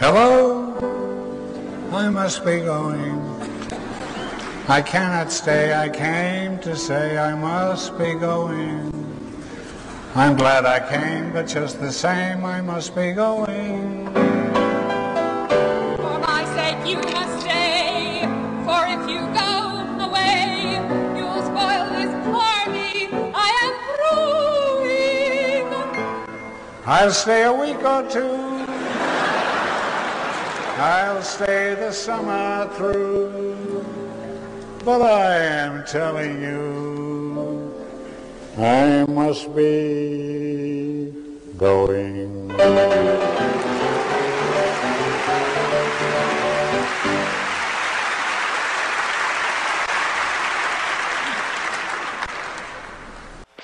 Hello? 0.00 0.78
I 1.90 2.08
must 2.08 2.44
be 2.44 2.60
going. 2.60 3.18
I 4.68 4.80
cannot 4.80 5.32
stay. 5.32 5.74
I 5.74 5.88
came 5.88 6.60
to 6.60 6.76
say 6.76 7.18
I 7.18 7.34
must 7.34 7.98
be 7.98 8.14
going. 8.14 8.92
I'm 10.14 10.36
glad 10.36 10.66
I 10.66 10.78
came, 10.88 11.32
but 11.32 11.48
just 11.48 11.80
the 11.80 11.90
same, 11.90 12.44
I 12.44 12.60
must 12.60 12.94
be 12.94 13.10
going. 13.10 14.06
For 15.96 16.18
my 16.20 16.44
sake 16.54 16.86
you 16.86 16.98
must 16.98 17.40
stay, 17.40 18.22
for 18.64 18.86
if 18.86 19.02
you 19.10 19.26
go 19.34 19.52
away, 20.06 20.78
you'll 21.18 21.42
spoil 21.42 21.90
this 21.98 22.14
party 22.30 23.08
I 23.34 23.48
am 23.64 23.74
brewing. 24.78 25.66
I'll 26.86 27.10
stay 27.10 27.42
a 27.42 27.52
week 27.52 27.82
or 27.82 28.08
two. 28.08 28.47
I'll 30.78 31.22
stay 31.22 31.74
the 31.74 31.90
summer 31.90 32.70
through. 32.74 33.84
But 34.84 35.02
I 35.02 35.36
am 35.36 35.84
telling 35.84 36.40
you, 36.40 37.74
I 38.56 39.04
must 39.06 39.54
be 39.56 41.12
going. 41.56 42.48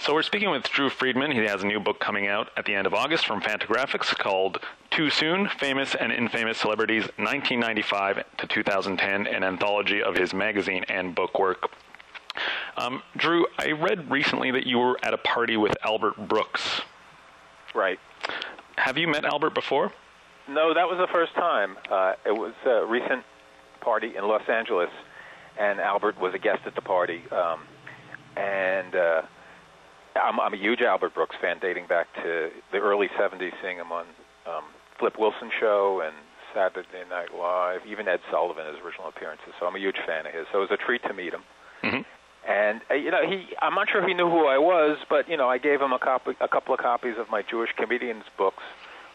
So 0.04 0.12
we're 0.12 0.20
speaking 0.20 0.50
with 0.50 0.64
Drew 0.64 0.90
Friedman. 0.90 1.32
He 1.32 1.38
has 1.44 1.62
a 1.62 1.66
new 1.66 1.80
book 1.80 1.98
coming 1.98 2.26
out 2.26 2.50
at 2.58 2.66
the 2.66 2.74
end 2.74 2.86
of 2.86 2.92
August 2.92 3.24
from 3.24 3.40
Fantagraphics 3.40 4.14
called 4.18 4.60
Too 4.90 5.08
Soon: 5.08 5.48
Famous 5.48 5.94
and 5.94 6.12
Infamous 6.12 6.58
Celebrities 6.58 7.04
1995 7.16 8.22
to 8.36 8.46
2010, 8.46 9.26
an 9.26 9.42
anthology 9.42 10.02
of 10.02 10.14
his 10.14 10.34
magazine 10.34 10.84
and 10.90 11.14
book 11.14 11.38
work. 11.38 11.70
Um, 12.76 13.02
Drew, 13.16 13.46
I 13.58 13.70
read 13.70 14.10
recently 14.10 14.50
that 14.50 14.66
you 14.66 14.76
were 14.76 14.98
at 15.02 15.14
a 15.14 15.16
party 15.16 15.56
with 15.56 15.72
Albert 15.82 16.28
Brooks. 16.28 16.82
Right. 17.74 17.98
Have 18.76 18.98
you 18.98 19.08
met 19.08 19.24
Albert 19.24 19.54
before? 19.54 19.90
No, 20.46 20.74
that 20.74 20.86
was 20.86 20.98
the 20.98 21.10
first 21.10 21.32
time. 21.32 21.78
Uh, 21.90 22.12
it 22.26 22.32
was 22.32 22.52
a 22.66 22.84
recent 22.84 23.24
party 23.80 24.18
in 24.18 24.28
Los 24.28 24.46
Angeles, 24.50 24.90
and 25.58 25.80
Albert 25.80 26.20
was 26.20 26.34
a 26.34 26.38
guest 26.38 26.60
at 26.66 26.74
the 26.74 26.82
party. 26.82 27.22
Um, 27.30 27.60
and 28.36 28.94
uh, 28.94 29.22
I'm, 30.16 30.38
I'm 30.40 30.54
a 30.54 30.56
huge 30.56 30.80
Albert 30.80 31.14
Brooks 31.14 31.36
fan, 31.40 31.58
dating 31.60 31.86
back 31.86 32.06
to 32.22 32.50
the 32.72 32.78
early 32.78 33.08
'70s, 33.18 33.52
seeing 33.62 33.76
him 33.76 33.92
on 33.92 34.06
um, 34.46 34.64
Flip 34.98 35.14
Wilson 35.18 35.50
show 35.60 36.02
and 36.04 36.14
Saturday 36.54 37.02
Night 37.10 37.34
Live, 37.36 37.80
even 37.86 38.06
Ed 38.06 38.20
Sullivan, 38.30 38.66
his 38.66 38.76
original 38.84 39.08
appearances. 39.08 39.48
So 39.58 39.66
I'm 39.66 39.74
a 39.74 39.78
huge 39.78 39.96
fan 40.06 40.26
of 40.26 40.32
his. 40.32 40.46
So 40.52 40.58
it 40.58 40.70
was 40.70 40.70
a 40.70 40.76
treat 40.76 41.02
to 41.04 41.14
meet 41.14 41.32
him. 41.34 41.42
hmm 41.82 42.02
And 42.48 42.80
uh, 42.90 42.94
you 42.94 43.10
know, 43.10 43.26
he 43.28 43.46
I'm 43.60 43.74
not 43.74 43.88
sure 43.90 44.02
if 44.02 44.06
he 44.06 44.14
knew 44.14 44.30
who 44.30 44.46
I 44.46 44.58
was, 44.58 44.98
but 45.08 45.28
you 45.28 45.36
know, 45.36 45.48
I 45.48 45.58
gave 45.58 45.80
him 45.80 45.92
a 45.92 45.98
copy, 45.98 46.32
a 46.40 46.48
couple 46.48 46.74
of 46.74 46.80
copies 46.80 47.14
of 47.18 47.28
my 47.30 47.42
Jewish 47.42 47.70
comedians 47.76 48.24
books, 48.38 48.62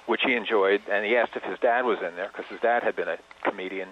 which 0.08 0.22
he 0.25 0.33
enjoyed, 0.33 0.81
and 0.92 1.05
he 1.05 1.16
asked 1.16 1.31
if 1.36 1.44
his 1.44 1.59
dad 1.59 1.86
was 1.86 2.00
in 2.00 2.16
there 2.16 2.27
because 2.27 2.50
his 2.50 2.59
dad 2.59 2.83
had 2.83 2.95
been 2.95 3.08
a 3.08 3.17
comedian 3.44 3.89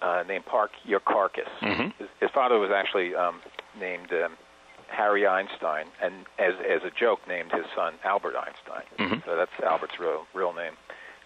uh, 0.00 0.22
named 0.26 0.46
Park 0.46 0.70
Your 0.84 1.00
Carcass. 1.00 1.50
hmm 1.60 1.88
His, 1.98 2.08
his 2.20 2.30
father 2.32 2.58
was 2.58 2.70
actually 2.74 3.14
um, 3.14 3.40
named 3.78 4.10
um, 4.12 4.32
Harry 4.92 5.26
Einstein, 5.26 5.86
and 6.00 6.26
as 6.38 6.54
as 6.68 6.82
a 6.84 6.90
joke, 6.90 7.20
named 7.26 7.50
his 7.52 7.64
son 7.74 7.94
Albert 8.04 8.36
Einstein. 8.36 8.84
Mhm. 8.98 9.24
So 9.24 9.36
that's 9.36 9.52
Albert's 9.62 9.98
real 9.98 10.26
real 10.34 10.52
name. 10.52 10.76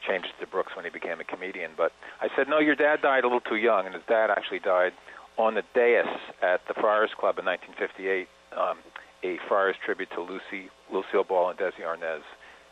Changed 0.06 0.28
it 0.28 0.39
to 0.41 0.47
Brooks 0.47 0.75
when 0.77 0.84
he 0.84 0.91
became 0.91 1.20
a 1.20 1.25
comedian. 1.25 1.73
But 1.77 1.92
I 2.20 2.28
said, 2.36 2.48
no, 2.48 2.58
your 2.61 2.77
dad 2.77 3.02
died 3.02 3.24
a 3.24 3.27
little 3.27 3.40
too 3.40 3.57
young, 3.57 3.86
and 3.86 3.95
his 3.95 4.05
dad 4.05 4.30
actually 4.30 4.61
died 4.61 4.92
on 5.36 5.55
the 5.55 5.63
dais 5.74 6.07
at 6.42 6.64
the 6.68 6.74
Friars 6.74 7.11
Club 7.18 7.39
in 7.39 7.45
1958, 7.45 8.29
um, 8.57 8.79
a 9.24 9.36
Friars 9.48 9.74
tribute 9.85 10.11
to 10.13 10.20
Lucy, 10.20 10.70
Lucille 10.90 11.24
Ball, 11.24 11.51
and 11.51 11.58
Desi 11.58 11.80
Arnaz. 11.83 12.23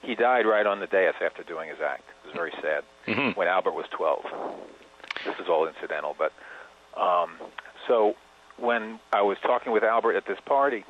He 0.03 0.15
died 0.15 0.47
right 0.47 0.67
on 0.67 0.79
the 0.81 0.87
dais 0.87 1.15
after 1.21 1.43
doing 1.43 1.69
his 1.71 1.81
act. 1.81 2.05
It 2.23 2.27
was 2.29 2.35
very 2.37 2.53
sad. 2.63 2.85
hmm 3.07 3.31
When 3.31 3.49
Albert 3.49 3.73
was 3.75 3.87
12. 3.91 4.23
This 5.25 5.39
is 5.41 5.49
all 5.49 5.67
incidental, 5.67 6.15
but 6.17 6.33
um, 6.97 7.39
so 7.89 8.15
when 8.59 9.01
I 9.13 9.23
was 9.23 9.37
talking 9.43 9.73
with 9.73 9.83
Albert 9.83 10.17
at 10.17 10.27
this 10.27 10.39
party, 10.47 10.85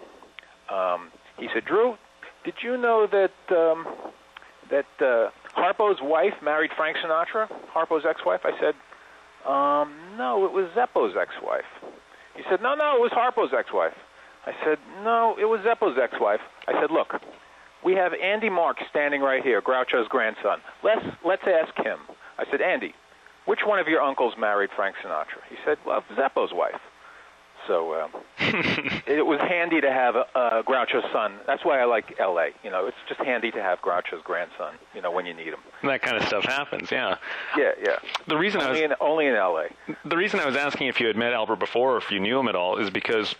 um, 0.70 1.10
he 1.38 1.48
said, 1.52 1.64
"Drew, 1.64 1.96
did 2.44 2.54
you 2.62 2.76
know 2.76 3.06
that 3.06 3.56
um, 3.56 3.86
that 4.70 4.86
uh, 5.00 5.30
Harpo's 5.58 6.00
wife 6.02 6.34
married 6.42 6.70
Frank 6.76 6.96
Sinatra? 6.98 7.48
Harpo's 7.72 8.04
ex-wife?" 8.08 8.40
I 8.44 8.52
said, 8.60 8.74
um, 9.50 10.16
"No, 10.16 10.44
it 10.44 10.52
was 10.52 10.70
Zeppo's 10.76 11.16
ex-wife." 11.20 11.64
He 12.36 12.42
said, 12.48 12.60
"No, 12.62 12.74
no, 12.74 12.96
it 12.96 13.00
was 13.00 13.12
Harpo's 13.12 13.52
ex-wife." 13.56 13.94
I 14.46 14.52
said, 14.64 14.78
"No, 15.02 15.36
it 15.40 15.46
was 15.46 15.60
Zeppo's 15.60 15.98
ex-wife." 16.00 16.40
I 16.68 16.72
said, 16.80 16.90
"Look, 16.90 17.20
we 17.82 17.94
have 17.94 18.12
Andy 18.14 18.50
Marx 18.50 18.82
standing 18.90 19.20
right 19.22 19.42
here, 19.42 19.60
Groucho's 19.60 20.08
grandson. 20.08 20.60
Let's 20.82 21.04
let's 21.24 21.44
ask 21.46 21.74
him." 21.76 21.98
I 22.38 22.44
said, 22.50 22.60
"Andy, 22.60 22.94
which 23.46 23.60
one 23.64 23.78
of 23.78 23.88
your 23.88 24.02
uncles 24.02 24.34
married 24.38 24.70
Frank 24.76 24.96
Sinatra?" 25.02 25.40
He 25.48 25.56
said, 25.64 25.78
"Well, 25.86 26.04
Zeppo's 26.16 26.52
wife." 26.52 26.80
So 27.66 27.94
um, 27.94 28.10
it 29.06 29.24
was 29.24 29.40
handy 29.40 29.80
to 29.80 29.90
have 29.90 30.16
a, 30.16 30.26
a 30.34 30.62
Groucho's 30.62 31.10
son. 31.12 31.34
That's 31.46 31.64
why 31.64 31.80
I 31.80 31.84
like 31.84 32.18
L.A. 32.18 32.50
You 32.62 32.70
know, 32.70 32.86
it's 32.86 32.96
just 33.08 33.20
handy 33.20 33.50
to 33.52 33.62
have 33.62 33.80
Groucho's 33.80 34.22
grandson. 34.22 34.74
You 34.94 35.02
know, 35.02 35.10
when 35.10 35.26
you 35.26 35.34
need 35.34 35.48
him. 35.48 35.60
That 35.82 36.02
kind 36.02 36.16
of 36.16 36.26
stuff 36.26 36.44
happens. 36.44 36.90
Yeah. 36.90 37.16
Yeah, 37.56 37.72
yeah. 37.82 37.96
The 38.26 38.36
reason 38.36 38.60
I 38.60 38.68
was 38.70 38.76
Only 38.78 38.84
in 38.84 38.94
only 39.00 39.26
in 39.26 39.34
L.A. 39.34 39.68
The 40.04 40.16
reason 40.16 40.40
I 40.40 40.46
was 40.46 40.56
asking 40.56 40.88
if 40.88 41.00
you 41.00 41.06
had 41.06 41.16
met 41.16 41.32
Albert 41.32 41.56
before 41.56 41.94
or 41.94 41.98
if 41.98 42.10
you 42.10 42.20
knew 42.20 42.38
him 42.38 42.48
at 42.48 42.56
all 42.56 42.76
is 42.76 42.90
because 42.90 43.34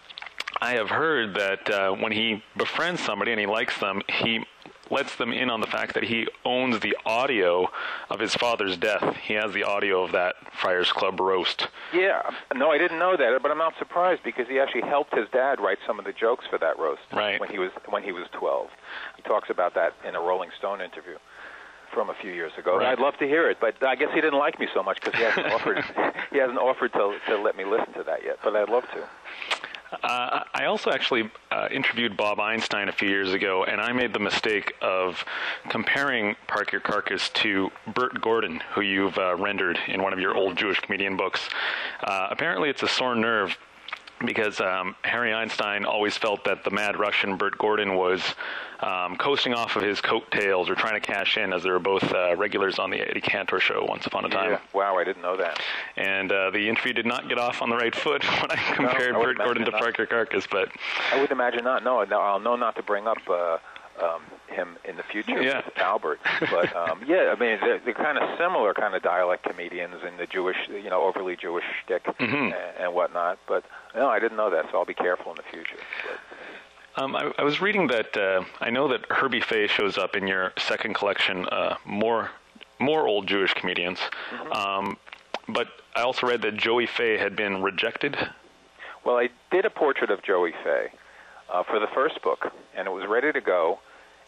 I 0.61 0.73
have 0.75 0.89
heard 0.91 1.35
that 1.35 1.71
uh, 1.71 1.93
when 1.93 2.13
he 2.13 2.43
befriends 2.57 3.01
somebody 3.03 3.33
and 3.33 3.41
he 3.41 3.47
likes 3.47 3.79
them, 3.81 4.01
he 4.09 4.47
lets 4.91 5.17
them 5.17 5.33
in 5.33 5.51
on 5.51 5.61
the 5.61 5.67
fact 5.67 5.95
that 5.95 6.05
he 6.05 6.27
owns 6.45 6.81
the 6.81 6.97
audio 7.07 7.69
of 8.11 8.21
his 8.21 8.35
father's 8.35 8.77
death. 8.77 9.17
He 9.17 9.35
has 9.35 9.53
the 9.53 9.65
audio 9.65 10.03
of 10.05 10.13
that 10.13 10.35
Friars 10.61 10.91
Club 10.93 11.21
roast. 11.21 11.69
Yeah, 11.93 12.23
no, 12.55 12.71
I 12.71 12.79
didn't 12.79 12.99
know 12.99 13.17
that, 13.17 13.43
but 13.43 13.51
I'm 13.51 13.59
not 13.59 13.75
surprised 13.79 14.23
because 14.23 14.47
he 14.49 14.61
actually 14.61 14.83
helped 14.83 15.15
his 15.15 15.29
dad 15.33 15.61
write 15.61 15.79
some 15.87 15.99
of 15.99 16.05
the 16.05 16.13
jokes 16.13 16.45
for 16.49 16.59
that 16.59 16.79
roast 16.79 17.03
Right. 17.13 17.41
when 17.41 17.51
he 17.51 17.59
was 17.59 17.71
when 17.89 18.03
he 18.03 18.13
was 18.13 18.27
12. 18.33 18.69
He 19.17 19.23
talks 19.23 19.51
about 19.51 19.75
that 19.75 19.95
in 20.07 20.15
a 20.15 20.21
Rolling 20.21 20.51
Stone 20.59 20.81
interview 20.81 21.17
from 21.93 22.11
a 22.11 22.15
few 22.15 22.33
years 22.33 22.53
ago. 22.59 22.79
Right. 22.79 22.89
I'd 22.89 22.99
love 22.99 23.17
to 23.19 23.27
hear 23.27 23.49
it, 23.49 23.59
but 23.61 23.83
I 23.87 23.95
guess 23.95 24.09
he 24.13 24.21
didn't 24.21 24.39
like 24.39 24.59
me 24.59 24.67
so 24.75 24.83
much 24.83 25.01
because 25.01 25.15
he 25.19 25.23
hasn't 25.25 25.47
offered 25.53 25.85
he 26.33 26.39
hasn't 26.39 26.59
offered 26.59 26.93
to 26.93 27.17
to 27.29 27.37
let 27.39 27.57
me 27.57 27.65
listen 27.65 27.93
to 27.95 28.03
that 28.05 28.25
yet. 28.25 28.39
But 28.43 28.57
I'd 28.57 28.69
love 28.69 28.85
to. 28.93 29.09
Uh, 30.03 30.45
I 30.55 30.65
also 30.67 30.91
actually 30.91 31.31
uh, 31.51 31.69
interviewed 31.71 32.17
Bob 32.17 32.41
Einstein 32.41 32.89
a 32.89 32.93
few 32.93 33.09
years 33.09 33.33
ago, 33.33 33.65
and 33.65 33.81
I 33.81 33.93
made 33.93 34.13
the 34.13 34.19
mistake 34.19 34.75
of 34.81 35.25
comparing 35.69 36.37
Park 36.47 36.73
Your 36.73 36.81
Carcass 36.81 37.29
to 37.31 37.71
Bert 37.95 38.21
Gordon, 38.21 38.61
who 38.75 38.81
you've 38.81 39.17
uh, 39.19 39.37
rendered 39.37 39.79
in 39.89 40.03
one 40.03 40.13
of 40.13 40.19
your 40.19 40.35
old 40.37 40.57
Jewish 40.57 40.81
comedian 40.81 41.17
books. 41.17 41.49
Uh, 42.03 42.29
apparently, 42.31 42.71
it's 42.71 42.83
a 42.83 42.89
sore 42.89 43.15
nerve 43.15 43.57
because 44.27 44.61
um, 44.61 44.95
Harry 45.03 45.33
Einstein 45.33 45.85
always 45.85 46.17
felt 46.17 46.45
that 46.45 46.65
the 46.65 46.71
mad 46.71 46.99
Russian 46.99 47.37
Bert 47.37 47.57
Gordon 47.59 47.95
was 47.97 48.23
um, 48.81 49.17
coasting 49.17 49.55
off 49.55 49.77
of 49.77 49.83
his 49.83 50.01
coattails 50.01 50.69
or 50.69 50.75
trying 50.75 50.95
to 50.95 51.01
cash 51.01 51.37
in, 51.37 51.53
as 51.53 51.63
they 51.63 51.71
were 51.71 51.79
both 51.79 52.05
uh, 52.13 52.37
regulars 52.37 52.79
on 52.79 52.91
the 52.91 53.01
Eddie 53.01 53.21
Cantor 53.21 53.61
show 53.61 53.85
once 53.89 54.07
upon 54.07 54.25
a 54.25 54.29
time. 54.29 54.51
Yeah. 54.53 54.59
Wow, 54.73 54.99
I 54.99 55.05
didn't 55.05 55.23
know 55.23 55.37
that. 55.37 55.61
And 55.97 56.31
uh, 56.31 56.51
the 56.51 56.69
interview 56.69 56.93
did 56.93 57.07
not 57.07 57.29
get 57.29 57.39
off 57.39 57.63
on 57.63 57.71
the 57.71 57.77
right 57.77 57.95
foot 57.95 58.23
when 58.43 58.51
I 58.51 58.57
compared 58.75 59.15
I 59.17 59.23
Bert 59.23 59.39
Gordon 59.39 59.65
to 59.65 59.71
not. 59.71 59.81
Park 59.81 59.99
Your 59.99 60.07
Carcass, 60.07 60.47
but 60.47 60.69
I 61.13 61.21
would 61.21 61.31
imagine 61.31 61.65
not. 61.65 61.83
No, 61.85 62.03
no 62.05 62.21
I'll 62.21 62.41
know 62.41 62.57
not 62.57 62.77
to 62.77 62.83
bring 62.83 63.07
up 63.07 63.19
uh, 63.29 63.59
um, 64.03 64.23
him 64.49 64.77
in 64.85 64.97
the 64.97 65.03
future 65.05 65.41
Yeah. 65.41 65.63
Albert. 65.77 66.21
But 66.51 66.75
um, 66.77 67.01
yeah, 67.07 67.33
I 67.35 67.41
mean 67.41 67.59
they're, 67.61 67.79
they're 67.79 67.95
kind 67.95 68.19
of 68.19 68.37
similar 68.39 68.75
kind 68.75 68.95
of 68.95 69.03
dialect 69.03 69.45
comedians 69.45 70.03
in 70.07 70.17
the 70.17 70.27
Jewish, 70.27 70.57
you 70.69 70.91
know, 70.91 71.03
overly 71.03 71.37
Jewish 71.37 71.65
shtick 71.85 72.05
Mhm. 72.05 72.35
and, 72.47 72.55
and 72.81 72.93
whatnot. 72.95 73.39
But 73.47 73.65
no, 73.95 74.09
I 74.09 74.19
didn't 74.19 74.37
know 74.37 74.51
that, 74.51 74.67
so 74.71 74.79
I'll 74.79 74.85
be 74.85 74.95
careful 74.95 75.33
in 75.33 75.37
the 75.37 75.43
future. 75.43 75.77
But, 76.09 77.03
Um, 77.03 77.17
I, 77.17 77.33
I 77.39 77.43
was 77.43 77.61
reading 77.61 77.89
that 77.89 78.17
uh, 78.17 78.45
I 78.61 78.71
know 78.71 78.87
that 78.89 79.05
Herbie 79.11 79.41
Faye 79.41 79.67
shows 79.67 79.99
up 79.99 80.15
in 80.15 80.27
your 80.29 80.53
second 80.59 80.95
collection, 80.95 81.47
uh, 81.47 81.77
more 81.85 82.31
more 82.79 83.07
old 83.07 83.27
Jewish 83.27 83.53
comedians. 83.55 83.99
Um, 84.53 84.97
but 85.49 85.69
I 85.97 86.03
also 86.03 86.27
read 86.27 86.43
that 86.43 86.57
Joey 86.57 86.87
Faye 86.87 87.17
had 87.19 87.35
been 87.37 87.63
rejected. 87.63 88.17
well, 89.05 89.17
I 89.17 89.31
did 89.51 89.65
a 89.65 89.71
portrait 89.71 90.11
of 90.11 90.23
Joey 90.23 90.53
Faye 90.63 90.91
uh, 91.53 91.63
for 91.63 91.79
the 91.79 91.87
first 91.89 92.21
book, 92.23 92.53
and 92.77 92.87
it 92.87 92.91
was 92.91 93.07
ready 93.07 93.33
to 93.33 93.41
go. 93.41 93.79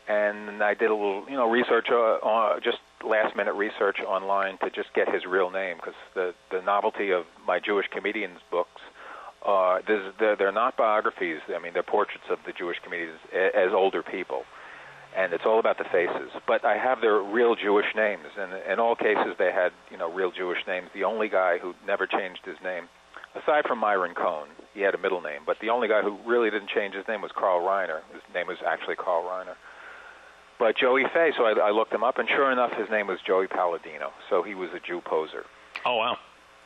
And 0.08 0.62
I 0.62 0.74
did 0.74 0.90
a 0.90 0.94
little, 0.94 1.24
you 1.28 1.36
know, 1.36 1.50
research, 1.50 1.88
uh, 1.90 2.18
on, 2.22 2.60
just 2.62 2.78
last 3.04 3.34
minute 3.36 3.54
research 3.54 4.00
online 4.00 4.56
to 4.58 4.70
just 4.70 4.92
get 4.94 5.12
his 5.12 5.24
real 5.26 5.50
name 5.50 5.76
because 5.76 5.94
the 6.14 6.34
the 6.50 6.62
novelty 6.62 7.10
of 7.12 7.26
my 7.46 7.58
Jewish 7.60 7.88
comedians 7.88 8.40
books. 8.50 8.80
Uh, 9.44 9.78
there's, 9.86 10.12
they're, 10.18 10.36
they're 10.36 10.52
not 10.52 10.76
biographies. 10.76 11.38
I 11.54 11.58
mean, 11.60 11.72
they're 11.72 11.82
portraits 11.82 12.24
of 12.30 12.38
the 12.46 12.52
Jewish 12.52 12.78
comedians 12.82 13.18
a- 13.32 13.56
as 13.56 13.72
older 13.72 14.02
people. 14.02 14.44
and 15.16 15.32
it's 15.32 15.44
all 15.46 15.58
about 15.58 15.78
the 15.78 15.84
faces. 15.84 16.30
But 16.46 16.64
I 16.64 16.76
have 16.76 17.00
their 17.00 17.20
real 17.22 17.54
Jewish 17.56 17.86
names, 17.94 18.26
and 18.38 18.52
in 18.70 18.78
all 18.80 18.94
cases 18.96 19.34
they 19.38 19.50
had 19.52 19.72
you 19.90 19.96
know 19.96 20.12
real 20.12 20.30
Jewish 20.30 20.58
names. 20.66 20.88
The 20.94 21.04
only 21.04 21.28
guy 21.28 21.58
who 21.58 21.74
never 21.86 22.06
changed 22.06 22.40
his 22.44 22.56
name, 22.62 22.88
aside 23.34 23.64
from 23.66 23.78
Myron 23.78 24.14
Cohen, 24.14 24.48
he 24.74 24.80
had 24.82 24.94
a 24.94 24.98
middle 24.98 25.22
name, 25.22 25.40
but 25.46 25.56
the 25.60 25.70
only 25.70 25.88
guy 25.88 26.02
who 26.02 26.18
really 26.26 26.50
didn't 26.50 26.68
change 26.68 26.94
his 26.94 27.06
name 27.08 27.22
was 27.22 27.30
Carl 27.32 27.60
Reiner. 27.60 28.00
His 28.12 28.22
name 28.34 28.46
was 28.48 28.58
actually 28.66 28.96
Carl 28.96 29.22
Reiner. 29.24 29.54
But 30.58 30.76
Joey 30.76 31.04
Faye, 31.14 31.32
so 31.36 31.44
I, 31.44 31.52
I 31.68 31.70
looked 31.70 31.92
him 31.94 32.02
up, 32.04 32.18
and 32.18 32.28
sure 32.28 32.50
enough, 32.50 32.72
his 32.72 32.88
name 32.90 33.06
was 33.06 33.18
Joey 33.26 33.46
Palladino. 33.46 34.12
So 34.28 34.42
he 34.42 34.54
was 34.54 34.70
a 34.74 34.80
Jew 34.80 35.00
poser. 35.02 35.44
Oh 35.86 35.96
wow. 35.96 36.16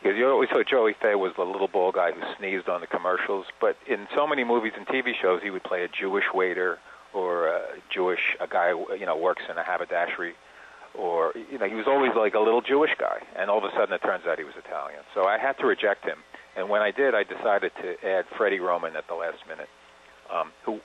Because 0.02 0.16
you 0.16 0.26
always 0.28 0.48
thought 0.48 0.66
Joey 0.66 0.94
Faye 1.00 1.14
was 1.14 1.32
the 1.36 1.44
little 1.44 1.68
bald 1.68 1.94
guy 1.94 2.12
who 2.12 2.20
sneezed 2.38 2.68
on 2.68 2.80
the 2.80 2.86
commercials, 2.86 3.44
but 3.60 3.76
in 3.86 4.08
so 4.16 4.26
many 4.26 4.44
movies 4.44 4.72
and 4.76 4.86
TV 4.86 5.12
shows, 5.20 5.42
he 5.42 5.50
would 5.50 5.62
play 5.62 5.84
a 5.84 5.88
Jewish 5.88 6.24
waiter 6.32 6.78
or 7.12 7.48
a 7.48 7.62
Jewish 7.92 8.20
a 8.40 8.46
guy 8.46 8.70
you 8.70 9.04
know 9.04 9.16
works 9.16 9.42
in 9.50 9.58
a 9.58 9.62
haberdashery, 9.64 10.32
or 10.94 11.34
you 11.50 11.58
know 11.58 11.68
he 11.68 11.74
was 11.74 11.86
always 11.86 12.12
like 12.16 12.34
a 12.34 12.38
little 12.38 12.62
Jewish 12.62 12.92
guy, 12.98 13.18
and 13.36 13.50
all 13.50 13.58
of 13.58 13.64
a 13.64 13.76
sudden 13.76 13.94
it 13.94 14.00
turns 14.02 14.24
out 14.26 14.38
he 14.38 14.44
was 14.44 14.54
Italian. 14.56 15.00
So 15.14 15.24
I 15.24 15.36
had 15.36 15.58
to 15.58 15.66
reject 15.66 16.04
him, 16.04 16.18
and 16.56 16.70
when 16.70 16.80
I 16.80 16.92
did, 16.92 17.14
I 17.14 17.24
decided 17.24 17.72
to 17.82 18.06
add 18.06 18.24
Freddie 18.38 18.60
Roman 18.60 18.96
at 18.96 19.06
the 19.06 19.14
last 19.14 19.38
minute, 19.48 19.68
um, 20.32 20.52
who 20.64 20.80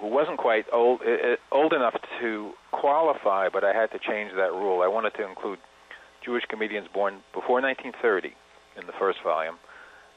who 0.00 0.08
wasn't 0.08 0.38
quite 0.38 0.66
old 0.72 1.00
old 1.52 1.72
enough 1.72 1.94
to 2.20 2.52
qualify, 2.72 3.48
but 3.48 3.64
I 3.64 3.72
had 3.72 3.90
to 3.92 3.98
change 3.98 4.32
that 4.36 4.52
rule. 4.52 4.82
I 4.82 4.88
wanted 4.88 5.14
to 5.14 5.26
include 5.26 5.58
Jewish 6.26 6.44
comedians 6.44 6.88
born 6.92 7.22
before 7.32 7.62
1930 7.62 8.34
in 8.76 8.86
the 8.86 8.92
first 8.98 9.22
volume. 9.22 9.56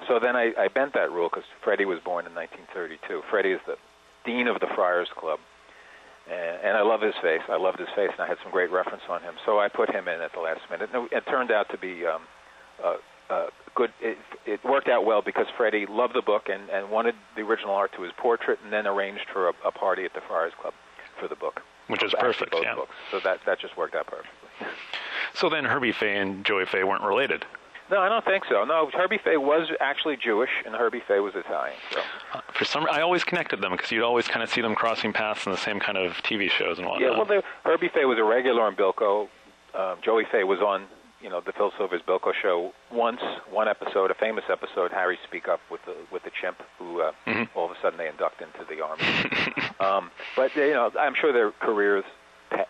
So 0.08 0.20
then 0.20 0.36
I, 0.36 0.52
I 0.58 0.68
bent 0.68 0.94
that 0.94 1.12
rule 1.12 1.30
because 1.30 1.46
Freddie 1.64 1.86
was 1.86 2.00
born 2.00 2.26
in 2.26 2.34
1932. 2.34 3.22
Freddie 3.30 3.52
is 3.52 3.62
the 3.68 3.78
dean 4.26 4.48
of 4.48 4.60
the 4.60 4.68
Friars 4.74 5.10
Club, 5.16 5.40
and, 6.30 6.58
and 6.64 6.78
I 6.78 6.82
love 6.82 7.02
his 7.02 7.16
face. 7.22 7.42
I 7.48 7.58
loved 7.58 7.80
his 7.80 7.90
face, 7.96 8.10
and 8.12 8.22
I 8.22 8.28
had 8.28 8.38
some 8.42 8.52
great 8.52 8.72
reference 8.72 9.04
on 9.10 9.22
him. 9.22 9.36
So 9.46 9.60
I 9.60 9.68
put 9.68 9.94
him 9.94 10.08
in 10.08 10.22
at 10.22 10.34
the 10.34 10.40
last 10.40 10.62
minute. 10.72 10.90
And 10.94 11.10
it 11.12 11.24
turned 11.28 11.52
out 11.52 11.70
to 11.70 11.78
be 11.78 12.06
um, 12.06 12.22
uh, 12.84 12.96
uh, 13.30 13.48
good. 13.76 13.92
It, 14.02 14.18
it 14.46 14.64
worked 14.64 14.88
out 14.88 15.06
well 15.06 15.22
because 15.22 15.48
Freddie 15.56 15.86
loved 15.86 16.16
the 16.16 16.22
book 16.22 16.48
and, 16.48 16.70
and 16.70 16.90
wanted 16.90 17.16
the 17.36 17.42
original 17.42 17.76
art 17.76 17.92
to 17.98 18.02
his 18.02 18.14
portrait, 18.18 18.60
and 18.64 18.72
then 18.74 18.88
arranged 18.88 19.26
for 19.32 19.50
a, 19.50 19.54
a 19.66 19.72
party 19.72 20.06
at 20.06 20.14
the 20.14 20.22
Friars 20.28 20.54
Club 20.60 20.74
for 21.20 21.28
the 21.28 21.36
book, 21.36 21.62
which 21.88 22.04
is 22.04 22.14
perfect. 22.18 22.52
Both 22.52 22.64
yeah. 22.64 22.76
Books. 22.76 22.96
So 23.12 23.20
that 23.20 23.40
that 23.46 23.60
just 23.60 23.78
worked 23.78 23.96
out 23.96 24.08
perfectly. 24.08 24.50
So 25.34 25.50
then 25.50 25.66
Herbie 25.66 25.92
Faye 25.92 26.18
and 26.18 26.46
Joey 26.46 26.66
Faye 26.66 26.84
weren't 26.84 27.04
related. 27.04 27.46
No, 27.92 28.00
I 28.00 28.10
don't 28.10 28.24
think 28.24 28.46
so. 28.46 28.64
No, 28.66 28.90
Herbie 28.94 29.18
Faye 29.18 29.38
was 29.38 29.70
actually 29.80 30.16
Jewish, 30.16 30.52
and 30.66 30.76
Herbie 30.76 31.02
Faye 31.08 31.20
was 31.20 31.34
Italian. 31.36 31.76
So. 31.92 32.02
Uh, 32.34 32.42
for 32.54 32.66
some, 32.66 32.88
I 32.92 33.02
always 33.02 33.24
connected 33.24 33.62
them 33.62 33.72
because 33.72 33.92
you'd 33.92 34.04
always 34.04 34.28
kind 34.28 34.44
of 34.44 34.50
see 34.50 34.62
them 34.62 34.76
crossing 34.76 35.12
paths 35.12 35.46
in 35.48 35.52
the 35.52 35.58
same 35.58 35.80
kind 35.80 35.98
of 35.98 36.14
TV 36.18 36.50
shows 36.50 36.78
and 36.78 36.88
whatnot. 36.88 37.12
Yeah, 37.12 37.18
well, 37.18 37.26
they, 37.26 37.42
Herbie 37.64 37.90
Faye 37.90 38.06
was 38.06 38.20
a 38.20 38.24
regular 38.24 38.62
on 38.62 38.76
Bilko. 38.76 39.28
Um, 39.74 39.98
Joey 40.04 40.26
Faye 40.32 40.44
was 40.44 40.60
on, 40.60 40.86
you 41.20 41.30
know, 41.30 41.42
the 41.42 41.52
Phil 41.52 41.72
Silvers 41.78 42.02
Bilko 42.08 42.32
show 42.40 42.74
once, 42.92 43.22
one 43.50 43.68
episode, 43.68 44.12
a 44.12 44.16
famous 44.16 44.44
episode, 44.50 44.92
Harry 44.92 45.18
Speak 45.28 45.48
Up 45.48 45.60
with 45.72 45.84
the 45.86 45.96
with 46.12 46.24
the 46.24 46.32
chimp, 46.40 46.62
who 46.78 47.02
uh, 47.02 47.12
mm-hmm. 47.26 47.58
all 47.58 47.66
of 47.66 47.72
a 47.72 47.82
sudden 47.82 47.98
they 47.98 48.08
induct 48.08 48.42
into 48.42 48.66
the 48.70 48.84
army. 48.84 49.04
um, 49.80 50.12
but 50.36 50.56
you 50.56 50.74
know, 50.74 50.92
I'm 51.00 51.16
sure 51.16 51.34
their 51.34 51.52
careers 51.52 52.06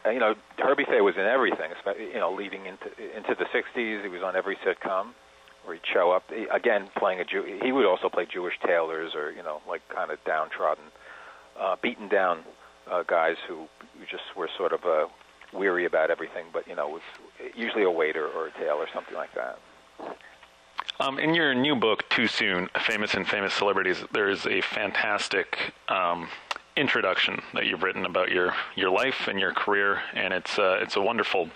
you 0.06 0.20
know, 0.20 0.36
Herbie 0.58 0.86
Faye 0.86 1.02
was 1.02 1.16
in 1.16 1.26
everything. 1.26 1.72
You 1.98 2.20
know, 2.20 2.34
leading 2.34 2.66
into 2.66 2.88
into 3.16 3.36
the 3.36 3.46
'60s, 3.46 4.04
he 4.04 4.10
was 4.10 4.22
on 4.24 4.36
every 4.36 4.58
sitcom 4.58 5.14
where 5.64 5.76
he'd 5.76 5.86
show 5.92 6.12
up. 6.12 6.24
He, 6.30 6.46
again, 6.54 6.90
playing 6.98 7.20
a 7.20 7.26
Jew. 7.26 7.60
He 7.62 7.72
would 7.72 7.86
also 7.86 8.10
play 8.10 8.26
Jewish 8.26 8.56
tailors 8.66 9.14
or 9.16 9.32
you 9.32 9.44
know, 9.44 9.62
like 9.68 9.82
kind 9.90 10.12
of 10.12 10.24
downtrodden, 10.26 10.86
uh, 11.60 11.76
beaten 11.82 12.08
down 12.10 12.44
uh, 12.90 13.04
guys 13.04 13.36
who, 13.48 13.68
who 13.98 14.06
just 14.10 14.24
were 14.36 14.50
sort 14.58 14.74
of 14.74 14.84
uh, 14.86 15.08
weary 15.54 15.86
about 15.86 16.10
everything. 16.12 16.46
But 16.52 16.68
you 16.68 16.76
know, 16.76 16.88
was 16.90 17.02
usually 17.56 17.84
a 17.84 17.92
waiter 17.92 18.28
or 18.28 18.48
a 18.48 18.52
tailor, 18.52 18.88
something 18.94 19.16
like 19.16 19.34
that. 19.36 19.60
Um, 21.00 21.18
in 21.18 21.34
your 21.34 21.54
new 21.54 21.76
book, 21.76 22.10
Too 22.10 22.28
Soon: 22.28 22.70
Famous 22.82 23.14
and 23.14 23.28
Famous 23.28 23.54
Celebrities, 23.54 24.04
there 24.12 24.30
is 24.30 24.46
a 24.46 24.62
fantastic. 24.62 25.74
Um, 25.88 26.30
introduction 26.80 27.42
that 27.54 27.66
you've 27.66 27.84
written 27.84 28.06
about 28.06 28.32
your 28.32 28.54
your 28.76 28.90
life 28.90 29.28
and 29.28 29.40
your 29.40 29.54
career, 29.54 30.02
and 30.14 30.34
it's 30.34 30.58
uh, 30.58 30.80
it's 30.82 30.96
a 30.96 31.02
wonderful. 31.02 31.50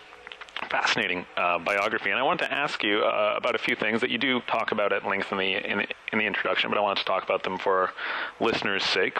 Fascinating 0.69 1.25
uh, 1.35 1.57
biography, 1.59 2.09
and 2.09 2.17
I 2.17 2.23
wanted 2.23 2.45
to 2.45 2.53
ask 2.53 2.83
you 2.83 2.99
uh, 2.99 3.33
about 3.35 3.53
a 3.53 3.57
few 3.57 3.75
things 3.75 3.99
that 3.99 4.09
you 4.09 4.17
do 4.17 4.39
talk 4.41 4.71
about 4.71 4.93
at 4.93 5.05
length 5.05 5.31
in 5.31 5.37
the, 5.37 5.55
in 5.55 5.77
the 5.79 5.87
in 6.13 6.19
the 6.19 6.25
introduction, 6.25 6.69
but 6.69 6.77
I 6.77 6.81
wanted 6.81 6.99
to 6.99 7.05
talk 7.05 7.23
about 7.23 7.43
them 7.43 7.57
for 7.57 7.91
listeners' 8.39 8.83
sake. 8.83 9.19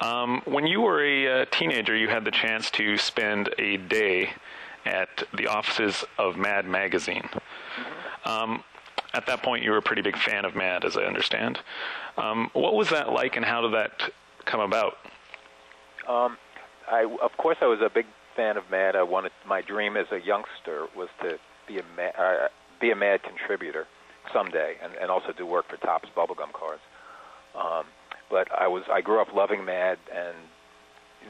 Um, 0.00 0.42
when 0.44 0.66
you 0.66 0.80
were 0.80 1.04
a 1.04 1.42
uh, 1.42 1.44
teenager, 1.52 1.94
you 1.94 2.08
had 2.08 2.24
the 2.24 2.32
chance 2.32 2.70
to 2.72 2.96
spend 2.96 3.54
a 3.58 3.76
day 3.76 4.30
at 4.84 5.24
the 5.36 5.46
offices 5.46 6.04
of 6.18 6.36
Mad 6.36 6.66
Magazine. 6.66 7.28
Um, 8.24 8.64
at 9.14 9.26
that 9.26 9.42
point, 9.42 9.62
you 9.62 9.70
were 9.70 9.78
a 9.78 9.82
pretty 9.82 10.02
big 10.02 10.16
fan 10.16 10.44
of 10.44 10.56
Mad, 10.56 10.84
as 10.84 10.96
I 10.96 11.02
understand. 11.02 11.60
Um, 12.16 12.50
what 12.54 12.74
was 12.74 12.88
that 12.90 13.12
like, 13.12 13.36
and 13.36 13.44
how 13.44 13.60
did 13.60 13.74
that 13.74 14.10
come 14.46 14.60
about? 14.60 14.96
Um, 16.08 16.36
I, 16.90 17.04
of 17.22 17.36
course, 17.36 17.58
I 17.60 17.66
was 17.66 17.80
a 17.80 17.90
big 17.92 18.06
fan 18.36 18.56
of 18.56 18.70
Mad. 18.70 18.96
I 18.96 19.02
wanted 19.02 19.32
my 19.46 19.62
dream 19.62 19.96
as 19.96 20.06
a 20.12 20.20
youngster 20.20 20.86
was 20.96 21.08
to 21.22 21.38
be 21.66 21.78
a 21.78 21.84
mad, 21.96 22.12
uh, 22.18 22.48
be 22.80 22.90
a 22.90 22.96
Mad 22.96 23.22
contributor 23.22 23.86
someday, 24.32 24.76
and, 24.82 24.92
and 24.94 25.10
also 25.10 25.32
do 25.36 25.46
work 25.46 25.68
for 25.68 25.76
Topps 25.78 26.08
bubblegum 26.16 26.52
cards. 26.52 26.82
Um, 27.54 27.86
but 28.30 28.48
I 28.52 28.68
was 28.68 28.84
I 28.92 29.00
grew 29.00 29.20
up 29.20 29.32
loving 29.34 29.64
Mad, 29.64 29.98
and 30.14 30.36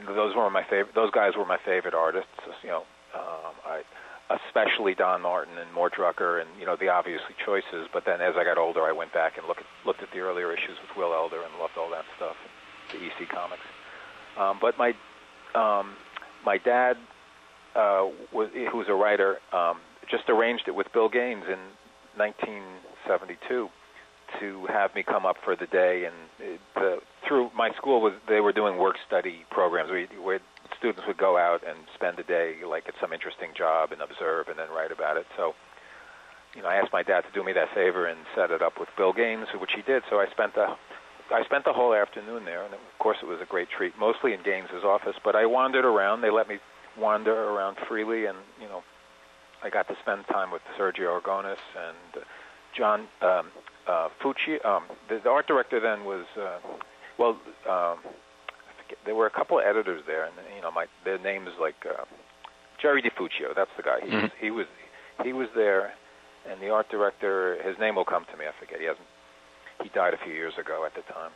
those 0.07 0.35
were 0.35 0.49
my 0.49 0.63
favorite. 0.63 0.93
Those 0.95 1.11
guys 1.11 1.33
were 1.37 1.45
my 1.45 1.57
favorite 1.63 1.93
artists. 1.93 2.29
You 2.63 2.69
know, 2.69 2.83
um, 3.15 3.53
I 3.65 3.81
especially 4.29 4.93
Don 4.93 5.21
Martin 5.21 5.57
and 5.57 5.71
Mort 5.73 5.93
Drucker, 5.93 6.41
and 6.41 6.49
you 6.59 6.65
know 6.65 6.75
the 6.75 6.89
obviously 6.89 7.35
choices. 7.43 7.87
But 7.91 8.05
then 8.05 8.21
as 8.21 8.35
I 8.35 8.43
got 8.43 8.57
older, 8.57 8.83
I 8.83 8.91
went 8.91 9.13
back 9.13 9.37
and 9.37 9.47
looked 9.47 9.61
at, 9.61 9.67
looked 9.85 10.03
at 10.03 10.11
the 10.11 10.19
earlier 10.19 10.51
issues 10.51 10.77
with 10.81 10.97
Will 10.97 11.13
Elder 11.13 11.41
and 11.41 11.53
loved 11.59 11.77
all 11.77 11.89
that 11.91 12.05
stuff, 12.17 12.35
the 12.91 12.97
EC 12.97 13.29
comics. 13.29 13.63
Um, 14.39 14.59
but 14.61 14.77
my 14.77 14.93
um, 15.55 15.95
my 16.45 16.57
dad, 16.57 16.97
uh, 17.75 18.07
was, 18.31 18.49
who 18.53 18.77
was 18.77 18.87
a 18.89 18.93
writer, 18.93 19.37
um, 19.51 19.77
just 20.09 20.23
arranged 20.29 20.63
it 20.67 20.75
with 20.75 20.87
Bill 20.93 21.09
Gaines 21.09 21.43
in 21.47 21.59
1972 22.15 23.69
to 24.39 24.65
have 24.67 24.93
me 24.93 25.03
come 25.03 25.25
up 25.25 25.37
for 25.43 25.55
the 25.55 25.67
day. 25.67 26.05
And 26.05 26.15
it, 26.39 26.59
uh, 26.75 26.97
through 27.27 27.49
my 27.55 27.71
school 27.75 28.01
was 28.01 28.13
they 28.27 28.39
were 28.39 28.53
doing 28.53 28.77
work 28.77 28.95
study 29.07 29.45
programs 29.49 29.89
where, 29.89 30.05
where 30.21 30.39
students 30.77 31.03
would 31.07 31.17
go 31.17 31.37
out 31.37 31.61
and 31.67 31.77
spend 31.95 32.19
a 32.19 32.23
day 32.23 32.55
like 32.67 32.87
at 32.87 32.93
some 33.01 33.13
interesting 33.13 33.49
job 33.57 33.91
and 33.91 34.01
observe 34.01 34.47
and 34.47 34.59
then 34.59 34.69
write 34.69 34.91
about 34.91 35.17
it. 35.17 35.25
So 35.35 35.53
you 36.55 36.61
know, 36.63 36.69
I 36.69 36.75
asked 36.75 36.93
my 36.93 37.03
dad 37.03 37.21
to 37.21 37.31
do 37.33 37.43
me 37.43 37.53
that 37.53 37.69
favor 37.75 38.07
and 38.07 38.17
set 38.35 38.51
it 38.51 38.61
up 38.61 38.79
with 38.79 38.89
Bill 38.97 39.13
Gaines, 39.13 39.47
which 39.59 39.71
he 39.75 39.81
did. 39.83 40.03
So 40.09 40.17
I 40.17 40.25
spent 40.31 40.55
the 40.55 40.73
I 41.31 41.43
spent 41.45 41.65
the 41.65 41.73
whole 41.73 41.93
afternoon 41.93 42.45
there, 42.45 42.63
and 42.63 42.73
of 42.73 42.79
course 42.99 43.17
it 43.21 43.25
was 43.27 43.39
a 43.41 43.45
great 43.45 43.67
treat, 43.69 43.93
mostly 43.99 44.33
in 44.33 44.41
Gaines's 44.43 44.83
office. 44.83 45.15
But 45.23 45.35
I 45.35 45.45
wandered 45.45 45.85
around. 45.85 46.21
They 46.21 46.29
let 46.29 46.47
me 46.47 46.57
wander 46.97 47.33
around 47.33 47.77
freely, 47.87 48.25
and 48.25 48.37
you 48.61 48.67
know, 48.67 48.83
I 49.63 49.69
got 49.69 49.87
to 49.89 49.95
spend 50.01 50.25
time 50.27 50.51
with 50.51 50.61
Sergio 50.79 51.19
Aragonés 51.19 51.57
and 51.75 52.21
uh, 52.23 52.25
John 52.77 52.99
um, 53.21 53.51
uh, 53.87 54.09
Fucci. 54.23 54.63
Um, 54.65 54.83
the, 55.09 55.19
the 55.23 55.29
art 55.29 55.47
director 55.47 55.79
then 55.79 56.05
was 56.05 56.25
uh, 56.39 56.59
well. 57.19 57.37
Um, 57.69 57.99
forget, 58.83 58.97
there 59.05 59.15
were 59.15 59.25
a 59.27 59.31
couple 59.31 59.59
of 59.59 59.65
editors 59.65 60.03
there, 60.07 60.25
and 60.25 60.33
you 60.55 60.61
know, 60.61 60.71
my 60.71 60.85
their 61.03 61.17
names 61.19 61.49
like 61.59 61.75
uh, 61.85 62.05
Jerry 62.81 63.01
DeFuccio. 63.01 63.53
That's 63.55 63.71
the 63.75 63.83
guy. 63.83 63.99
He 64.03 64.11
Mhm. 64.11 64.21
was 64.21 64.31
he 64.39 64.51
was 64.51 64.65
he 65.23 65.33
was 65.33 65.47
there, 65.55 65.93
and 66.49 66.61
the 66.61 66.69
art 66.69 66.87
director. 66.89 67.57
His 67.63 67.77
name 67.79 67.95
will 67.95 68.05
come 68.05 68.25
to 68.31 68.37
me. 68.37 68.45
I 68.45 68.51
forget. 68.59 68.79
He 68.79 68.85
hasn't 68.85 69.05
he 69.83 69.89
died 69.89 70.13
a 70.13 70.17
few 70.17 70.33
years 70.33 70.53
ago 70.57 70.85
at 70.85 70.95
the 70.95 71.01
time. 71.13 71.31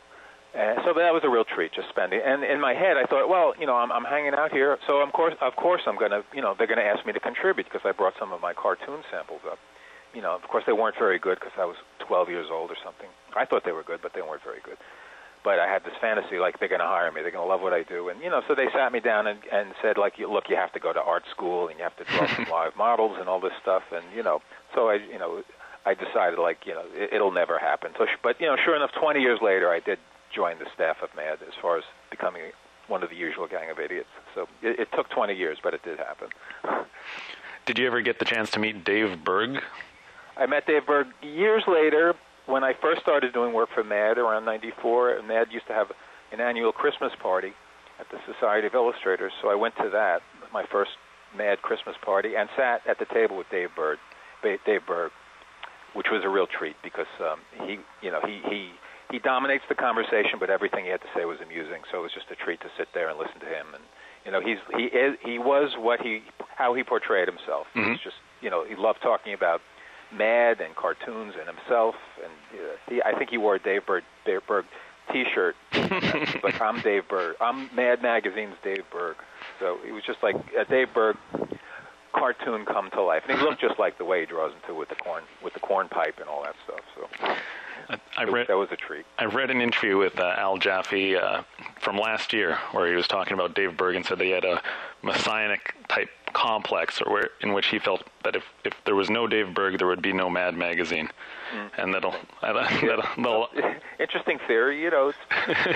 And 0.54 0.80
so 0.84 0.92
that 0.92 1.14
was 1.16 1.24
a 1.24 1.30
real 1.30 1.44
treat, 1.44 1.72
just 1.72 1.88
spending. 1.88 2.20
And 2.20 2.44
in 2.44 2.60
my 2.60 2.74
head, 2.74 2.98
I 2.98 3.06
thought, 3.06 3.28
well, 3.28 3.54
you 3.58 3.64
know, 3.66 3.74
I'm, 3.74 3.90
I'm 3.90 4.04
hanging 4.04 4.34
out 4.34 4.52
here, 4.52 4.76
so 4.86 5.00
of 5.00 5.10
course, 5.12 5.34
of 5.40 5.56
course, 5.56 5.80
I'm 5.86 5.96
gonna, 5.96 6.22
you 6.34 6.42
know, 6.42 6.54
they're 6.56 6.66
gonna 6.66 6.82
ask 6.82 7.06
me 7.06 7.12
to 7.14 7.20
contribute 7.20 7.64
because 7.64 7.80
I 7.84 7.92
brought 7.92 8.14
some 8.18 8.32
of 8.32 8.40
my 8.42 8.52
cartoon 8.52 9.00
samples 9.10 9.40
up. 9.50 9.58
You 10.12 10.20
know, 10.20 10.34
of 10.34 10.42
course, 10.42 10.64
they 10.66 10.74
weren't 10.74 10.96
very 10.98 11.18
good 11.18 11.40
because 11.40 11.56
I 11.56 11.64
was 11.64 11.76
12 12.06 12.28
years 12.28 12.48
old 12.52 12.70
or 12.70 12.76
something. 12.84 13.08
I 13.34 13.46
thought 13.46 13.64
they 13.64 13.72
were 13.72 13.82
good, 13.82 14.00
but 14.02 14.12
they 14.12 14.20
weren't 14.20 14.44
very 14.44 14.60
good. 14.62 14.76
But 15.42 15.58
I 15.58 15.66
had 15.66 15.84
this 15.84 15.94
fantasy, 16.02 16.38
like 16.38 16.60
they're 16.60 16.68
gonna 16.68 16.84
hire 16.86 17.10
me, 17.10 17.22
they're 17.22 17.32
gonna 17.32 17.48
love 17.48 17.62
what 17.62 17.72
I 17.72 17.82
do, 17.82 18.10
and 18.10 18.20
you 18.20 18.28
know, 18.28 18.42
so 18.46 18.54
they 18.54 18.68
sat 18.74 18.92
me 18.92 19.00
down 19.00 19.26
and, 19.26 19.40
and 19.50 19.72
said, 19.80 19.96
like, 19.96 20.18
you, 20.18 20.30
look, 20.30 20.50
you 20.50 20.56
have 20.56 20.72
to 20.74 20.80
go 20.80 20.92
to 20.92 21.00
art 21.00 21.24
school 21.30 21.68
and 21.68 21.78
you 21.78 21.82
have 21.82 21.96
to 21.96 22.04
draw 22.04 22.28
some 22.36 22.46
live 22.52 22.76
models 22.76 23.16
and 23.18 23.26
all 23.26 23.40
this 23.40 23.56
stuff, 23.62 23.84
and 23.90 24.04
you 24.14 24.22
know, 24.22 24.42
so 24.74 24.90
I, 24.90 24.96
you 24.96 25.18
know, 25.18 25.42
I 25.84 25.94
decided 25.94 26.38
like 26.38 26.58
you 26.66 26.74
know 26.74 26.84
it, 26.94 27.12
it'll 27.12 27.32
never 27.32 27.58
happen. 27.58 27.92
So, 27.98 28.06
but 28.22 28.40
you 28.40 28.46
know, 28.46 28.56
sure 28.56 28.76
enough, 28.76 28.92
20 28.98 29.20
years 29.20 29.40
later, 29.42 29.70
I 29.70 29.80
did 29.80 29.98
join 30.34 30.58
the 30.58 30.66
staff 30.74 31.02
of 31.02 31.10
Mad 31.14 31.38
as 31.46 31.54
far 31.60 31.78
as 31.78 31.84
becoming 32.10 32.42
one 32.88 33.02
of 33.02 33.10
the 33.10 33.16
usual 33.16 33.46
gang 33.46 33.70
of 33.70 33.78
idiots. 33.78 34.08
So 34.34 34.48
it, 34.62 34.80
it 34.80 34.88
took 34.94 35.08
20 35.10 35.34
years, 35.34 35.58
but 35.62 35.74
it 35.74 35.82
did 35.82 35.98
happen. 35.98 36.28
Did 37.66 37.78
you 37.78 37.86
ever 37.86 38.00
get 38.00 38.18
the 38.18 38.24
chance 38.24 38.50
to 38.52 38.58
meet 38.58 38.84
Dave 38.84 39.22
Berg? 39.22 39.62
I 40.36 40.46
met 40.46 40.66
Dave 40.66 40.86
Berg 40.86 41.06
years 41.22 41.62
later 41.68 42.14
when 42.46 42.64
I 42.64 42.72
first 42.74 43.02
started 43.02 43.32
doing 43.32 43.52
work 43.52 43.68
for 43.72 43.84
Mad 43.84 44.18
around 44.18 44.44
'94. 44.44 45.18
And 45.18 45.28
Mad 45.28 45.48
used 45.52 45.66
to 45.68 45.72
have 45.72 45.92
an 46.32 46.40
annual 46.40 46.72
Christmas 46.72 47.12
party, 47.20 47.52
at 48.02 48.10
the 48.10 48.18
Society 48.32 48.66
of 48.66 48.74
Illustrators. 48.74 49.32
So 49.40 49.48
I 49.48 49.54
went 49.54 49.76
to 49.76 49.88
that, 49.90 50.22
my 50.52 50.64
first 50.66 50.90
Mad 51.36 51.62
Christmas 51.62 51.96
party, 52.02 52.36
and 52.36 52.48
sat 52.56 52.86
at 52.86 52.98
the 52.98 53.06
table 53.06 53.36
with 53.36 53.48
Dave 53.50 53.70
Berg, 53.76 53.98
Dave 54.42 54.86
Berg, 54.86 55.12
which 55.94 56.06
was 56.10 56.22
a 56.24 56.28
real 56.28 56.46
treat 56.46 56.76
because 56.82 57.10
um, 57.20 57.40
he, 57.66 57.78
you 58.00 58.10
know, 58.10 58.20
he 58.24 58.40
he 58.48 58.70
he 59.10 59.18
dominates 59.18 59.64
the 59.68 59.74
conversation, 59.74 60.38
but 60.40 60.48
everything 60.48 60.84
he 60.84 60.90
had 60.90 61.00
to 61.02 61.10
say 61.14 61.24
was 61.24 61.38
amusing. 61.42 61.82
So 61.90 62.00
it 62.00 62.02
was 62.02 62.12
just 62.12 62.30
a 62.30 62.36
treat 62.36 62.60
to 62.60 62.70
sit 62.78 62.88
there 62.94 63.10
and 63.10 63.18
listen 63.18 63.40
to 63.40 63.46
him. 63.46 63.74
And 63.74 63.84
you 64.24 64.32
know, 64.32 64.40
he's 64.40 64.58
he 64.76 64.84
is 64.84 65.16
he 65.24 65.38
was 65.38 65.74
what 65.76 66.00
he 66.00 66.22
how 66.56 66.74
he 66.74 66.82
portrayed 66.82 67.28
himself. 67.28 67.66
Mm-hmm. 67.74 67.92
He's 67.92 68.00
just 68.00 68.16
you 68.40 68.50
know 68.50 68.64
he 68.64 68.74
loved 68.74 69.02
talking 69.02 69.34
about 69.34 69.60
Mad 70.12 70.60
and 70.60 70.74
cartoons 70.76 71.34
and 71.38 71.46
himself. 71.48 71.94
And 72.22 72.32
uh, 72.60 72.76
he, 72.88 73.02
I 73.02 73.16
think 73.18 73.30
he 73.30 73.38
wore 73.38 73.56
a 73.56 73.58
Dave 73.58 73.86
Berg, 73.86 74.04
Dave 74.24 74.40
Berg 74.46 74.64
T-shirt. 75.12 75.56
like 76.42 76.60
I'm 76.60 76.80
Dave 76.80 77.08
Berg. 77.08 77.36
I'm 77.40 77.74
Mad 77.74 78.02
Magazine's 78.02 78.56
Dave 78.62 78.84
Berg. 78.90 79.16
So 79.58 79.78
he 79.84 79.92
was 79.92 80.02
just 80.06 80.22
like 80.22 80.36
a 80.58 80.64
Dave 80.64 80.88
Berg 80.94 81.16
cartoon 82.12 82.64
come 82.64 82.90
to 82.90 83.02
life, 83.02 83.22
and 83.28 83.38
he 83.38 83.44
looked 83.44 83.60
just 83.60 83.78
like 83.78 83.98
the 83.98 84.04
way 84.04 84.20
he 84.20 84.26
draws 84.26 84.52
into 84.54 84.74
with 84.74 84.88
the 84.88 84.94
corn 84.94 85.24
with 85.42 85.54
the 85.54 85.60
corn 85.60 85.88
pipe 85.88 86.18
and 86.18 86.28
all 86.28 86.42
that 86.42 86.54
stuff. 86.64 86.80
So 86.94 87.34
I, 87.88 87.98
I 88.16 88.24
read 88.24 88.48
that 88.48 88.56
was 88.56 88.70
a 88.70 88.76
treat. 88.76 89.04
I 89.18 89.24
read 89.24 89.50
an 89.50 89.60
interview 89.60 89.98
with 89.98 90.18
uh, 90.18 90.34
Al 90.36 90.58
Jaffee 90.58 91.16
uh, 91.16 91.42
from 91.80 91.96
last 91.98 92.32
year 92.32 92.58
where 92.72 92.88
he 92.88 92.94
was 92.94 93.08
talking 93.08 93.34
about 93.34 93.54
Dave 93.54 93.76
Berg 93.76 93.96
and 93.96 94.04
said 94.04 94.18
that 94.18 94.24
he 94.24 94.30
had 94.30 94.44
a 94.44 94.62
messianic 95.02 95.74
type 95.88 96.08
complex, 96.32 97.00
or 97.02 97.12
where 97.12 97.30
in 97.40 97.52
which 97.52 97.66
he 97.66 97.78
felt 97.78 98.02
that 98.24 98.36
if, 98.36 98.44
if 98.64 98.72
there 98.84 98.94
was 98.94 99.10
no 99.10 99.26
Dave 99.26 99.54
Berg, 99.54 99.78
there 99.78 99.86
would 99.86 100.02
be 100.02 100.12
no 100.12 100.30
Mad 100.30 100.56
Magazine, 100.56 101.08
and 101.76 101.94
that'll, 101.94 102.14
that'll, 102.40 102.62
that'll 103.16 103.48
Interesting 104.00 104.38
theory. 104.46 104.82
You 104.82 104.90
know, 104.90 105.08
it's, 105.08 105.18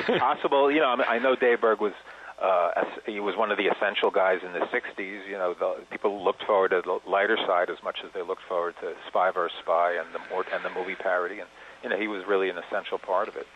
it's 0.08 0.18
possible. 0.18 0.70
You 0.70 0.80
know, 0.80 0.88
I, 0.88 0.96
mean, 0.96 1.06
I 1.08 1.18
know 1.18 1.36
Dave 1.36 1.60
Berg 1.60 1.80
was. 1.80 1.92
Uh, 2.40 2.84
he 3.06 3.18
was 3.18 3.34
one 3.36 3.50
of 3.50 3.56
the 3.56 3.66
essential 3.66 4.10
guys 4.10 4.40
in 4.44 4.52
the 4.52 4.66
'60s. 4.66 5.26
You 5.28 5.38
know, 5.38 5.54
the, 5.54 5.84
people 5.90 6.22
looked 6.22 6.42
forward 6.44 6.70
to 6.70 6.82
the 6.84 7.10
lighter 7.10 7.36
side 7.46 7.70
as 7.70 7.82
much 7.82 7.98
as 8.04 8.10
they 8.12 8.22
looked 8.22 8.42
forward 8.48 8.74
to 8.82 8.92
Spy 9.08 9.30
vs. 9.30 9.56
Spy 9.62 9.92
and 9.98 10.14
the 10.14 10.20
more 10.30 10.44
and 10.52 10.64
the 10.64 10.70
movie 10.70 10.96
parody. 10.96 11.40
And 11.40 11.48
you 11.82 11.88
know, 11.88 11.96
he 11.98 12.08
was 12.08 12.24
really 12.26 12.50
an 12.50 12.58
essential 12.58 12.98
part 12.98 13.28
of 13.28 13.36
it. 13.36 13.46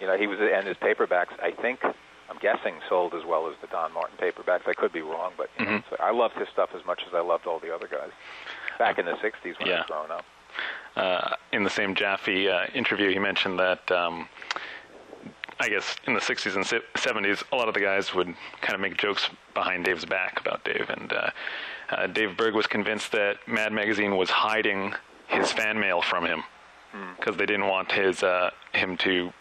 You 0.00 0.06
know, 0.06 0.16
he 0.18 0.26
was 0.26 0.38
and 0.40 0.66
his 0.66 0.76
paperbacks. 0.76 1.38
I 1.40 1.52
think 1.52 1.84
I'm 1.84 2.38
guessing 2.40 2.74
sold 2.88 3.14
as 3.14 3.24
well 3.24 3.46
as 3.48 3.54
the 3.60 3.68
Don 3.68 3.92
Martin 3.92 4.16
paperbacks. 4.20 4.66
I 4.66 4.72
could 4.74 4.92
be 4.92 5.02
wrong, 5.02 5.32
but 5.36 5.48
you 5.58 5.64
know, 5.66 5.82
so 5.90 5.96
I 6.00 6.10
loved 6.10 6.34
his 6.34 6.48
stuff 6.52 6.70
as 6.74 6.84
much 6.84 7.02
as 7.06 7.14
I 7.14 7.20
loved 7.20 7.46
all 7.46 7.60
the 7.60 7.72
other 7.72 7.86
guys 7.86 8.10
back 8.78 8.98
in 8.98 9.06
the 9.06 9.12
'60s 9.12 9.58
when 9.60 9.68
I 9.68 9.78
was 9.78 9.86
growing 9.86 10.10
up. 10.10 10.24
uh, 10.96 11.36
in 11.52 11.62
the 11.64 11.70
same 11.70 11.94
Jaffee 11.94 12.48
uh, 12.48 12.66
interview, 12.74 13.10
he 13.10 13.18
mentioned 13.20 13.58
that 13.60 13.90
um, 13.92 14.28
I 15.58 15.68
guess 15.68 15.96
in 16.06 16.12
the 16.14 16.20
60s 16.20 16.54
and 16.54 16.64
70s, 16.64 17.42
a 17.50 17.56
lot 17.56 17.68
of 17.68 17.74
the 17.74 17.80
guys 17.80 18.14
would 18.14 18.34
kind 18.60 18.74
of 18.74 18.80
make 18.80 18.96
jokes 18.98 19.28
behind 19.54 19.84
Dave's 19.84 20.04
back 20.04 20.38
about 20.40 20.64
Dave. 20.64 20.90
And 20.90 21.12
uh, 21.12 21.30
uh, 21.90 22.06
Dave 22.08 22.36
Berg 22.36 22.54
was 22.54 22.66
convinced 22.66 23.12
that 23.12 23.36
Mad 23.48 23.72
Magazine 23.72 24.16
was 24.16 24.28
hiding 24.28 24.94
his 25.28 25.50
fan 25.52 25.78
mail 25.80 26.02
from 26.02 26.24
him 26.26 26.44
because 27.18 27.36
they 27.36 27.46
didn't 27.46 27.66
want 27.68 27.90
his 27.92 28.22
uh, 28.22 28.50
him 28.72 28.96
to. 28.98 29.32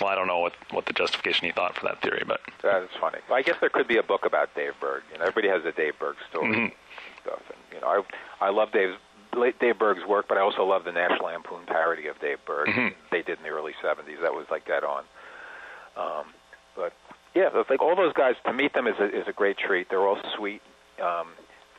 Well, 0.00 0.08
I 0.10 0.14
don't 0.16 0.26
know 0.26 0.40
what, 0.40 0.54
what 0.72 0.86
the 0.86 0.92
justification 0.92 1.46
he 1.46 1.52
thought 1.52 1.76
for 1.76 1.84
that 1.86 2.02
theory, 2.02 2.24
but 2.26 2.40
That 2.62 2.82
is 2.82 2.88
funny. 3.00 3.18
I 3.30 3.42
guess 3.42 3.54
there 3.60 3.68
could 3.70 3.86
be 3.86 3.96
a 3.98 4.02
book 4.02 4.24
about 4.26 4.52
Dave 4.56 4.72
Berg. 4.80 5.02
You 5.12 5.18
know, 5.18 5.24
everybody 5.24 5.48
has 5.48 5.64
a 5.64 5.70
Dave 5.72 5.98
Berg 6.00 6.16
story 6.30 6.48
Mhm. 6.48 6.54
and 6.64 6.72
stuff. 7.22 7.40
And 7.48 7.58
you 7.72 7.80
know, 7.80 8.04
I 8.40 8.46
I 8.46 8.50
love 8.50 8.72
Dave's 8.72 8.96
Dave 9.60 9.78
Berg's 9.78 10.04
work, 10.06 10.26
but 10.28 10.36
I 10.38 10.40
also 10.40 10.64
love 10.64 10.84
the 10.84 10.92
National 10.92 11.26
Lampoon 11.26 11.64
parody 11.66 12.06
of 12.08 12.18
Dave 12.20 12.38
Berg 12.46 12.68
Mhm. 12.68 12.94
they 13.10 13.22
did 13.22 13.38
in 13.38 13.44
the 13.44 13.50
early 13.50 13.74
'70s. 13.82 14.20
That 14.22 14.34
was 14.34 14.46
like 14.50 14.64
dead 14.66 14.84
on. 14.84 15.04
Um, 15.96 16.26
but 16.76 16.92
yeah, 17.34 17.48
like 17.68 17.80
all 17.82 17.96
those 17.96 18.12
guys 18.12 18.34
to 18.46 18.52
meet 18.52 18.72
them 18.74 18.86
is 18.86 18.94
a, 19.00 19.04
is 19.06 19.26
a 19.28 19.32
great 19.32 19.58
treat. 19.58 19.88
They're 19.90 20.06
all 20.06 20.18
sweet. 20.36 20.62
Um, 21.02 21.28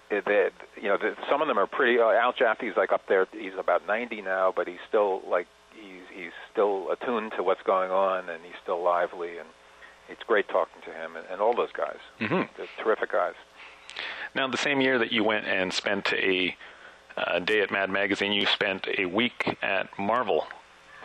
they, 0.09 0.49
you 0.81 0.87
know, 0.87 0.97
the, 0.97 1.15
some 1.29 1.41
of 1.41 1.47
them 1.47 1.57
are 1.57 1.67
pretty. 1.67 1.99
Uh, 1.99 2.09
Al 2.11 2.33
Jaffee's 2.33 2.77
like 2.77 2.91
up 2.91 3.07
there. 3.07 3.27
He's 3.31 3.53
about 3.57 3.87
90 3.87 4.21
now, 4.21 4.53
but 4.55 4.67
he's 4.67 4.79
still 4.87 5.21
like 5.27 5.47
he's 5.73 6.03
he's 6.13 6.31
still 6.51 6.91
attuned 6.91 7.33
to 7.37 7.43
what's 7.43 7.63
going 7.63 7.91
on, 7.91 8.29
and 8.29 8.43
he's 8.43 8.55
still 8.61 8.81
lively, 8.81 9.37
and 9.37 9.47
it's 10.09 10.21
great 10.23 10.47
talking 10.47 10.81
to 10.83 10.91
him 10.91 11.15
and, 11.15 11.25
and 11.31 11.41
all 11.41 11.55
those 11.55 11.71
guys. 11.71 11.97
Mhm. 12.19 12.47
They're 12.57 12.67
terrific 12.83 13.11
guys. 13.11 13.33
Now, 14.35 14.47
the 14.47 14.57
same 14.57 14.81
year 14.81 14.99
that 14.99 15.11
you 15.11 15.23
went 15.23 15.47
and 15.47 15.73
spent 15.73 16.11
a 16.13 16.55
uh, 17.17 17.39
day 17.39 17.61
at 17.61 17.71
Mad 17.71 17.89
Magazine, 17.89 18.33
you 18.33 18.45
spent 18.45 18.87
a 18.97 19.05
week 19.05 19.57
at 19.61 19.97
Marvel. 19.97 20.47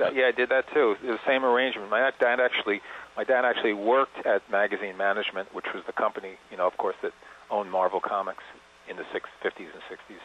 That- 0.00 0.14
yeah, 0.14 0.26
I 0.26 0.32
did 0.32 0.48
that 0.50 0.64
too. 0.72 0.96
The 1.02 1.18
same 1.26 1.44
arrangement. 1.44 1.90
My 1.90 2.10
dad 2.18 2.40
actually, 2.40 2.80
my 3.16 3.24
dad 3.24 3.44
actually 3.44 3.74
worked 3.74 4.24
at 4.26 4.42
Magazine 4.50 4.96
Management, 4.96 5.54
which 5.54 5.66
was 5.74 5.82
the 5.86 5.92
company, 5.92 6.36
you 6.50 6.56
know, 6.56 6.66
of 6.66 6.76
course, 6.76 6.96
that 7.02 7.12
owned 7.50 7.70
Marvel 7.70 8.00
Comics 8.00 8.44
in 8.88 8.96
the 8.96 9.04
six, 9.12 9.28
50s 9.44 9.70
and 9.72 9.82
60s. 9.90 10.20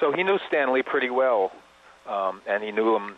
So 0.00 0.12
he 0.12 0.22
knew 0.22 0.38
Stan 0.48 0.72
Lee 0.72 0.82
pretty 0.82 1.10
well, 1.10 1.52
um, 2.08 2.42
and 2.48 2.62
he 2.62 2.72
knew 2.72 2.96
him 2.96 3.16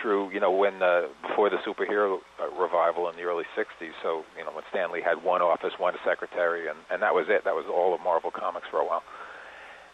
through, 0.00 0.30
you 0.30 0.40
know, 0.40 0.50
when 0.50 0.82
uh, 0.82 1.02
before 1.28 1.50
the 1.50 1.58
superhero 1.66 2.18
uh, 2.40 2.48
revival 2.60 3.08
in 3.10 3.16
the 3.16 3.22
early 3.22 3.44
60s. 3.56 3.92
So, 4.02 4.24
you 4.38 4.44
know, 4.44 4.52
when 4.52 4.64
Stan 4.70 4.90
Lee 4.90 5.02
had 5.02 5.22
one 5.22 5.42
office, 5.42 5.72
one 5.78 5.94
secretary, 6.04 6.68
and, 6.68 6.78
and 6.90 7.02
that 7.02 7.12
was 7.14 7.26
it. 7.28 7.44
That 7.44 7.54
was 7.54 7.66
all 7.68 7.94
of 7.94 8.00
Marvel 8.00 8.30
Comics 8.30 8.66
for 8.70 8.78
a 8.78 8.86
while. 8.86 9.02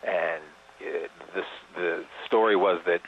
And 0.07 0.43
it, 0.81 1.11
this 1.35 1.45
the 1.75 2.05
story 2.27 2.55
was 2.55 2.81
that 2.87 3.01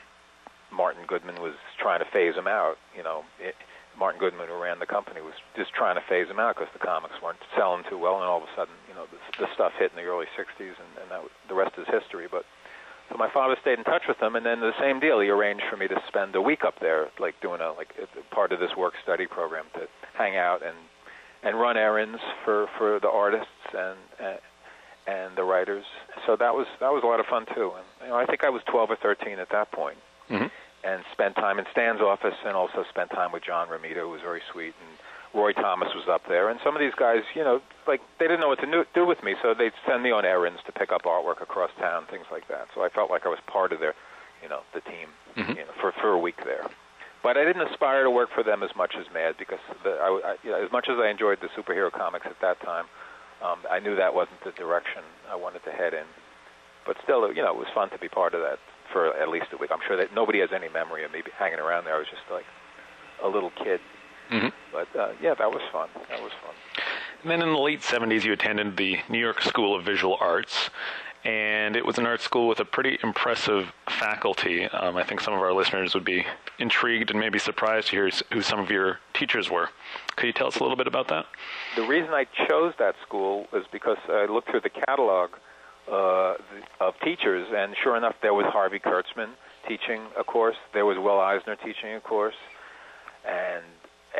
Martin 0.71 1.03
Goodman 1.07 1.41
was 1.41 1.55
trying 1.81 1.99
to 1.99 2.09
phase 2.13 2.35
him 2.35 2.47
out. 2.47 2.77
You 2.95 3.03
know, 3.03 3.25
it, 3.39 3.55
Martin 3.97 4.19
Goodman, 4.19 4.47
who 4.47 4.61
ran 4.61 4.79
the 4.79 4.85
company, 4.85 5.21
was 5.21 5.33
just 5.55 5.73
trying 5.73 5.95
to 5.95 6.05
phase 6.07 6.29
him 6.29 6.39
out 6.39 6.55
because 6.55 6.71
the 6.73 6.79
comics 6.79 7.15
weren't 7.21 7.41
selling 7.57 7.83
too 7.89 7.97
well, 7.97 8.15
and 8.15 8.23
all 8.23 8.37
of 8.37 8.47
a 8.47 8.53
sudden, 8.55 8.73
you 8.87 8.95
know, 8.95 9.05
the, 9.11 9.45
the 9.45 9.47
stuff 9.53 9.73
hit 9.77 9.91
in 9.91 9.97
the 9.97 10.07
early 10.07 10.27
'60s, 10.37 10.77
and, 10.77 10.91
and 11.01 11.11
that 11.11 11.21
the 11.49 11.55
rest 11.55 11.75
is 11.77 11.87
history. 11.89 12.27
But 12.29 12.45
so 13.09 13.17
my 13.17 13.29
father 13.29 13.57
stayed 13.59 13.79
in 13.79 13.83
touch 13.83 14.03
with 14.07 14.21
him, 14.21 14.35
and 14.35 14.45
then 14.45 14.61
the 14.61 14.77
same 14.79 14.99
deal. 14.99 15.19
He 15.19 15.29
arranged 15.29 15.63
for 15.69 15.75
me 15.75 15.87
to 15.87 15.99
spend 16.07 16.35
a 16.35 16.41
week 16.41 16.63
up 16.63 16.79
there, 16.79 17.09
like 17.19 17.35
doing 17.41 17.59
a 17.59 17.73
like 17.73 17.93
a, 17.99 18.07
part 18.33 18.51
of 18.53 18.59
this 18.59 18.71
work 18.77 18.93
study 19.03 19.27
program 19.27 19.65
to 19.73 19.87
hang 20.13 20.37
out 20.37 20.61
and 20.65 20.77
and 21.43 21.59
run 21.59 21.75
errands 21.75 22.19
for 22.45 22.67
for 22.77 22.99
the 22.99 23.09
artists 23.09 23.73
and. 23.73 23.97
and 24.19 24.39
and 25.07 25.35
the 25.35 25.43
writers, 25.43 25.83
so 26.27 26.35
that 26.35 26.53
was 26.53 26.67
that 26.79 26.91
was 26.93 27.01
a 27.03 27.07
lot 27.07 27.19
of 27.19 27.25
fun 27.25 27.47
too. 27.55 27.71
And 27.75 27.85
you 28.03 28.07
know, 28.09 28.17
I 28.17 28.27
think 28.27 28.43
I 28.43 28.49
was 28.51 28.61
12 28.69 28.91
or 28.91 28.95
13 28.97 29.39
at 29.39 29.49
that 29.49 29.71
point, 29.71 29.97
hmm 30.27 30.45
and 30.83 31.03
spent 31.11 31.35
time 31.35 31.59
in 31.59 31.65
Stan's 31.71 32.01
office 32.01 32.35
and 32.45 32.55
also 32.55 32.83
spent 32.89 33.11
time 33.11 33.31
with 33.31 33.43
John 33.43 33.67
Romita, 33.67 34.01
who 34.01 34.09
was 34.09 34.21
very 34.21 34.41
sweet, 34.51 34.73
and 34.81 34.97
Roy 35.33 35.53
Thomas 35.53 35.93
was 35.93 36.07
up 36.09 36.23
there. 36.27 36.49
And 36.49 36.59
some 36.63 36.75
of 36.75 36.79
these 36.81 36.93
guys, 36.97 37.23
you 37.35 37.43
know, 37.43 37.61
like 37.87 38.01
they 38.19 38.25
didn't 38.25 38.41
know 38.41 38.49
what 38.49 38.59
to 38.59 38.85
do- 38.93 39.05
with 39.05 39.23
me, 39.23 39.35
so 39.41 39.53
they'd 39.53 39.73
send 39.87 40.03
me 40.03 40.11
on 40.11 40.25
errands 40.25 40.59
to 40.65 40.71
pick 40.71 40.91
up 40.91 41.03
artwork 41.03 41.41
across 41.41 41.71
town, 41.79 42.05
things 42.09 42.25
like 42.31 42.47
that. 42.47 42.67
So 42.73 42.83
I 42.83 42.89
felt 42.89 43.09
like 43.09 43.25
I 43.25 43.29
was 43.29 43.39
part 43.47 43.71
of 43.71 43.79
their, 43.79 43.93
you 44.41 44.49
know, 44.49 44.61
the 44.73 44.81
team, 44.81 45.09
Mhm. 45.37 45.55
you 45.55 45.65
know, 45.65 45.71
for 45.79 45.91
for 45.93 46.11
a 46.11 46.17
week 46.17 46.43
there. 46.43 46.65
But 47.23 47.37
I 47.37 47.45
didn't 47.45 47.61
aspire 47.61 48.03
to 48.03 48.09
work 48.09 48.31
for 48.31 48.41
them 48.41 48.63
as 48.63 48.75
much 48.75 48.95
as 48.95 49.05
Mad 49.13 49.37
because 49.37 49.59
the, 49.83 49.91
I, 50.01 50.31
I, 50.31 50.37
you 50.41 50.49
know, 50.49 50.57
as 50.57 50.71
much 50.71 50.89
as 50.89 50.97
I 50.97 51.07
enjoyed 51.07 51.39
the 51.39 51.49
superhero 51.49 51.91
comics 51.91 52.25
at 52.25 52.39
that 52.41 52.59
time, 52.61 52.85
um, 53.43 53.59
I 53.69 53.77
knew 53.79 53.95
that 53.95 54.15
wasn't 54.15 54.41
the 54.43 54.51
direction 54.53 55.03
I 55.29 55.35
wanted 55.35 55.63
to 55.65 55.71
head 55.71 55.93
in. 55.93 56.05
But 56.83 56.97
still, 57.03 57.31
you 57.31 57.43
know, 57.43 57.51
it 57.51 57.57
was 57.57 57.67
fun 57.69 57.91
to 57.91 57.99
be 57.99 58.09
part 58.09 58.33
of 58.33 58.41
that 58.41 58.57
for 58.91 59.15
at 59.17 59.29
least 59.29 59.47
a 59.53 59.57
week. 59.57 59.71
I'm 59.71 59.79
sure 59.87 59.97
that 59.97 60.13
nobody 60.13 60.39
has 60.39 60.49
any 60.53 60.69
memory 60.69 61.03
of 61.03 61.11
me 61.11 61.21
hanging 61.37 61.59
around 61.59 61.85
there. 61.85 61.95
I 61.95 61.99
was 61.99 62.07
just 62.09 62.23
like 62.31 62.45
a 63.23 63.27
little 63.27 63.51
kid. 63.51 63.79
hmm 64.29 64.47
But 64.71 64.87
uh, 64.95 65.13
yeah, 65.21 65.33
that 65.35 65.51
was 65.51 65.61
fun. 65.71 65.89
That 66.09 66.21
was 66.21 66.31
fun. 66.43 66.53
And 67.21 67.29
then 67.31 67.41
in 67.41 67.53
the 67.53 67.59
late 67.59 67.81
70s, 67.81 68.23
you 68.23 68.33
attended 68.33 68.77
the 68.77 68.99
New 69.09 69.19
York 69.19 69.41
School 69.41 69.75
of 69.75 69.85
Visual 69.85 70.17
Arts. 70.19 70.69
And 71.23 71.75
it 71.75 71.85
was 71.85 71.99
an 71.99 72.07
art 72.07 72.19
school 72.21 72.47
with 72.47 72.59
a 72.59 72.65
pretty 72.65 72.97
impressive 73.03 73.71
faculty. 73.87 74.65
Um, 74.65 74.97
I 74.97 75.03
think 75.03 75.21
some 75.21 75.35
of 75.35 75.39
our 75.39 75.53
listeners 75.53 75.93
would 75.93 76.03
be 76.03 76.25
intrigued 76.57 77.11
and 77.11 77.19
maybe 77.19 77.37
surprised 77.37 77.89
to 77.89 77.95
hear 77.95 78.09
who 78.33 78.41
some 78.41 78.59
of 78.59 78.71
your 78.71 78.97
teachers 79.13 79.47
were. 79.47 79.69
Could 80.15 80.25
you 80.25 80.33
tell 80.33 80.47
us 80.47 80.55
a 80.57 80.63
little 80.63 80.75
bit 80.77 80.87
about 80.87 81.09
that? 81.09 81.27
The 81.75 81.83
reason 81.85 82.09
I 82.11 82.25
chose 82.49 82.73
that 82.79 82.95
school 83.05 83.45
was 83.53 83.65
because 83.71 83.97
I 84.09 84.25
looked 84.25 84.49
through 84.49 84.61
the 84.61 84.71
catalog 84.71 85.29
uh, 85.89 86.35
of 86.79 86.93
teachers, 87.03 87.47
and 87.55 87.75
sure 87.83 87.95
enough, 87.95 88.15
there 88.21 88.33
was 88.33 88.45
Harvey 88.47 88.79
Kurtzman 88.79 89.29
teaching 89.67 90.01
a 90.17 90.23
course. 90.23 90.57
There 90.73 90.85
was 90.85 90.97
Will 90.97 91.19
Eisner 91.19 91.55
teaching 91.55 91.93
a 91.95 91.99
course, 92.01 92.35
and 93.25 93.63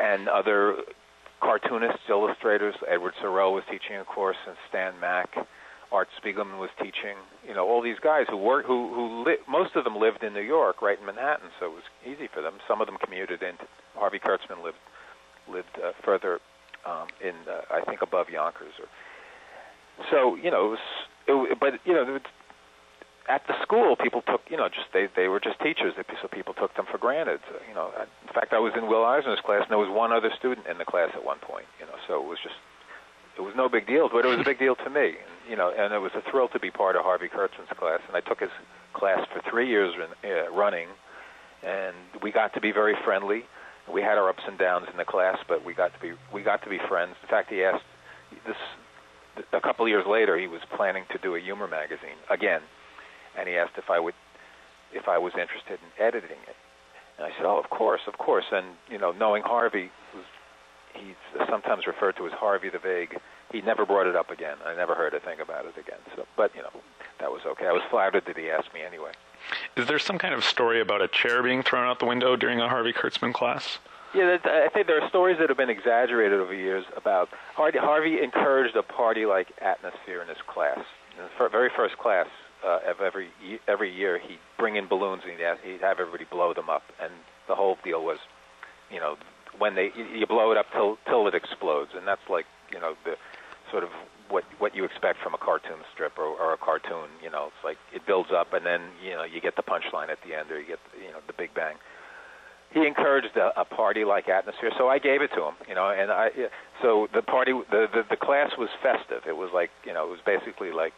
and 0.00 0.28
other 0.28 0.76
cartoonists, 1.40 2.08
illustrators. 2.08 2.74
Edward 2.88 3.14
Sorel 3.20 3.52
was 3.52 3.64
teaching 3.70 3.96
a 3.96 4.04
course, 4.04 4.36
and 4.46 4.56
Stan 4.68 4.98
Mack, 5.00 5.34
Art 5.90 6.08
Spiegelman 6.22 6.58
was 6.58 6.70
teaching. 6.78 7.16
You 7.46 7.54
know, 7.54 7.66
all 7.66 7.82
these 7.82 7.98
guys 8.02 8.26
who 8.28 8.36
work, 8.36 8.64
who 8.64 8.92
who 8.94 9.24
li- 9.24 9.42
most 9.48 9.76
of 9.76 9.84
them 9.84 9.96
lived 9.96 10.22
in 10.22 10.32
New 10.32 10.40
York, 10.40 10.80
right 10.82 10.98
in 10.98 11.04
Manhattan, 11.04 11.50
so 11.58 11.66
it 11.66 11.74
was 11.74 11.84
easy 12.06 12.28
for 12.32 12.42
them. 12.42 12.54
Some 12.66 12.80
of 12.80 12.86
them 12.86 12.96
commuted 13.02 13.42
into. 13.42 13.66
Harvey 13.94 14.18
Kurtzman 14.18 14.62
lived 14.64 14.78
lived 15.48 15.78
uh, 15.82 15.92
further 16.04 16.40
um, 16.86 17.08
in, 17.20 17.34
uh, 17.48 17.62
I 17.70 17.82
think, 17.82 18.02
above 18.02 18.30
Yonkers. 18.30 18.74
Or, 18.78 18.86
so 20.10 20.36
you 20.36 20.50
know, 20.50 20.66
it 20.66 20.70
was, 20.70 20.78
it, 21.26 21.60
but 21.60 21.74
you 21.84 21.94
know, 21.94 22.20
at 23.28 23.46
the 23.46 23.54
school, 23.62 23.94
people 23.96 24.22
took, 24.22 24.42
you 24.50 24.56
know, 24.56 24.68
just 24.68 24.92
they 24.92 25.08
they 25.14 25.28
were 25.28 25.40
just 25.40 25.60
teachers, 25.60 25.94
so 25.96 26.28
people 26.28 26.54
took 26.54 26.74
them 26.74 26.86
for 26.90 26.98
granted. 26.98 27.40
So, 27.48 27.56
you 27.68 27.74
know, 27.74 27.90
in 27.98 28.32
fact, 28.34 28.52
I 28.52 28.58
was 28.58 28.72
in 28.76 28.88
Will 28.88 29.04
Eisner's 29.04 29.40
class, 29.40 29.62
and 29.62 29.70
there 29.70 29.78
was 29.78 29.90
one 29.90 30.12
other 30.12 30.30
student 30.36 30.66
in 30.66 30.78
the 30.78 30.84
class 30.84 31.10
at 31.14 31.24
one 31.24 31.38
point. 31.38 31.66
You 31.78 31.86
know, 31.86 31.96
so 32.08 32.22
it 32.22 32.26
was 32.26 32.38
just 32.42 32.56
it 33.36 33.42
was 33.42 33.54
no 33.56 33.68
big 33.68 33.86
deal, 33.86 34.08
but 34.10 34.24
it 34.24 34.28
was 34.28 34.40
a 34.40 34.44
big 34.44 34.58
deal 34.58 34.74
to 34.76 34.90
me. 34.90 35.14
You 35.48 35.56
know, 35.56 35.72
and 35.76 35.92
it 35.92 35.98
was 35.98 36.12
a 36.14 36.22
thrill 36.30 36.48
to 36.48 36.58
be 36.58 36.70
part 36.70 36.96
of 36.96 37.02
Harvey 37.02 37.28
Kurtzman's 37.28 37.70
class, 37.76 38.00
and 38.06 38.16
I 38.16 38.20
took 38.20 38.40
his 38.40 38.50
class 38.92 39.26
for 39.32 39.40
three 39.48 39.68
years 39.68 39.94
uh, 39.98 40.50
running, 40.52 40.88
and 41.62 41.96
we 42.22 42.32
got 42.32 42.54
to 42.54 42.60
be 42.60 42.72
very 42.72 42.94
friendly. 43.04 43.44
We 43.92 44.02
had 44.02 44.18
our 44.18 44.28
ups 44.28 44.42
and 44.46 44.58
downs 44.58 44.86
in 44.90 44.96
the 44.96 45.04
class, 45.04 45.38
but 45.48 45.64
we 45.64 45.74
got 45.74 45.94
to 45.94 46.00
be 46.00 46.12
we 46.32 46.42
got 46.42 46.62
to 46.64 46.68
be 46.68 46.78
friends. 46.88 47.14
In 47.22 47.28
fact, 47.28 47.50
he 47.50 47.62
asked 47.64 47.84
this 48.46 48.56
a 49.52 49.60
couple 49.60 49.84
of 49.84 49.88
years 49.88 50.06
later. 50.06 50.38
He 50.38 50.46
was 50.46 50.60
planning 50.76 51.04
to 51.10 51.18
do 51.18 51.34
a 51.34 51.40
humor 51.40 51.68
magazine 51.68 52.18
again, 52.30 52.62
and 53.38 53.48
he 53.48 53.56
asked 53.56 53.76
if 53.76 53.90
I 53.90 53.98
would 54.00 54.14
if 54.92 55.08
I 55.08 55.18
was 55.18 55.32
interested 55.32 55.78
in 55.80 56.04
editing 56.04 56.42
it. 56.48 56.56
And 57.18 57.26
I 57.26 57.30
said, 57.36 57.46
"Oh, 57.46 57.58
of 57.58 57.70
course, 57.70 58.02
of 58.06 58.18
course." 58.18 58.46
And 58.52 58.66
you 58.88 58.98
know, 58.98 59.12
knowing 59.12 59.42
Harvey, 59.42 59.90
he's 60.94 61.16
sometimes 61.48 61.86
referred 61.86 62.16
to 62.16 62.26
as 62.26 62.32
Harvey 62.32 62.70
the 62.70 62.78
Vague. 62.78 63.18
He 63.50 63.60
never 63.60 63.84
brought 63.84 64.06
it 64.06 64.16
up 64.16 64.30
again. 64.30 64.56
I 64.64 64.74
never 64.74 64.94
heard 64.94 65.12
a 65.12 65.20
thing 65.20 65.40
about 65.40 65.66
it 65.66 65.76
again. 65.78 65.98
So, 66.16 66.26
but 66.36 66.54
you 66.54 66.62
know, 66.62 66.72
that 67.20 67.30
was 67.30 67.42
okay. 67.44 67.66
I 67.66 67.72
was 67.72 67.82
flattered 67.90 68.24
that 68.26 68.36
he 68.36 68.50
asked 68.50 68.72
me 68.72 68.80
anyway. 68.80 69.12
Is 69.76 69.86
there 69.86 69.98
some 69.98 70.18
kind 70.18 70.34
of 70.34 70.44
story 70.44 70.80
about 70.80 71.02
a 71.02 71.08
chair 71.08 71.42
being 71.42 71.62
thrown 71.62 71.86
out 71.86 71.98
the 71.98 72.06
window 72.06 72.36
during 72.36 72.60
a 72.60 72.68
Harvey 72.68 72.92
Kurtzman 72.92 73.34
class? 73.34 73.78
Yeah, 74.14 74.36
I 74.44 74.68
think 74.68 74.86
there 74.86 75.00
are 75.00 75.08
stories 75.08 75.38
that 75.40 75.48
have 75.48 75.56
been 75.56 75.70
exaggerated 75.70 76.38
over 76.38 76.52
years 76.52 76.84
about 76.96 77.28
Harvey, 77.54 77.78
Harvey 77.78 78.22
encouraged 78.22 78.76
a 78.76 78.82
party-like 78.82 79.48
atmosphere 79.62 80.20
in 80.20 80.28
his 80.28 80.36
class. 80.46 80.80
In 81.16 81.24
the 81.24 81.48
very 81.48 81.70
first 81.74 81.96
class 81.96 82.26
uh, 82.64 82.90
of 82.90 83.00
every 83.00 83.28
every 83.66 83.90
year, 83.90 84.18
he'd 84.18 84.38
bring 84.58 84.76
in 84.76 84.86
balloons 84.86 85.22
and 85.24 85.32
he'd, 85.32 85.72
he'd 85.72 85.80
have 85.80 85.98
everybody 85.98 86.26
blow 86.30 86.52
them 86.52 86.68
up, 86.68 86.82
and 87.00 87.12
the 87.48 87.54
whole 87.54 87.76
deal 87.84 88.04
was, 88.04 88.18
you 88.90 89.00
know, 89.00 89.16
when 89.58 89.74
they 89.74 89.90
you 89.96 90.26
blow 90.26 90.52
it 90.52 90.58
up 90.58 90.66
till 90.72 90.98
till 91.08 91.26
it 91.26 91.34
explodes, 91.34 91.92
and 91.96 92.06
that's 92.06 92.28
like 92.28 92.46
you 92.70 92.80
know 92.80 92.94
the 93.04 93.16
sort 93.70 93.82
of 93.82 93.90
what 94.28 94.44
what 94.58 94.74
you 94.74 94.84
expect 94.84 95.20
from 95.22 95.34
a 95.34 95.38
cartoon 95.38 95.80
strip 95.92 96.18
or, 96.18 96.24
or 96.24 96.52
a 96.52 96.58
cartoon. 96.58 97.08
You 97.22 97.30
know, 97.30 97.46
it's 97.46 97.64
like 97.64 97.78
it 97.94 98.06
builds 98.06 98.30
up, 98.30 98.52
and 98.52 98.64
then 98.64 98.80
you 99.02 99.12
know 99.12 99.24
you 99.24 99.40
get 99.40 99.56
the 99.56 99.62
punchline 99.62 100.08
at 100.08 100.18
the 100.26 100.34
end, 100.34 100.50
or 100.50 100.60
you 100.60 100.66
get 100.66 100.80
you 101.00 101.12
know 101.12 101.20
the 101.26 101.32
big 101.32 101.54
bang. 101.54 101.76
He 102.72 102.86
encouraged 102.86 103.36
a, 103.36 103.60
a 103.60 103.64
party-like 103.64 104.28
atmosphere, 104.28 104.70
so 104.78 104.88
I 104.88 104.98
gave 104.98 105.20
it 105.22 105.30
to 105.34 105.44
him. 105.44 105.54
You 105.68 105.74
know, 105.74 105.90
and 105.90 106.10
I 106.10 106.30
so 106.80 107.08
the 107.14 107.22
party 107.22 107.52
the, 107.70 107.86
the 107.92 108.02
the 108.10 108.16
class 108.16 108.52
was 108.58 108.70
festive. 108.82 109.22
It 109.26 109.36
was 109.36 109.50
like 109.52 109.70
you 109.84 109.92
know 109.92 110.06
it 110.06 110.10
was 110.10 110.20
basically 110.24 110.72
like 110.72 110.92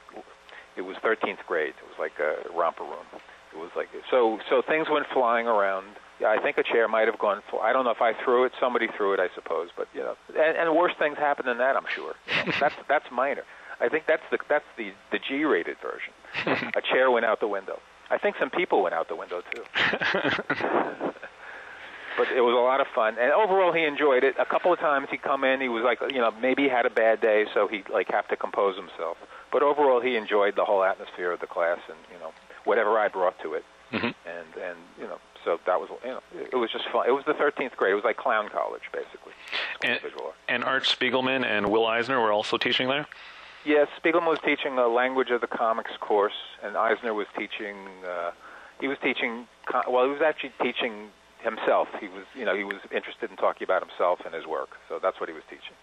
it 0.76 0.82
was 0.82 0.96
13th 1.02 1.44
grade. 1.46 1.74
It 1.78 1.86
was 1.86 1.98
like 1.98 2.18
a 2.18 2.48
romper 2.56 2.84
room. 2.84 3.06
It 3.52 3.58
was 3.58 3.70
like 3.76 3.88
so 4.10 4.38
so 4.48 4.62
things 4.62 4.88
went 4.90 5.06
flying 5.12 5.46
around 5.46 5.86
yeah, 6.20 6.28
I 6.28 6.40
think 6.40 6.58
a 6.58 6.62
chair 6.62 6.86
might 6.86 7.08
have 7.08 7.18
gone. 7.18 7.42
For, 7.50 7.60
I 7.60 7.72
don't 7.72 7.84
know 7.84 7.90
if 7.90 8.00
I 8.00 8.12
threw 8.24 8.44
it. 8.44 8.52
Somebody 8.60 8.86
threw 8.96 9.14
it, 9.14 9.20
I 9.20 9.28
suppose. 9.34 9.70
But 9.76 9.88
you 9.92 10.00
know, 10.00 10.14
and, 10.28 10.56
and 10.56 10.76
worse 10.76 10.92
things 10.98 11.18
happen 11.18 11.46
than 11.46 11.58
that. 11.58 11.76
I'm 11.76 11.86
sure. 11.92 12.14
You 12.28 12.46
know, 12.46 12.52
that's 12.60 12.74
that's 12.88 13.04
minor. 13.10 13.42
I 13.80 13.88
think 13.88 14.04
that's 14.06 14.22
the 14.30 14.38
that's 14.48 14.64
the 14.76 14.92
the 15.10 15.18
G-rated 15.18 15.76
version. 15.82 16.70
a 16.76 16.80
chair 16.80 17.10
went 17.10 17.26
out 17.26 17.40
the 17.40 17.48
window. 17.48 17.80
I 18.10 18.18
think 18.18 18.36
some 18.38 18.50
people 18.50 18.82
went 18.82 18.94
out 18.94 19.08
the 19.08 19.16
window 19.16 19.42
too. 19.52 19.62
but 22.16 22.28
it 22.30 22.40
was 22.40 22.54
a 22.54 22.60
lot 22.60 22.80
of 22.80 22.86
fun, 22.94 23.16
and 23.18 23.32
overall 23.32 23.72
he 23.72 23.84
enjoyed 23.84 24.24
it. 24.24 24.34
A 24.38 24.44
couple 24.44 24.72
of 24.72 24.78
times 24.78 25.08
he'd 25.10 25.22
come 25.22 25.44
in, 25.44 25.60
he 25.60 25.68
was 25.68 25.82
like, 25.84 26.00
you 26.12 26.20
know, 26.20 26.30
maybe 26.40 26.64
he 26.64 26.68
had 26.68 26.86
a 26.86 26.90
bad 26.90 27.20
day, 27.20 27.46
so 27.52 27.66
he'd 27.66 27.88
like 27.88 28.08
have 28.10 28.28
to 28.28 28.36
compose 28.36 28.76
himself. 28.76 29.16
But 29.52 29.62
overall, 29.62 30.00
he 30.00 30.16
enjoyed 30.16 30.56
the 30.56 30.64
whole 30.64 30.82
atmosphere 30.82 31.32
of 31.32 31.40
the 31.40 31.46
class, 31.46 31.78
and 31.88 31.98
you 32.12 32.18
know, 32.18 32.32
whatever 32.64 32.98
I 32.98 33.08
brought 33.08 33.38
to 33.40 33.54
it, 33.54 33.64
mm-hmm. 33.92 34.06
and 34.06 34.62
and 34.62 34.78
you 34.98 35.06
know, 35.06 35.18
so 35.44 35.60
that 35.66 35.80
was 35.80 35.90
you 36.02 36.10
know 36.10 36.20
it 36.52 36.56
was 36.56 36.70
just 36.70 36.88
fun. 36.90 37.06
It 37.08 37.12
was 37.12 37.24
the 37.24 37.34
13th 37.34 37.76
grade. 37.76 37.92
It 37.92 37.94
was 37.94 38.04
like 38.04 38.16
clown 38.16 38.48
college 38.48 38.82
basically. 38.92 39.32
And, 39.82 40.00
and 40.48 40.64
Art 40.64 40.84
Spiegelman 40.84 41.44
and 41.44 41.70
Will 41.70 41.86
Eisner 41.86 42.20
were 42.20 42.32
also 42.32 42.56
teaching 42.56 42.88
there. 42.88 43.06
Yes, 43.64 43.88
Spiegelman 44.02 44.28
was 44.28 44.38
teaching 44.44 44.78
a 44.78 44.88
language 44.88 45.30
of 45.30 45.40
the 45.40 45.46
comics 45.46 45.92
course, 45.98 46.34
and 46.62 46.76
Eisner 46.76 47.14
was 47.14 47.26
teaching. 47.36 47.76
Uh, 48.06 48.32
he 48.80 48.88
was 48.88 48.98
teaching. 49.02 49.46
Well, 49.88 50.04
he 50.04 50.10
was 50.10 50.20
actually 50.20 50.52
teaching 50.60 51.10
himself. 51.44 51.88
He 52.00 52.08
was, 52.08 52.24
you 52.34 52.44
know, 52.44 52.56
he 52.56 52.64
was 52.64 52.76
interested 52.90 53.30
in 53.30 53.36
talking 53.36 53.64
about 53.64 53.86
himself 53.86 54.20
and 54.24 54.34
his 54.34 54.46
work. 54.46 54.70
So 54.88 54.98
that's 55.00 55.20
what 55.20 55.28
he 55.28 55.34
was 55.34 55.44
teaching. 55.48 55.76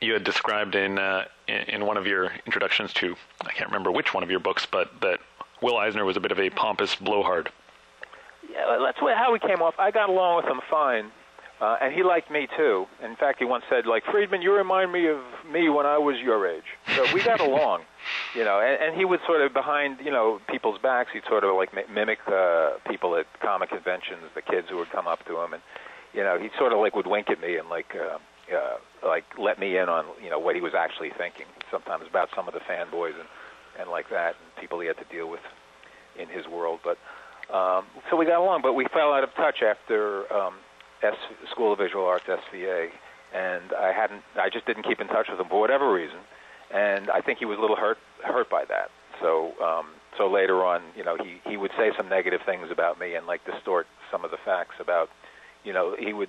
You 0.00 0.12
had 0.12 0.24
described 0.24 0.74
in 0.74 0.98
uh, 0.98 1.24
in 1.48 1.84
one 1.84 1.96
of 1.96 2.06
your 2.06 2.32
introductions 2.46 2.92
to 2.94 3.16
I 3.42 3.52
can't 3.52 3.68
remember 3.68 3.90
which 3.90 4.14
one 4.14 4.22
of 4.22 4.30
your 4.30 4.40
books, 4.40 4.66
but 4.66 5.00
that 5.00 5.20
Will 5.60 5.76
Eisner 5.76 6.04
was 6.04 6.16
a 6.16 6.20
bit 6.20 6.32
of 6.32 6.38
a 6.38 6.48
pompous 6.50 6.94
blowhard 6.94 7.50
yeah, 8.50 8.78
that's 8.84 8.98
how 8.98 9.32
we 9.32 9.38
came 9.38 9.62
off. 9.62 9.74
I 9.78 9.90
got 9.90 10.08
along 10.08 10.36
with 10.36 10.46
him 10.46 10.60
fine, 10.70 11.10
uh, 11.60 11.76
and 11.80 11.92
he 11.92 12.02
liked 12.02 12.30
me 12.30 12.48
too. 12.56 12.86
In 13.02 13.16
fact, 13.16 13.38
he 13.38 13.44
once 13.44 13.64
said, 13.68 13.86
like 13.86 14.04
Friedman, 14.10 14.40
you 14.40 14.52
remind 14.52 14.92
me 14.92 15.08
of 15.08 15.20
me 15.50 15.68
when 15.68 15.84
I 15.84 15.98
was 15.98 16.16
your 16.18 16.46
age. 16.46 16.64
So 16.96 17.04
we 17.12 17.22
got 17.22 17.40
along, 17.40 17.82
you 18.34 18.44
know. 18.44 18.60
And, 18.60 18.82
and 18.82 18.96
he 18.96 19.04
would 19.04 19.20
sort 19.26 19.42
of 19.42 19.52
behind, 19.52 19.98
you 20.02 20.10
know, 20.10 20.40
people's 20.48 20.78
backs. 20.78 21.10
He'd 21.12 21.24
sort 21.28 21.44
of 21.44 21.54
like 21.54 21.70
mimic 21.90 22.18
uh, 22.26 22.72
people 22.88 23.14
at 23.16 23.26
comic 23.40 23.68
conventions, 23.68 24.22
the 24.34 24.42
kids 24.42 24.68
who 24.70 24.78
would 24.78 24.90
come 24.90 25.06
up 25.06 25.26
to 25.26 25.38
him, 25.40 25.52
and 25.52 25.62
you 26.14 26.22
know, 26.22 26.38
he 26.38 26.48
sort 26.58 26.72
of 26.72 26.78
like 26.78 26.96
would 26.96 27.06
wink 27.06 27.30
at 27.30 27.40
me 27.40 27.56
and 27.56 27.68
like. 27.68 27.94
Uh, 27.94 28.18
uh, 28.50 28.78
like 29.06 29.22
let 29.38 29.60
me 29.60 29.76
in 29.76 29.88
on 29.88 30.04
you 30.20 30.28
know 30.28 30.40
what 30.40 30.56
he 30.56 30.60
was 30.60 30.74
actually 30.74 31.10
thinking 31.16 31.46
sometimes 31.70 32.04
about 32.10 32.28
some 32.34 32.48
of 32.48 32.52
the 32.52 32.58
fanboys 32.58 33.14
and 33.14 33.28
and 33.78 33.88
like 33.88 34.10
that 34.10 34.34
and 34.34 34.60
people 34.60 34.80
he 34.80 34.88
had 34.88 34.98
to 34.98 35.04
deal 35.04 35.30
with 35.30 35.38
in 36.18 36.28
his 36.28 36.48
world 36.48 36.80
but 36.82 36.98
um, 37.52 37.84
so 38.08 38.16
we 38.16 38.26
got 38.26 38.40
along, 38.40 38.62
but 38.62 38.74
we 38.74 38.86
fell 38.92 39.12
out 39.12 39.24
of 39.24 39.34
touch 39.34 39.62
after 39.62 40.32
um, 40.32 40.54
S- 41.02 41.14
School 41.50 41.72
of 41.72 41.78
Visual 41.78 42.04
Arts 42.04 42.26
(SVA), 42.26 42.90
and 43.34 43.72
I 43.72 43.92
hadn't. 43.92 44.22
I 44.40 44.48
just 44.50 44.66
didn't 44.66 44.84
keep 44.84 45.00
in 45.00 45.08
touch 45.08 45.28
with 45.30 45.40
him 45.40 45.48
for 45.48 45.60
whatever 45.60 45.92
reason, 45.92 46.18
and 46.72 47.10
I 47.10 47.20
think 47.20 47.38
he 47.38 47.44
was 47.44 47.58
a 47.58 47.60
little 47.60 47.76
hurt 47.76 47.98
hurt 48.24 48.50
by 48.50 48.64
that. 48.66 48.90
So 49.20 49.52
um, 49.62 49.86
so 50.16 50.30
later 50.30 50.64
on, 50.64 50.82
you 50.96 51.04
know, 51.04 51.16
he 51.16 51.40
he 51.48 51.56
would 51.56 51.70
say 51.76 51.90
some 51.96 52.08
negative 52.08 52.40
things 52.44 52.68
about 52.70 52.98
me 52.98 53.14
and 53.14 53.26
like 53.26 53.44
distort 53.44 53.86
some 54.10 54.24
of 54.24 54.30
the 54.30 54.38
facts 54.44 54.76
about, 54.80 55.08
you 55.64 55.72
know, 55.72 55.94
he 55.98 56.12
would 56.12 56.28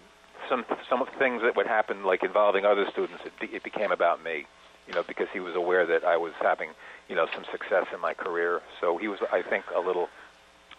some 0.50 0.66
some 0.90 1.02
of 1.02 1.08
things 1.18 1.42
that 1.44 1.56
would 1.56 1.68
happen 1.68 2.04
like 2.04 2.24
involving 2.24 2.66
other 2.66 2.86
students. 2.92 3.24
It, 3.26 3.54
it 3.54 3.64
became 3.64 3.92
about 3.92 4.24
me, 4.24 4.46
you 4.88 4.94
know, 4.94 5.04
because 5.08 5.28
he 5.34 5.40
was 5.40 5.56
aware 5.56 5.86
that 5.86 6.04
I 6.04 6.18
was 6.18 6.34
having 6.42 6.70
you 7.10 7.16
know 7.16 7.28
some 7.34 7.46
success 7.52 7.86
in 7.94 8.00
my 8.00 8.14
career. 8.14 8.62
So 8.80 8.98
he 8.98 9.08
was, 9.08 9.20
I 9.32 9.42
think, 9.42 9.66
a 9.76 9.80
little 9.80 10.10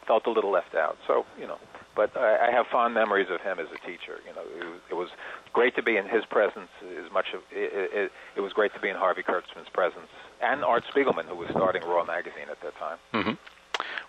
felt 0.07 0.27
a 0.27 0.31
little 0.31 0.51
left 0.51 0.75
out. 0.75 0.97
So 1.07 1.25
you 1.39 1.47
know, 1.47 1.59
but 1.95 2.17
I, 2.17 2.49
I 2.49 2.51
have 2.51 2.67
fond 2.67 2.95
memories 2.95 3.29
of 3.31 3.41
him 3.41 3.59
as 3.59 3.67
a 3.69 3.87
teacher. 3.87 4.21
You 4.27 4.35
know, 4.35 4.43
it 4.91 4.95
was, 4.95 5.11
great 5.53 5.77
to 5.77 5.83
be 5.83 5.99
in 5.99 6.09
his 6.09 6.25
presence. 6.25 6.71
As 7.05 7.13
much 7.13 7.27
of 7.35 7.43
it, 7.51 7.91
it, 7.93 8.13
it 8.37 8.41
was 8.41 8.55
great 8.55 8.73
to 8.73 8.81
be 8.81 8.89
in 8.89 8.97
Harvey 8.97 9.23
Kurtzman's 9.23 9.69
presence 9.69 10.09
and 10.41 10.65
Art 10.65 10.85
Spiegelman, 10.91 11.27
who 11.27 11.35
was 11.35 11.51
starting 11.51 11.83
Raw 11.83 12.05
magazine 12.05 12.47
at 12.51 12.61
that 12.63 12.75
time. 12.79 12.99
Mm-hmm. 13.13 13.33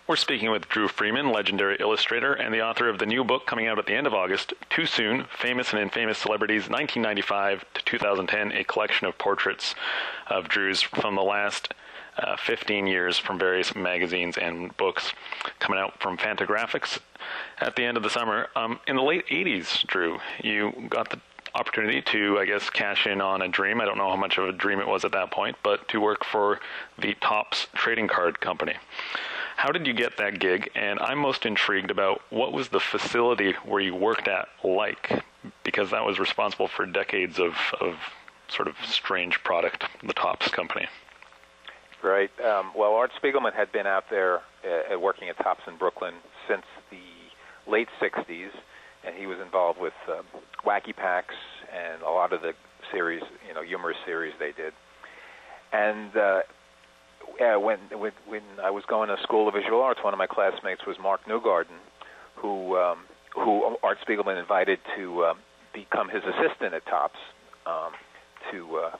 We're 0.06 0.16
speaking 0.16 0.50
with 0.50 0.68
Drew 0.68 0.88
Friedman, 0.88 1.32
legendary 1.32 1.76
illustrator 1.80 2.34
and 2.34 2.52
the 2.52 2.60
author 2.60 2.88
of 2.88 2.98
the 2.98 3.06
new 3.06 3.24
book 3.24 3.46
coming 3.46 3.66
out 3.66 3.78
at 3.78 3.86
the 3.86 3.94
end 3.94 4.06
of 4.06 4.12
August, 4.12 4.52
Too 4.68 4.84
Soon 4.84 5.24
Famous 5.24 5.72
and 5.72 5.80
Infamous 5.80 6.18
Celebrities 6.18 6.68
1995 6.68 7.64
to 7.74 7.84
2010, 7.84 8.52
a 8.52 8.64
collection 8.64 9.06
of 9.06 9.16
portraits 9.16 9.74
of 10.26 10.48
Drew's 10.48 10.82
from 10.82 11.14
the 11.14 11.22
last 11.22 11.72
uh, 12.18 12.36
15 12.36 12.86
years 12.86 13.18
from 13.18 13.38
various 13.38 13.74
magazines 13.74 14.36
and 14.36 14.76
books 14.76 15.12
coming 15.58 15.78
out 15.78 16.00
from 16.00 16.16
Fantagraphics 16.16 16.98
at 17.60 17.76
the 17.76 17.84
end 17.84 17.96
of 17.96 18.02
the 18.02 18.10
summer. 18.10 18.48
Um, 18.56 18.80
in 18.86 18.96
the 18.96 19.02
late 19.02 19.26
80s, 19.28 19.86
Drew, 19.86 20.18
you 20.42 20.72
got 20.88 21.10
the 21.10 21.20
opportunity 21.54 22.02
to, 22.02 22.38
I 22.38 22.46
guess, 22.46 22.68
cash 22.70 23.06
in 23.06 23.20
on 23.20 23.42
a 23.42 23.48
dream. 23.48 23.80
I 23.80 23.84
don't 23.84 23.98
know 23.98 24.08
how 24.08 24.16
much 24.16 24.38
of 24.38 24.48
a 24.48 24.52
dream 24.52 24.80
it 24.80 24.88
was 24.88 25.04
at 25.04 25.12
that 25.12 25.30
point, 25.30 25.56
but 25.62 25.88
to 25.88 26.00
work 26.00 26.24
for 26.24 26.60
the 26.98 27.14
Topps 27.20 27.68
trading 27.74 28.08
card 28.08 28.40
company. 28.40 28.74
How 29.56 29.70
did 29.70 29.86
you 29.86 29.94
get 29.94 30.16
that 30.16 30.40
gig? 30.40 30.70
And 30.74 30.98
I'm 30.98 31.18
most 31.18 31.46
intrigued 31.46 31.92
about 31.92 32.22
what 32.30 32.52
was 32.52 32.68
the 32.68 32.80
facility 32.80 33.52
where 33.64 33.80
you 33.80 33.94
worked 33.94 34.26
at 34.26 34.48
like, 34.64 35.22
because 35.62 35.90
that 35.92 36.04
was 36.04 36.18
responsible 36.18 36.66
for 36.66 36.86
decades 36.86 37.38
of, 37.38 37.54
of 37.80 37.96
sort 38.48 38.66
of 38.66 38.74
strange 38.84 39.42
product, 39.44 39.84
the 40.02 40.12
Topps 40.12 40.48
company 40.48 40.88
right? 42.04 42.30
Um, 42.44 42.72
well, 42.76 42.94
Art 42.94 43.10
Spiegelman 43.20 43.54
had 43.54 43.72
been 43.72 43.86
out 43.86 44.04
there 44.10 44.40
uh, 44.64 44.98
working 44.98 45.28
at 45.28 45.36
Topps 45.38 45.62
in 45.66 45.76
Brooklyn 45.78 46.14
since 46.48 46.64
the 46.90 47.70
late 47.70 47.88
60s, 48.00 48.50
and 49.06 49.16
he 49.16 49.26
was 49.26 49.38
involved 49.44 49.80
with 49.80 49.94
uh, 50.08 50.22
Wacky 50.66 50.94
Packs 50.94 51.34
and 51.72 52.02
a 52.02 52.10
lot 52.10 52.32
of 52.32 52.42
the 52.42 52.52
series, 52.92 53.22
you 53.48 53.54
know, 53.54 53.62
humorous 53.62 53.96
series 54.06 54.34
they 54.38 54.52
did. 54.52 54.72
And 55.72 56.16
uh, 56.16 56.40
yeah, 57.40 57.56
when, 57.56 57.78
when 57.90 58.12
when 58.28 58.42
I 58.62 58.70
was 58.70 58.84
going 58.88 59.08
to 59.08 59.16
School 59.22 59.48
of 59.48 59.54
Visual 59.54 59.80
Arts, 59.80 60.00
one 60.04 60.14
of 60.14 60.18
my 60.18 60.26
classmates 60.26 60.82
was 60.86 60.96
Mark 61.02 61.20
Newgarden, 61.28 61.80
who 62.36 62.76
um, 62.76 62.98
who 63.34 63.76
Art 63.82 63.98
Spiegelman 64.06 64.38
invited 64.38 64.78
to 64.96 65.24
um, 65.24 65.38
become 65.72 66.08
his 66.08 66.22
assistant 66.22 66.74
at 66.74 66.86
Topps 66.86 67.18
um, 67.66 67.92
to 68.52 68.76
uh, 68.76 68.96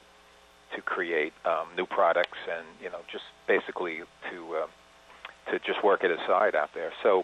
to 0.75 0.81
create 0.81 1.33
um, 1.45 1.67
new 1.75 1.85
products 1.85 2.37
and 2.49 2.65
you 2.81 2.89
know 2.89 2.99
just 3.11 3.23
basically 3.47 3.99
to 4.31 4.63
uh, 4.63 5.51
to 5.51 5.59
just 5.59 5.83
work 5.83 6.03
at 6.03 6.09
his 6.09 6.19
side 6.27 6.55
out 6.55 6.69
there. 6.73 6.91
So 7.03 7.23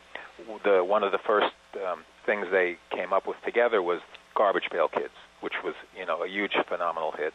the 0.63 0.83
one 0.83 1.03
of 1.03 1.11
the 1.11 1.19
first 1.25 1.53
um, 1.75 2.03
things 2.25 2.47
they 2.51 2.77
came 2.91 3.13
up 3.13 3.27
with 3.27 3.37
together 3.45 3.81
was 3.81 3.99
Garbage 4.35 4.69
Pail 4.71 4.87
Kids, 4.87 5.13
which 5.41 5.53
was 5.63 5.73
you 5.97 6.05
know 6.05 6.23
a 6.23 6.27
huge 6.27 6.53
phenomenal 6.67 7.13
hit. 7.17 7.33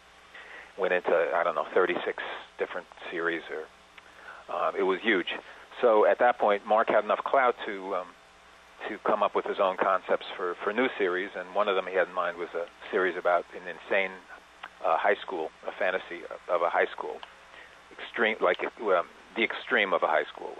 went 0.78 0.92
into 0.92 1.12
I 1.34 1.42
don't 1.42 1.54
know 1.54 1.66
36 1.74 2.22
different 2.58 2.86
series, 3.10 3.42
or 3.50 4.54
um, 4.54 4.74
it 4.78 4.82
was 4.84 5.00
huge. 5.02 5.28
So 5.80 6.06
at 6.06 6.18
that 6.20 6.38
point, 6.38 6.66
Mark 6.66 6.88
had 6.88 7.04
enough 7.04 7.22
clout 7.24 7.54
to 7.66 7.94
um, 7.96 8.08
to 8.88 8.98
come 9.06 9.22
up 9.22 9.34
with 9.34 9.44
his 9.44 9.58
own 9.60 9.76
concepts 9.76 10.26
for 10.36 10.54
for 10.62 10.72
new 10.72 10.88
series, 10.98 11.30
and 11.36 11.54
one 11.54 11.68
of 11.68 11.74
them 11.74 11.86
he 11.90 11.96
had 11.96 12.08
in 12.08 12.14
mind 12.14 12.38
was 12.38 12.48
a 12.54 12.66
series 12.90 13.16
about 13.18 13.44
an 13.54 13.66
insane 13.66 14.12
uh, 14.84 14.96
high 14.96 15.16
school, 15.22 15.50
a 15.66 15.72
fantasy 15.72 16.22
of 16.48 16.62
a 16.62 16.70
high 16.70 16.86
school, 16.86 17.16
extreme 17.92 18.36
like 18.40 18.64
um, 18.82 19.06
the 19.36 19.44
extreme 19.44 19.92
of 19.92 20.02
a 20.02 20.08
high 20.08 20.24
school. 20.32 20.52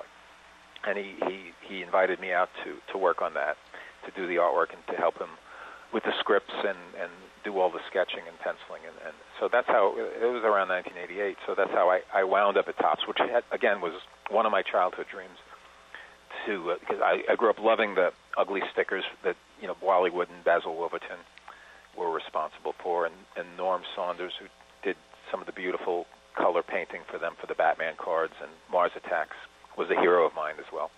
And 0.87 0.97
he, 0.97 1.17
he 1.27 1.39
he 1.67 1.83
invited 1.83 2.21
me 2.21 2.33
out 2.33 2.49
to 2.65 2.77
to 2.93 2.99
work 2.99 3.23
on 3.23 3.35
that, 3.35 3.57
to 4.05 4.11
do 4.13 4.27
the 4.27 4.37
artwork 4.37 4.73
and 4.73 4.87
to 4.89 4.95
help 4.95 5.19
him 5.19 5.31
with 5.93 6.05
the 6.05 6.13
scripts 6.21 6.55
and 6.55 6.79
and 6.99 7.11
do 7.45 7.59
all 7.61 7.71
the 7.71 7.81
sketching 7.89 8.27
and 8.27 8.37
penciling 8.41 8.83
and, 8.85 8.97
and 9.07 9.15
so 9.39 9.49
that's 9.51 9.69
how 9.69 9.95
it 9.97 10.27
was 10.27 10.43
around 10.43 10.69
1988 10.69 11.37
so 11.47 11.55
that's 11.55 11.71
how 11.71 11.89
I, 11.89 12.01
I 12.13 12.25
wound 12.25 12.57
up 12.57 12.67
at 12.67 12.77
Topps 12.79 13.07
which 13.07 13.19
had, 13.19 13.45
again 13.53 13.81
was 13.81 13.93
one 14.29 14.47
of 14.47 14.53
my 14.53 14.63
childhood 14.63 15.07
dreams 15.09 15.39
to 16.45 16.73
uh, 16.73 16.77
because 16.81 17.01
I, 17.01 17.23
I 17.31 17.37
grew 17.37 17.49
up 17.51 17.61
loving 17.61 17.95
the 17.95 18.13
ugly 18.37 18.63
stickers 18.73 19.05
that 19.23 19.37
you 19.61 19.69
know 19.69 19.77
Wally 19.81 20.11
Wood 20.11 20.29
and 20.29 20.43
Basil 20.45 20.75
Wolverton 20.75 21.19
were 21.97 22.11
responsible 22.11 22.75
for 22.83 23.07
and, 23.07 23.15
and 23.37 23.57
Norm 23.57 23.83
Saunders 23.95 24.33
who 24.39 24.47
did 24.83 24.97
some 25.31 25.41
of 25.41 25.47
the 25.47 25.53
beautiful 25.53 26.07
color 26.37 26.63
painting 26.63 27.01
for 27.11 27.19
them 27.19 27.35
for 27.41 27.47
the 27.47 27.55
Batman 27.55 27.95
cards 27.97 28.35
and 28.41 28.51
Mars 28.71 28.93
Attacks 28.97 29.37
was 29.77 29.91
a 29.91 29.99
hero 30.01 30.27
of 30.27 30.35
mine 30.35 30.55
as 30.59 30.71
well 30.73 30.91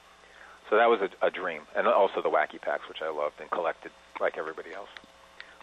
so 0.70 0.76
that 0.76 0.86
was 0.86 1.00
a, 1.00 1.26
a 1.26 1.30
dream 1.30 1.62
and 1.76 1.86
also 1.86 2.22
the 2.22 2.30
wacky 2.30 2.60
packs 2.60 2.88
which 2.88 3.02
I 3.02 3.10
loved 3.10 3.40
and 3.40 3.50
collected 3.50 3.92
like 4.20 4.36
everybody 4.36 4.74
else 4.74 4.90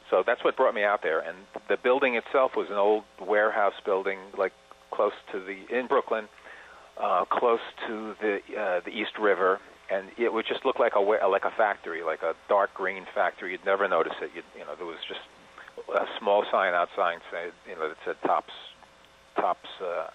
so 0.10 0.24
that's 0.26 0.43
what 0.43 0.56
brought 0.56 0.76
me 0.76 0.84
out 0.84 1.02
there. 1.02 1.19
And 1.19 1.38
the 1.67 1.78
building 1.78 2.15
itself 2.15 2.52
was 2.56 2.67
an 2.69 2.78
old 2.78 3.04
warehouse 3.19 3.74
building, 3.86 4.19
like 4.38 4.54
close 4.91 5.13
to 5.32 5.39
the 5.39 5.78
in 5.78 5.88
Brooklyn, 5.88 6.28
uh, 7.02 7.26
close 7.26 7.60
to 7.88 8.15
the 8.21 8.39
uh, 8.58 8.82
the 8.86 8.91
East 8.91 9.17
River, 9.19 9.60
and 9.89 10.08
it 10.17 10.34
would 10.34 10.45
just 10.48 10.65
look 10.65 10.80
like 10.80 10.95
a 10.95 11.00
like 11.00 11.45
a 11.45 11.52
factory, 11.52 12.04
like 12.04 12.24
a 12.24 12.36
dark 12.50 12.74
green 12.74 13.06
factory. 13.13 13.52
You'd 13.52 13.65
never 13.65 13.88
notice 13.88 14.15
it. 14.21 14.32
You'd, 14.36 14.45
you 14.58 14.65
know, 14.65 14.76
there 14.76 14.86
was 14.86 14.98
just 15.08 15.21
a 15.93 16.08
small 16.19 16.43
sign 16.52 16.74
outside 16.74 17.19
saying, 17.32 17.52
you 17.69 17.76
know, 17.76 17.89
that 17.89 17.98
said 18.06 18.15
Topps, 18.26 18.54
Topps, 19.36 19.69
uh, 19.82 20.08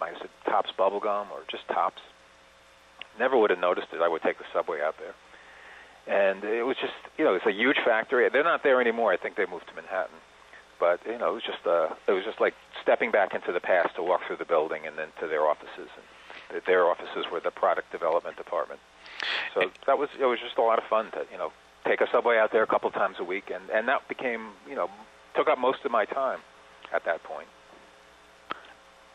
have 0.00 0.16
said 0.18 0.30
Topps 0.44 0.70
Bubblegum 0.78 1.30
or 1.30 1.40
just 1.50 1.66
Topps. 1.68 2.02
Never 3.18 3.38
would 3.38 3.50
have 3.50 3.60
noticed 3.60 3.88
it. 3.92 4.00
I 4.00 4.08
would 4.08 4.22
take 4.22 4.38
the 4.38 4.44
subway 4.52 4.80
out 4.80 4.96
there 4.98 5.14
and 6.06 6.44
it 6.44 6.64
was 6.64 6.76
just 6.76 6.92
you 7.16 7.24
know 7.24 7.34
it's 7.34 7.46
a 7.46 7.52
huge 7.52 7.78
factory. 7.84 8.28
They're 8.28 8.44
not 8.44 8.62
there 8.62 8.80
anymore. 8.80 9.12
I 9.12 9.16
think 9.16 9.36
they 9.36 9.46
moved 9.46 9.68
to 9.68 9.74
Manhattan, 9.74 10.16
but 10.78 11.00
you 11.06 11.18
know 11.18 11.30
it 11.30 11.34
was 11.34 11.42
just 11.42 11.66
uh, 11.66 11.94
it 12.06 12.12
was 12.12 12.24
just 12.24 12.40
like 12.40 12.54
stepping 12.82 13.10
back 13.10 13.34
into 13.34 13.52
the 13.52 13.60
past 13.60 13.96
to 13.96 14.02
walk 14.02 14.26
through 14.26 14.36
the 14.36 14.44
building 14.44 14.86
and 14.86 14.98
then 14.98 15.08
to 15.20 15.26
their 15.26 15.46
offices. 15.46 15.88
And 16.50 16.62
their 16.66 16.84
offices 16.84 17.24
were 17.32 17.40
the 17.40 17.50
product 17.50 17.90
development 17.90 18.36
department. 18.36 18.80
So 19.54 19.70
that 19.86 19.98
was 19.98 20.08
it 20.18 20.24
was 20.24 20.38
just 20.40 20.58
a 20.58 20.62
lot 20.62 20.78
of 20.78 20.84
fun 20.84 21.10
to 21.12 21.26
you 21.30 21.38
know 21.38 21.52
take 21.84 22.00
a 22.00 22.06
subway 22.10 22.38
out 22.38 22.52
there 22.52 22.62
a 22.62 22.66
couple 22.66 22.90
times 22.90 23.16
a 23.18 23.24
week, 23.24 23.50
and 23.54 23.70
and 23.70 23.88
that 23.88 24.06
became 24.08 24.48
you 24.68 24.74
know 24.74 24.90
took 25.34 25.48
up 25.48 25.58
most 25.58 25.84
of 25.84 25.90
my 25.90 26.04
time 26.04 26.40
at 26.92 27.04
that 27.04 27.22
point. 27.24 27.48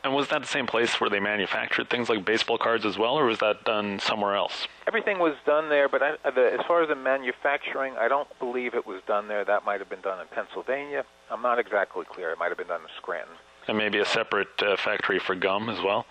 And 0.04 0.14
was 0.14 0.30
that 0.30 0.42
the 0.42 0.48
same 0.48 0.66
place 0.66 1.02
where 1.02 1.10
they 1.10 1.20
manufactured 1.20 1.90
things 1.90 2.08
like 2.08 2.24
baseball 2.24 2.58
cards 2.58 2.86
as 2.86 2.98
well, 2.98 3.20
or 3.20 3.26
was 3.26 3.40
that 3.40 3.66
done 3.66 4.00
somewhere 4.00 4.34
else? 4.34 4.66
Everything 4.88 5.20
was 5.20 5.36
done 5.46 5.68
there, 5.68 5.90
but 5.90 6.02
I, 6.02 6.16
the, 6.24 6.58
as 6.58 6.66
far 6.66 6.82
as 6.82 6.88
the 6.88 6.96
manufacturing, 6.96 7.96
I 8.00 8.08
don't 8.08 8.28
believe 8.40 8.76
it 8.76 8.88
was 8.88 9.02
done 9.08 9.28
there. 9.28 9.44
That 9.44 9.66
might 9.66 9.80
have 9.80 9.90
been 9.90 10.02
done 10.02 10.22
in 10.22 10.28
Pennsylvania. 10.28 11.04
I'm 11.30 11.42
not 11.42 11.60
exactly 11.60 12.06
clear. 12.06 12.32
It 12.32 12.40
might 12.40 12.48
have 12.48 12.58
been 12.58 12.68
done 12.68 12.82
in 12.82 12.88
Scranton. 12.98 13.36
And 13.68 13.78
maybe 13.78 14.00
a 14.00 14.06
separate 14.06 14.64
uh, 14.64 14.78
factory 14.78 15.20
for 15.20 15.36
gum 15.36 15.70
as 15.70 15.84
well. 15.84 16.06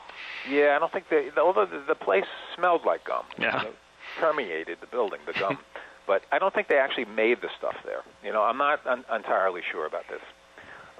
Yeah, 0.48 0.76
I 0.76 0.78
don't 0.78 0.92
think 0.92 1.08
they. 1.08 1.30
Although 1.38 1.66
the, 1.66 1.82
the 1.88 1.94
place 1.94 2.26
smelled 2.54 2.84
like 2.84 3.04
gum, 3.04 3.24
yeah, 3.38 3.62
it 3.62 3.74
permeated 4.18 4.78
the 4.81 4.87
building, 4.87 5.20
the 5.26 5.33
gum. 5.33 5.59
but 6.07 6.22
I 6.33 6.38
don't 6.38 6.54
think 6.54 6.68
they 6.68 6.78
actually 6.78 7.04
made 7.04 7.42
the 7.42 7.48
stuff 7.57 7.76
there. 7.85 8.02
You 8.24 8.33
know, 8.33 8.42
I'm 8.42 8.57
not 8.57 8.85
un- 8.87 9.04
entirely 9.14 9.61
sure 9.70 9.87
about 9.87 10.09
this. 10.09 10.22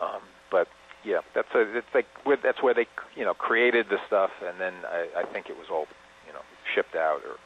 Um, 0.01 0.23
but 0.51 0.69
yeah, 1.05 1.21
that's 1.35 1.49
a, 1.55 1.79
it's 1.79 1.93
like 1.95 2.07
where, 2.25 2.37
that's 2.37 2.63
where 2.63 2.75
they 2.75 2.87
you 3.17 3.25
know 3.25 3.35
created 3.35 3.87
the 3.89 3.99
stuff, 4.07 4.31
and 4.47 4.61
then 4.61 4.75
I, 4.87 5.23
I 5.23 5.25
think 5.33 5.49
it 5.49 5.57
was 5.57 5.67
all 5.71 5.87
you 6.27 6.33
know 6.33 6.45
shipped 6.75 6.95
out 6.95 7.25
or 7.25 7.41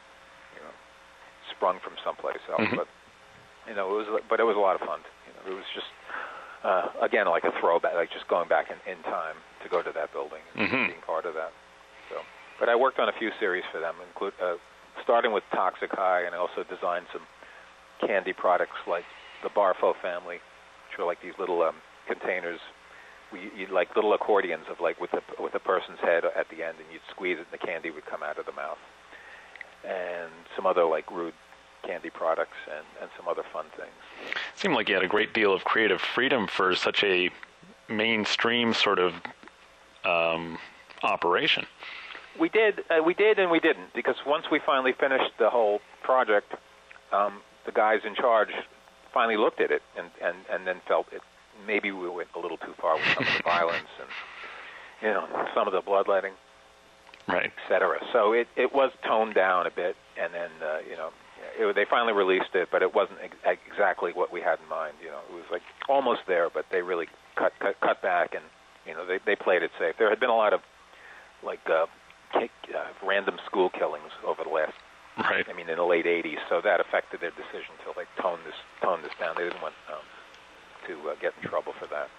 you 0.53 0.61
know 0.61 0.73
sprung 1.55 1.79
from 1.79 1.93
someplace 2.03 2.43
else. 2.51 2.61
Mm-hmm. 2.61 2.75
But 2.75 2.87
you 3.67 3.75
know 3.75 3.89
it 3.95 4.05
was 4.05 4.21
but 4.29 4.39
it 4.39 4.43
was 4.43 4.55
a 4.55 4.59
lot 4.59 4.75
of 4.75 4.85
fun. 4.85 4.99
You 5.25 5.33
know, 5.33 5.55
it 5.55 5.55
was 5.55 5.69
just 5.73 5.87
uh, 6.63 6.89
again 7.01 7.27
like 7.27 7.43
a 7.43 7.53
throwback, 7.59 7.95
like 7.95 8.11
just 8.11 8.27
going 8.27 8.49
back 8.49 8.67
in, 8.69 8.77
in 8.91 9.01
time 9.03 9.35
to 9.63 9.69
go 9.69 9.81
to 9.81 9.91
that 9.93 10.11
building 10.11 10.43
and 10.55 10.67
mm-hmm. 10.67 10.87
being 10.91 11.01
part 11.05 11.25
of 11.25 11.33
that. 11.33 11.51
So, 12.09 12.17
but 12.59 12.69
I 12.69 12.75
worked 12.75 12.99
on 12.99 13.07
a 13.07 13.15
few 13.17 13.31
series 13.39 13.63
for 13.71 13.79
them, 13.79 13.95
include 14.07 14.33
uh, 14.43 14.55
starting 15.01 15.31
with 15.33 15.43
Toxic 15.53 15.91
High, 15.91 16.23
and 16.25 16.35
I 16.35 16.37
also 16.37 16.63
designed 16.63 17.07
some 17.11 17.23
candy 18.05 18.33
products 18.33 18.77
like 18.87 19.05
the 19.41 19.49
Barfo 19.49 19.95
family, 20.01 20.35
which 20.89 20.99
are 20.99 21.05
like 21.05 21.21
these 21.21 21.33
little 21.39 21.61
um, 21.63 21.75
containers 22.07 22.59
We 23.31 23.51
you 23.55 23.67
like 23.67 23.95
little 23.95 24.13
accordions 24.13 24.65
of 24.69 24.79
like 24.79 24.99
with 24.99 25.13
a 25.13 25.21
with 25.41 25.55
a 25.55 25.59
person's 25.59 25.99
head 25.99 26.23
at 26.25 26.49
the 26.49 26.63
end, 26.63 26.77
and 26.77 26.87
you'd 26.91 27.01
squeeze 27.09 27.37
it, 27.39 27.47
and 27.51 27.59
the 27.59 27.65
candy 27.65 27.89
would 27.91 28.05
come 28.05 28.23
out 28.23 28.37
of 28.37 28.45
the 28.45 28.51
mouth, 28.51 28.77
and 29.83 30.31
some 30.55 30.65
other 30.65 30.85
like 30.85 31.09
rude 31.11 31.33
candy 31.83 32.09
products 32.09 32.57
and 32.69 32.85
and 33.01 33.09
some 33.17 33.27
other 33.27 33.43
fun 33.51 33.65
things. 33.75 33.91
It 34.31 34.59
seemed 34.59 34.75
like 34.75 34.87
you 34.87 34.95
had 34.95 35.03
a 35.03 35.07
great 35.07 35.33
deal 35.33 35.53
of 35.53 35.63
creative 35.63 36.01
freedom 36.01 36.47
for 36.47 36.75
such 36.75 37.03
a 37.03 37.29
mainstream 37.89 38.73
sort 38.73 38.99
of 38.99 39.13
um, 40.05 40.57
operation. 41.01 41.65
We 42.39 42.49
did, 42.49 42.79
uh, 42.89 43.03
we 43.03 43.13
did, 43.13 43.37
and 43.39 43.51
we 43.51 43.59
didn't 43.59 43.93
because 43.93 44.15
once 44.25 44.45
we 44.51 44.59
finally 44.65 44.93
finished 44.93 45.31
the 45.37 45.49
whole 45.49 45.79
project, 46.01 46.51
um, 47.11 47.41
the 47.65 47.71
guys 47.71 47.99
in 48.05 48.15
charge 48.15 48.49
finally 49.13 49.37
looked 49.37 49.61
at 49.61 49.71
it 49.71 49.81
and 49.95 50.09
and 50.21 50.35
and 50.51 50.65
then 50.65 50.81
felt 50.87 51.05
it 51.11 51.21
maybe 51.67 51.91
we 51.91 52.09
went 52.09 52.29
a 52.35 52.39
little 52.39 52.57
too 52.57 52.73
far 52.81 52.95
with 52.95 53.05
some 53.13 53.23
of 53.23 53.33
the 53.37 53.43
violence 53.45 53.89
and 53.99 54.09
you 55.01 55.09
know 55.09 55.27
some 55.53 55.67
of 55.67 55.73
the 55.73 55.81
bloodletting, 55.81 56.33
right, 57.27 57.51
etc. 57.63 57.99
So 58.11 58.33
it 58.33 58.47
it 58.55 58.73
was 58.73 58.91
toned 59.05 59.35
down 59.35 59.67
a 59.67 59.71
bit, 59.71 59.95
and 60.17 60.33
then 60.33 60.49
uh, 60.61 60.79
you 60.89 60.95
know 60.95 61.11
it, 61.57 61.75
they 61.75 61.85
finally 61.85 62.13
released 62.13 62.55
it, 62.55 62.69
but 62.71 62.81
it 62.81 62.93
wasn't 62.93 63.19
ex- 63.21 63.59
exactly 63.69 64.11
what 64.13 64.31
we 64.31 64.41
had 64.41 64.59
in 64.59 64.67
mind. 64.69 64.95
You 65.03 65.09
know, 65.09 65.19
it 65.29 65.33
was 65.33 65.45
like 65.51 65.61
almost 65.87 66.21
there, 66.27 66.49
but 66.49 66.65
they 66.71 66.81
really 66.81 67.07
cut 67.35 67.53
cut, 67.59 67.79
cut 67.81 68.01
back, 68.01 68.33
and 68.33 68.43
you 68.85 68.93
know 68.93 69.05
they 69.05 69.19
they 69.25 69.35
played 69.35 69.63
it 69.63 69.71
safe. 69.79 69.95
There 69.97 70.09
had 70.09 70.19
been 70.19 70.29
a 70.29 70.35
lot 70.35 70.53
of 70.53 70.61
like 71.43 71.61
uh, 71.69 71.85
kick, 72.33 72.51
uh, 72.73 72.91
random 73.05 73.37
school 73.45 73.69
killings 73.69 74.11
over 74.25 74.43
the 74.43 74.49
last. 74.49 74.73
Right. 75.17 75.45
I 75.47 75.53
mean, 75.53 75.69
in 75.69 75.77
the 75.77 75.85
late 75.85 76.05
'80s, 76.05 76.41
so 76.49 76.59
that 76.61 76.79
affected 76.79 77.21
their 77.21 77.31
decision 77.31 77.77
to 77.85 77.93
like 77.95 78.07
tone 78.19 78.39
this 78.45 78.57
tone 78.81 79.01
this 79.03 79.13
down. 79.19 79.35
They 79.37 79.43
didn't 79.43 79.61
want 79.61 79.75
um, 79.87 80.01
to 80.87 81.09
uh, 81.11 81.15
get 81.21 81.33
in 81.41 81.47
trouble 81.47 81.73
for 81.77 81.85
that, 81.87 82.09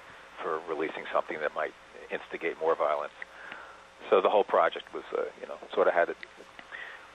for 0.41 0.61
releasing 0.69 1.03
something 1.13 1.41
that 1.41 1.55
might 1.55 1.75
instigate 2.11 2.59
more 2.61 2.77
violence. 2.77 3.15
So 4.11 4.21
the 4.21 4.31
whole 4.31 4.45
project 4.45 4.93
was, 4.95 5.03
uh, 5.17 5.23
you 5.41 5.49
know, 5.49 5.57
sort 5.75 5.89
of 5.89 5.95
had 5.95 6.09
it 6.09 6.17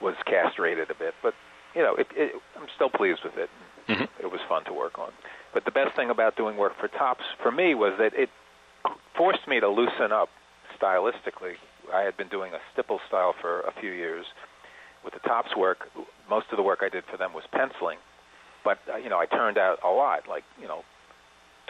was 0.02 0.14
castrated 0.26 0.90
a 0.90 0.94
bit, 0.94 1.14
but 1.22 1.34
you 1.74 1.82
know, 1.82 1.94
it, 1.94 2.08
it, 2.16 2.32
I'm 2.56 2.66
still 2.74 2.90
pleased 2.90 3.20
with 3.24 3.36
it. 3.36 3.48
Mm-hmm. 3.88 4.04
It 4.20 4.30
was 4.30 4.40
fun 4.48 4.64
to 4.64 4.72
work 4.72 4.98
on. 4.98 5.12
But 5.54 5.64
the 5.64 5.70
best 5.70 5.94
thing 5.96 6.10
about 6.10 6.36
doing 6.36 6.56
work 6.56 6.72
for 6.78 6.88
Topps 6.88 7.24
for 7.42 7.50
me 7.50 7.74
was 7.74 7.94
that 7.98 8.12
it 8.14 8.30
forced 9.16 9.46
me 9.48 9.60
to 9.60 9.68
loosen 9.68 10.12
up 10.12 10.28
stylistically. 10.80 11.54
I 11.92 12.02
had 12.02 12.16
been 12.16 12.28
doing 12.28 12.52
a 12.52 12.58
stipple 12.72 13.00
style 13.08 13.34
for 13.40 13.60
a 13.62 13.72
few 13.80 13.90
years. 13.90 14.26
With 15.04 15.14
the 15.14 15.20
Topps 15.20 15.56
work, 15.56 15.88
most 16.28 16.46
of 16.50 16.56
the 16.56 16.62
work 16.62 16.80
I 16.82 16.88
did 16.88 17.04
for 17.10 17.16
them 17.16 17.32
was 17.32 17.44
penciling, 17.52 17.98
but 18.64 18.78
uh, 18.92 18.96
you 18.96 19.08
know, 19.08 19.18
I 19.18 19.26
turned 19.26 19.56
out 19.56 19.78
a 19.82 19.88
lot, 19.88 20.28
like 20.28 20.44
you 20.60 20.68
know, 20.68 20.84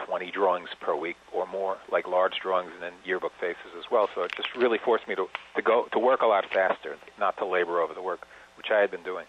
20 0.05 0.31
drawings 0.31 0.69
per 0.81 0.95
week 0.95 1.15
or 1.33 1.47
more, 1.47 1.77
like 1.91 2.07
large 2.07 2.33
drawings 2.41 2.71
and 2.73 2.83
then 2.83 2.93
yearbook 3.05 3.31
faces 3.39 3.71
as 3.77 3.85
well. 3.91 4.09
So 4.15 4.23
it 4.23 4.33
just 4.35 4.49
really 4.55 4.79
forced 4.83 5.07
me 5.07 5.15
to 5.15 5.27
to 5.55 5.61
go 5.61 5.87
to 5.91 5.99
work 5.99 6.21
a 6.21 6.27
lot 6.27 6.45
faster, 6.51 6.97
not 7.19 7.37
to 7.37 7.45
labor 7.45 7.79
over 7.79 7.93
the 7.93 8.01
work, 8.01 8.27
which 8.57 8.67
I 8.71 8.79
had 8.79 8.91
been 8.91 9.03
doing. 9.03 9.25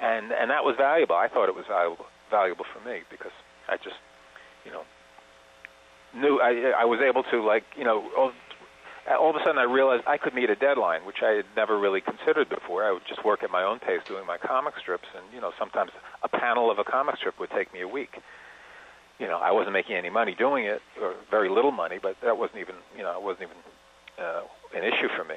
And 0.00 0.32
and 0.32 0.50
that 0.50 0.64
was 0.64 0.74
valuable. 0.76 1.14
I 1.14 1.28
thought 1.28 1.48
it 1.48 1.54
was 1.54 1.66
valuable 1.68 2.06
valuable 2.30 2.66
for 2.72 2.86
me 2.88 3.00
because 3.08 3.32
I 3.68 3.76
just, 3.76 3.96
you 4.64 4.72
know, 4.72 4.82
knew 6.14 6.40
I 6.40 6.72
I 6.82 6.84
was 6.84 7.00
able 7.00 7.22
to 7.30 7.44
like 7.44 7.64
you 7.76 7.84
know 7.84 8.32
all, 9.08 9.16
all 9.16 9.30
of 9.30 9.36
a 9.36 9.40
sudden 9.40 9.58
I 9.58 9.64
realized 9.64 10.04
I 10.06 10.18
could 10.18 10.34
meet 10.34 10.50
a 10.50 10.56
deadline, 10.56 11.04
which 11.04 11.22
I 11.22 11.30
had 11.30 11.46
never 11.56 11.78
really 11.78 12.00
considered 12.00 12.48
before. 12.48 12.84
I 12.84 12.92
would 12.92 13.06
just 13.08 13.24
work 13.24 13.42
at 13.42 13.50
my 13.50 13.62
own 13.62 13.78
pace 13.78 14.00
doing 14.06 14.26
my 14.26 14.38
comic 14.38 14.74
strips, 14.80 15.08
and 15.16 15.24
you 15.34 15.40
know 15.40 15.52
sometimes 15.58 15.90
a 16.22 16.28
panel 16.28 16.70
of 16.70 16.78
a 16.78 16.84
comic 16.84 17.16
strip 17.16 17.38
would 17.38 17.50
take 17.50 17.72
me 17.72 17.80
a 17.80 17.88
week 17.88 18.18
you 19.18 19.26
know, 19.26 19.38
I 19.38 19.52
wasn't 19.52 19.72
making 19.72 19.96
any 19.96 20.10
money 20.10 20.34
doing 20.34 20.66
it, 20.66 20.82
or 21.00 21.14
very 21.30 21.48
little 21.48 21.72
money, 21.72 21.98
but 22.00 22.16
that 22.22 22.36
wasn't 22.36 22.60
even, 22.60 22.74
you 22.96 23.02
know, 23.02 23.16
it 23.16 23.22
wasn't 23.22 23.48
even 23.48 23.56
uh, 24.18 24.42
an 24.74 24.84
issue 24.84 25.08
for 25.16 25.24
me. 25.24 25.36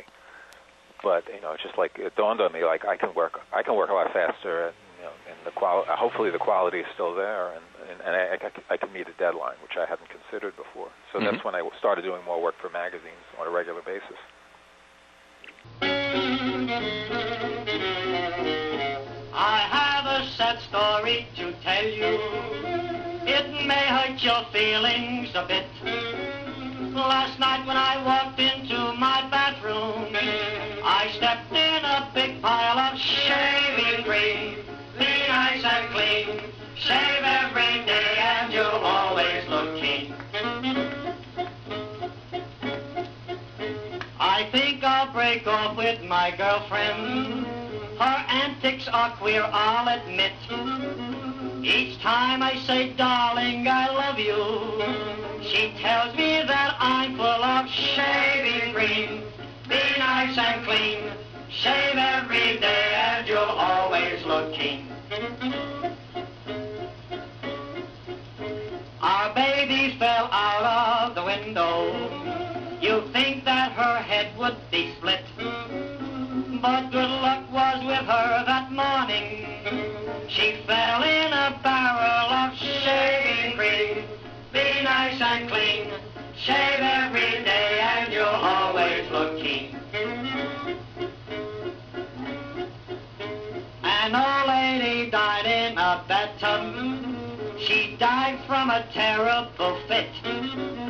But 1.02 1.24
you 1.34 1.40
know, 1.40 1.54
it's 1.54 1.64
just 1.64 1.78
like 1.78 1.98
it 1.98 2.16
dawned 2.18 2.42
on 2.42 2.52
me, 2.52 2.66
like 2.66 2.84
I 2.84 2.98
can 2.98 3.14
work, 3.16 3.40
I 3.54 3.64
can 3.64 3.76
work 3.76 3.90
a 3.90 3.94
lot 3.94 4.12
faster, 4.12 4.68
and 4.68 4.76
you 5.00 5.06
know, 5.06 5.12
and 5.30 5.38
the 5.46 5.52
qual- 5.52 5.86
uh, 5.88 5.96
hopefully 5.96 6.30
the 6.30 6.40
quality 6.40 6.80
is 6.80 6.88
still 6.94 7.16
there, 7.16 7.54
and 7.54 7.64
and, 7.90 8.00
and 8.02 8.16
I, 8.16 8.38
I, 8.38 8.74
I 8.74 8.78
can 8.78 8.94
meet 8.94 9.08
a 9.08 9.14
deadline, 9.18 9.56
which 9.62 9.78
I 9.78 9.86
hadn't 9.90 10.10
considered 10.10 10.56
before. 10.56 10.90
So 11.12 11.20
Mhm. 11.20 11.32
that's 11.32 11.44
when 11.44 11.56
I 11.56 11.68
started 11.80 12.04
doing 12.04 12.24
more 12.24 12.42
work 12.42 12.56
for 12.62 12.70
magazines 12.70 13.26
on 13.40 13.48
a 13.48 13.50
regular 13.50 13.82
basis. 13.82 14.18
I 19.34 19.60
have 19.72 20.06
a 20.06 20.26
sad 20.38 20.60
story 20.70 21.28
to 21.38 21.54
tell 21.64 21.86
you. 21.86 22.20
It 23.26 23.66
may 23.66 23.86
hurt 23.88 24.22
your 24.22 24.44
feelings 24.52 25.30
a 25.36 25.46
bit. 25.48 25.66
Last 26.96 27.40
night 27.40 27.66
when 27.66 27.78
I 27.78 28.04
walked 28.04 28.40
into 28.40 28.94
my 29.00 29.28
bathroom, 29.30 30.16
I 30.84 31.12
stepped 31.16 31.52
in 31.52 31.86
a 31.86 32.12
big 32.14 32.42
pile 32.42 32.80
of 32.80 33.00
shaving 33.00 34.04
cream. 34.04 34.66
Be 34.98 35.28
nice 35.28 35.64
and 35.64 35.90
clean. 35.94 36.42
Shave 36.76 37.24
every 37.24 37.79
off 45.50 45.76
with 45.76 46.04
my 46.04 46.32
girlfriend. 46.38 47.46
Her 47.98 48.26
antics 48.30 48.88
are 48.88 49.12
queer, 49.18 49.44
I'll 49.52 49.88
admit. 50.00 50.34
Each 51.64 52.00
time 52.00 52.42
I 52.42 52.56
say, 52.66 52.94
darling, 52.94 53.68
I 53.68 53.90
love 53.90 54.20
you, 54.20 55.44
she 55.44 55.74
tells 55.82 56.16
me 56.16 56.44
that 56.46 56.76
I'm 56.80 57.18
full 57.18 57.26
of 57.26 57.68
shaving 57.68 58.74
cream. 58.74 59.24
Be 59.68 59.82
nice 59.98 60.38
and 60.38 60.64
clean, 60.66 61.12
shave 61.50 61.98
every 61.98 62.60
day, 62.60 62.94
and 62.96 63.28
you'll 63.28 63.40
always 63.40 64.24
look 64.26 64.54
keen. 64.54 64.88
Our 69.02 69.34
baby 69.34 69.98
fell 69.98 70.30
out 70.32 71.10
of 71.10 71.16
the 71.16 71.24
window. 71.24 72.40
You 72.82 73.02
think 73.12 73.44
that 73.46 73.74
her 73.74 73.98
head 73.98 74.38
would 74.38 74.58
be 74.72 74.94
split. 74.98 75.29
But 76.62 76.92
good 76.92 77.10
luck 77.10 77.50
was 77.54 77.86
with 77.86 78.06
her 78.06 78.44
that 78.46 78.70
morning. 78.70 79.48
She 80.28 80.58
fell 80.68 81.04
in 81.04 81.32
a 81.32 81.58
barrel 81.64 82.30
of 82.34 82.54
shaving 82.58 83.56
cream. 83.56 84.04
Be 84.52 84.84
nice 84.84 85.22
and 85.22 85.50
clean. 85.50 85.88
Shave 86.36 86.82
every 86.82 87.46
day 87.46 87.80
and 87.80 88.12
you'll 88.12 88.26
always 88.26 89.10
look 89.10 89.40
keen. 89.40 89.80
An 93.84 94.16
old 94.16 94.48
lady 94.50 95.10
died 95.10 95.46
in 95.46 95.78
a 95.78 96.04
bathtub. 96.10 96.76
She 97.58 97.96
died 97.98 98.38
from 98.48 98.70
a 98.70 98.86
terrible 98.92 99.80
fit. 99.88 100.89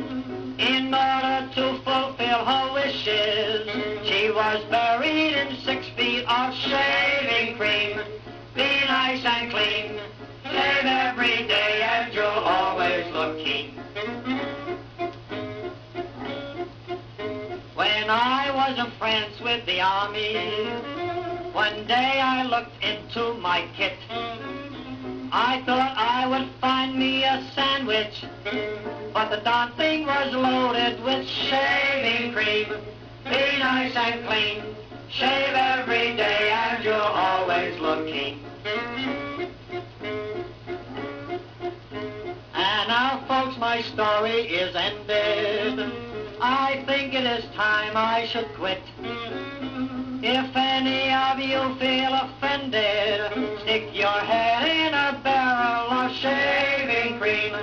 In 0.60 0.92
order 0.92 1.48
to 1.54 1.80
fulfill 1.84 2.44
her 2.44 2.72
wishes, 2.74 3.66
she 4.06 4.30
was 4.30 4.62
buried 4.64 5.32
in 5.32 5.56
six 5.64 5.88
feet 5.96 6.26
of 6.28 6.54
shaving 6.54 7.56
cream. 7.56 7.98
Be 8.54 8.68
nice 8.86 9.24
and 9.24 9.50
clean. 9.50 9.98
Shave 10.44 10.84
every 10.84 11.48
day 11.48 11.80
and 11.82 12.12
you'll 12.12 12.26
always 12.26 13.10
look 13.10 13.38
keen. 13.38 13.80
When 17.74 18.10
I 18.10 18.50
was 18.54 18.78
in 18.78 18.92
France 18.98 19.40
with 19.40 19.64
the 19.64 19.80
army, 19.80 20.34
one 21.54 21.86
day 21.86 22.20
I 22.20 22.42
looked 22.42 22.84
into 22.84 23.32
my 23.40 23.66
kit. 23.78 23.96
I 25.32 25.62
thought 25.64 25.94
I 25.96 26.26
would 26.28 26.50
find 26.60 26.98
me 26.98 27.24
a 27.24 27.50
sandwich, 27.54 28.24
but 29.12 29.30
the 29.30 29.38
darn 29.38 29.72
thing 29.72 30.06
was 30.06 30.32
loaded 30.32 31.02
with 31.02 31.26
shaving 31.26 32.32
cream. 32.32 32.66
Be 33.24 33.58
nice 33.58 33.94
and 33.96 34.26
clean, 34.26 34.62
shave 35.08 35.54
every 35.54 36.16
day, 36.16 36.50
and 36.50 36.84
you'll 36.84 36.94
always 36.94 37.78
look 37.80 38.06
keen. 38.06 38.40
And 42.54 42.88
now, 42.88 43.24
folks, 43.26 43.58
my 43.58 43.82
story 43.82 44.48
is 44.48 44.74
ended. 44.74 45.92
I 46.40 46.82
think 46.86 47.14
it 47.14 47.24
is 47.24 47.44
time 47.54 47.96
I 47.96 48.26
should 48.26 48.48
quit. 48.54 48.80
If 50.22 50.54
any 50.54 51.12
of 51.12 51.38
you 51.38 51.74
feel 51.78 52.12
offended, 52.14 53.60
stick 53.62 53.94
your 53.94 54.08
head 54.08 54.68
in 54.68 54.94
a 54.94 55.20
barrel 55.22 55.90
of 55.90 56.12
shaving 56.12 57.18
cream. 57.18 57.56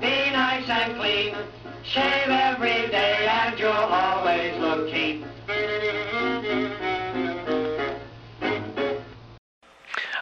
Be 0.00 0.30
nice 0.30 0.68
and 0.68 0.96
clean. 0.96 1.34
Shave 1.82 2.28
every 2.28 2.88
day 2.88 3.26
and 3.28 3.58
you'll 3.58 3.70
always 3.70 4.56
look 4.58 4.90
keen. 4.90 5.24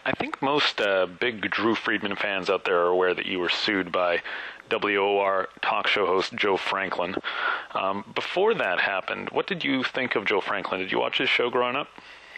I 0.07 0.13
think 0.13 0.43
most 0.43 0.81
uh, 0.81 1.07
big 1.07 1.51
Drew 1.51 1.75
Friedman 1.75 2.17
fans 2.17 2.51
out 2.51 2.65
there 2.65 2.81
are 2.81 2.89
aware 2.89 3.15
that 3.15 3.27
you 3.27 3.39
were 3.39 3.49
sued 3.49 3.91
by 3.91 4.23
WOR 4.71 5.49
talk 5.63 5.87
show 5.87 6.07
host 6.07 6.35
Joe 6.35 6.57
Franklin. 6.57 7.17
Um, 7.75 8.05
before 8.15 8.55
that 8.55 8.81
happened, 8.81 9.31
what 9.31 9.47
did 9.47 9.65
you 9.65 9.83
think 9.83 10.15
of 10.15 10.25
Joe 10.25 10.41
Franklin? 10.41 10.81
Did 10.81 10.93
you 10.93 10.99
watch 10.99 11.19
his 11.19 11.29
show 11.29 11.51
growing 11.51 11.77
up? 11.77 11.89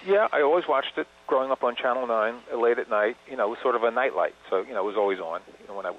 Yeah, 0.07 0.29
I 0.33 0.43
always 0.43 0.69
watched 0.69 0.99
it 0.99 1.09
growing 1.27 1.51
up 1.51 1.65
on 1.65 1.75
Channel 1.75 2.07
Nine 2.07 2.37
uh, 2.53 2.57
late 2.57 2.79
at 2.79 2.89
night. 2.89 3.17
You 3.29 3.37
know, 3.37 3.47
it 3.47 3.51
was 3.51 3.59
sort 3.61 3.75
of 3.75 3.83
a 3.83 3.91
nightlight, 3.91 4.35
so 4.49 4.63
you 4.63 4.73
know 4.73 4.81
it 4.81 4.87
was 4.87 4.97
always 4.97 5.19
on. 5.19 5.41
You 5.61 5.69
know, 5.69 5.75
when 5.75 5.87
I, 5.87 5.93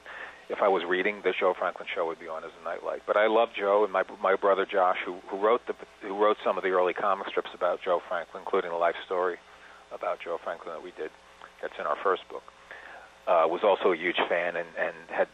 if 0.50 0.60
I 0.62 0.68
was 0.68 0.84
reading, 0.88 1.22
the 1.24 1.34
Joe 1.38 1.54
Franklin 1.58 1.88
show 1.94 2.08
would 2.08 2.20
be 2.20 2.28
on 2.28 2.44
as 2.44 2.52
a 2.60 2.64
nightlight. 2.64 3.02
But 3.06 3.18
I 3.18 3.28
love 3.28 3.50
Joe 3.58 3.84
and 3.84 3.92
my 3.92 4.04
my 4.22 4.36
brother 4.36 4.66
Josh, 4.66 4.98
who 5.06 5.20
who 5.30 5.40
wrote 5.40 5.62
the 5.68 5.76
who 6.02 6.16
wrote 6.16 6.38
some 6.44 6.58
of 6.58 6.64
the 6.64 6.70
early 6.70 6.94
comic 6.94 7.28
strips 7.28 7.52
about 7.54 7.80
Joe 7.84 8.00
Franklin, 8.08 8.44
including 8.44 8.72
the 8.72 8.78
life 8.78 8.96
story 9.06 9.38
about 9.92 10.20
Joe 10.24 10.38
Franklin 10.44 10.74
that 10.76 10.84
we 10.84 10.92
did. 10.92 11.12
That's 11.62 11.74
in 11.80 11.86
our 11.86 11.98
first 12.04 12.24
book. 12.30 12.44
Uh, 13.28 13.44
was 13.48 13.62
also 13.64 13.92
a 13.92 13.98
huge 13.98 14.20
fan 14.30 14.56
and 14.56 14.70
and 14.80 14.96
had 15.10 15.28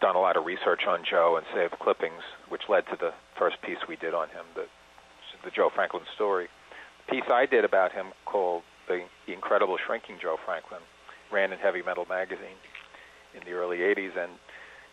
done 0.00 0.16
a 0.16 0.20
lot 0.20 0.36
of 0.36 0.44
research 0.44 0.82
on 0.88 1.04
Joe 1.08 1.38
and 1.38 1.46
saved 1.54 1.78
clippings, 1.78 2.22
which 2.48 2.62
led 2.68 2.86
to 2.90 2.96
the 2.98 3.14
first 3.38 3.62
piece 3.62 3.78
we 3.88 3.94
did 3.94 4.14
on 4.14 4.28
him, 4.28 4.44
the 4.54 4.66
the 5.44 5.50
Joe 5.54 5.70
Franklin 5.72 6.02
story 6.14 6.48
The 7.06 7.14
piece 7.14 7.30
I 7.30 7.46
did 7.46 7.64
about 7.64 7.92
him 7.92 8.06
called 8.24 8.62
the, 8.88 9.06
the 9.26 9.32
Incredible 9.32 9.78
Shrinking 9.86 10.18
Joe 10.20 10.36
Franklin 10.44 10.80
ran 11.30 11.52
in 11.52 11.58
Heavy 11.58 11.82
Metal 11.82 12.06
magazine 12.08 12.58
in 13.36 13.44
the 13.44 13.52
early 13.52 13.78
'80s, 13.78 14.16
and 14.16 14.32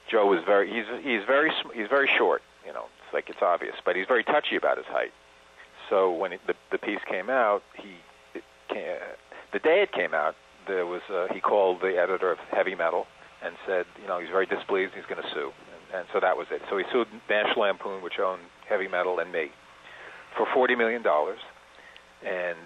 Joe 0.09 0.27
was 0.27 0.39
very 0.45 0.69
he's 0.69 0.85
he's 1.03 1.25
very 1.25 1.51
he's 1.73 1.87
very 1.89 2.09
short, 2.17 2.41
you 2.65 2.73
know, 2.73 2.85
it's 3.05 3.13
like 3.13 3.29
it's 3.29 3.41
obvious, 3.41 3.75
but 3.85 3.95
he's 3.95 4.07
very 4.07 4.23
touchy 4.23 4.55
about 4.55 4.77
his 4.77 4.85
height. 4.87 5.11
So 5.89 6.11
when 6.11 6.33
it, 6.33 6.41
the 6.47 6.53
the 6.71 6.77
piece 6.77 7.01
came 7.09 7.29
out, 7.29 7.63
he 7.75 7.95
it 8.33 8.43
came, 8.69 8.97
the 9.51 9.59
day 9.59 9.81
it 9.81 9.91
came 9.91 10.13
out, 10.13 10.35
there 10.67 10.85
was 10.85 11.01
uh, 11.09 11.27
he 11.33 11.39
called 11.39 11.81
the 11.81 11.97
editor 11.97 12.31
of 12.31 12.37
Heavy 12.51 12.75
Metal 12.75 13.05
and 13.43 13.55
said, 13.67 13.85
you 14.01 14.07
know, 14.07 14.19
he's 14.19 14.29
very 14.29 14.45
displeased, 14.45 14.93
he's 14.95 15.03
going 15.05 15.21
to 15.21 15.29
sue, 15.33 15.51
and, 15.51 15.99
and 15.99 16.05
so 16.13 16.19
that 16.21 16.37
was 16.37 16.47
it. 16.49 16.61
So 16.69 16.77
he 16.77 16.85
sued 16.93 17.07
National 17.29 17.67
Lampoon, 17.67 18.01
which 18.01 18.19
owned 18.19 18.41
Heavy 18.67 18.87
Metal, 18.87 19.19
and 19.19 19.31
me 19.31 19.51
for 20.37 20.47
forty 20.53 20.75
million 20.75 21.03
dollars 21.03 21.39
and 22.25 22.57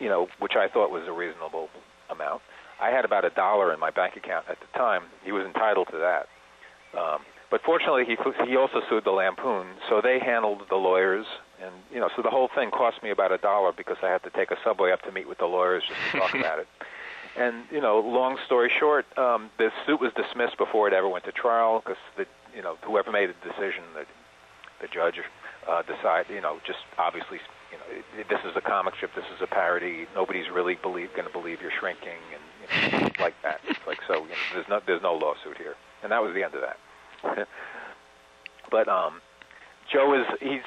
you 0.00 0.08
know, 0.08 0.26
which 0.40 0.54
I 0.56 0.68
thought 0.68 0.90
was 0.90 1.04
a 1.06 1.12
reasonable 1.12 1.68
amount. 2.10 2.42
I 2.82 2.90
had 2.90 3.04
about 3.04 3.24
a 3.24 3.30
dollar 3.30 3.72
in 3.72 3.78
my 3.78 3.90
bank 3.90 4.16
account 4.16 4.46
at 4.48 4.58
the 4.60 4.66
time. 4.76 5.04
He 5.24 5.30
was 5.30 5.46
entitled 5.46 5.88
to 5.92 5.98
that. 5.98 6.28
Um, 6.98 7.20
but 7.48 7.62
fortunately, 7.62 8.04
he 8.04 8.16
he 8.46 8.56
also 8.56 8.80
sued 8.88 9.04
the 9.04 9.12
Lampoon, 9.12 9.66
so 9.88 10.00
they 10.00 10.18
handled 10.18 10.62
the 10.68 10.76
lawyers, 10.76 11.26
and 11.62 11.72
you 11.92 12.00
know, 12.00 12.08
so 12.16 12.22
the 12.22 12.30
whole 12.30 12.48
thing 12.48 12.70
cost 12.70 13.02
me 13.02 13.10
about 13.10 13.30
a 13.30 13.38
dollar 13.38 13.72
because 13.72 13.98
I 14.02 14.08
had 14.08 14.22
to 14.24 14.30
take 14.30 14.50
a 14.50 14.56
subway 14.64 14.90
up 14.90 15.02
to 15.02 15.12
meet 15.12 15.28
with 15.28 15.38
the 15.38 15.46
lawyers 15.46 15.84
just 15.86 16.00
to 16.10 16.18
talk 16.18 16.34
about 16.40 16.58
it. 16.58 16.68
And 17.36 17.64
you 17.70 17.80
know, 17.80 18.00
long 18.00 18.38
story 18.46 18.70
short, 18.70 19.06
um, 19.18 19.50
the 19.58 19.70
suit 19.86 20.00
was 20.00 20.12
dismissed 20.14 20.58
before 20.58 20.88
it 20.88 20.94
ever 20.94 21.08
went 21.08 21.24
to 21.26 21.32
trial 21.32 21.80
because 21.80 22.00
the 22.16 22.26
you 22.56 22.62
know 22.62 22.78
whoever 22.82 23.12
made 23.12 23.28
the 23.28 23.48
decision, 23.48 23.84
the 23.94 24.06
the 24.80 24.88
judge 24.88 25.20
uh, 25.68 25.82
decided, 25.82 26.34
you 26.34 26.40
know, 26.40 26.58
just 26.66 26.80
obviously 26.98 27.38
you 27.70 27.78
know, 27.78 28.24
this 28.28 28.40
is 28.44 28.56
a 28.56 28.60
comic 28.60 28.94
strip, 28.96 29.14
this 29.14 29.24
is 29.34 29.40
a 29.40 29.46
parody. 29.46 30.06
Nobody's 30.14 30.50
really 30.50 30.74
believe 30.74 31.10
going 31.14 31.26
to 31.26 31.32
believe 31.32 31.62
you're 31.62 31.72
shrinking, 31.78 32.20
and 32.32 32.42
you 32.62 32.98
know, 33.00 33.08
like 33.20 33.34
that. 33.42 33.60
It's 33.68 33.80
like 33.86 33.98
so. 34.06 34.14
You 34.14 34.30
know, 34.30 34.36
there's 34.54 34.68
no 34.68 34.80
there's 34.86 35.02
no 35.02 35.14
lawsuit 35.14 35.58
here, 35.58 35.74
and 36.02 36.12
that 36.12 36.22
was 36.22 36.34
the 36.34 36.42
end 36.42 36.54
of 36.54 36.62
that. 36.62 37.48
but 38.70 38.88
um, 38.88 39.20
Joe 39.92 40.14
is 40.14 40.26
he's 40.40 40.62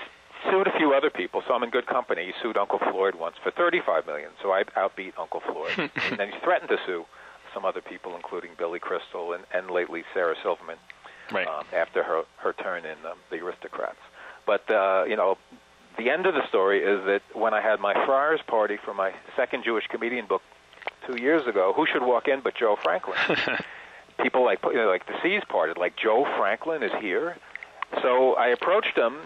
sued 0.49 0.67
a 0.67 0.77
few 0.77 0.93
other 0.93 1.09
people, 1.09 1.41
so 1.47 1.53
I'm 1.53 1.63
in 1.63 1.69
good 1.69 1.87
company. 1.87 2.25
He 2.25 2.33
sued 2.41 2.57
Uncle 2.57 2.79
Floyd 2.79 3.15
once 3.15 3.35
for 3.43 3.51
35 3.51 4.05
million, 4.05 4.29
so 4.41 4.51
I 4.51 4.63
outbeat 4.77 5.13
Uncle 5.17 5.41
Floyd, 5.41 5.91
and 6.09 6.19
then 6.19 6.31
he 6.31 6.39
threatened 6.43 6.69
to 6.69 6.77
sue 6.85 7.05
some 7.53 7.65
other 7.65 7.81
people, 7.81 8.15
including 8.15 8.51
Billy 8.57 8.79
Crystal 8.79 9.33
and, 9.33 9.43
and 9.53 9.71
lately 9.71 10.03
Sarah 10.13 10.35
Silverman, 10.43 10.77
right. 11.31 11.47
um, 11.47 11.65
after 11.73 12.03
her 12.03 12.23
her 12.37 12.53
turn 12.53 12.85
in 12.85 12.97
um, 13.05 13.17
the 13.31 13.37
Aristocrats. 13.37 13.97
But 14.45 14.69
uh, 14.69 15.05
you 15.07 15.15
know, 15.15 15.37
the 15.97 16.09
end 16.09 16.25
of 16.25 16.33
the 16.33 16.47
story 16.49 16.83
is 16.83 17.05
that 17.05 17.21
when 17.33 17.53
I 17.53 17.61
had 17.61 17.79
my 17.79 17.93
Friars 18.05 18.41
party 18.47 18.77
for 18.83 18.93
my 18.93 19.13
second 19.35 19.63
Jewish 19.63 19.87
comedian 19.87 20.25
book 20.27 20.41
two 21.07 21.21
years 21.21 21.47
ago, 21.47 21.73
who 21.75 21.85
should 21.91 22.03
walk 22.03 22.27
in 22.27 22.41
but 22.41 22.55
Joe 22.55 22.77
Franklin? 22.81 23.17
People 24.21 24.45
like 24.45 24.59
you 24.63 24.73
know, 24.73 24.87
like 24.87 25.05
the 25.07 25.15
Seas 25.21 25.43
parted, 25.47 25.77
like 25.77 25.95
Joe 25.97 26.25
Franklin 26.37 26.83
is 26.83 26.91
here. 27.01 27.37
So 28.01 28.33
I 28.33 28.47
approached 28.47 28.97
him, 28.97 29.17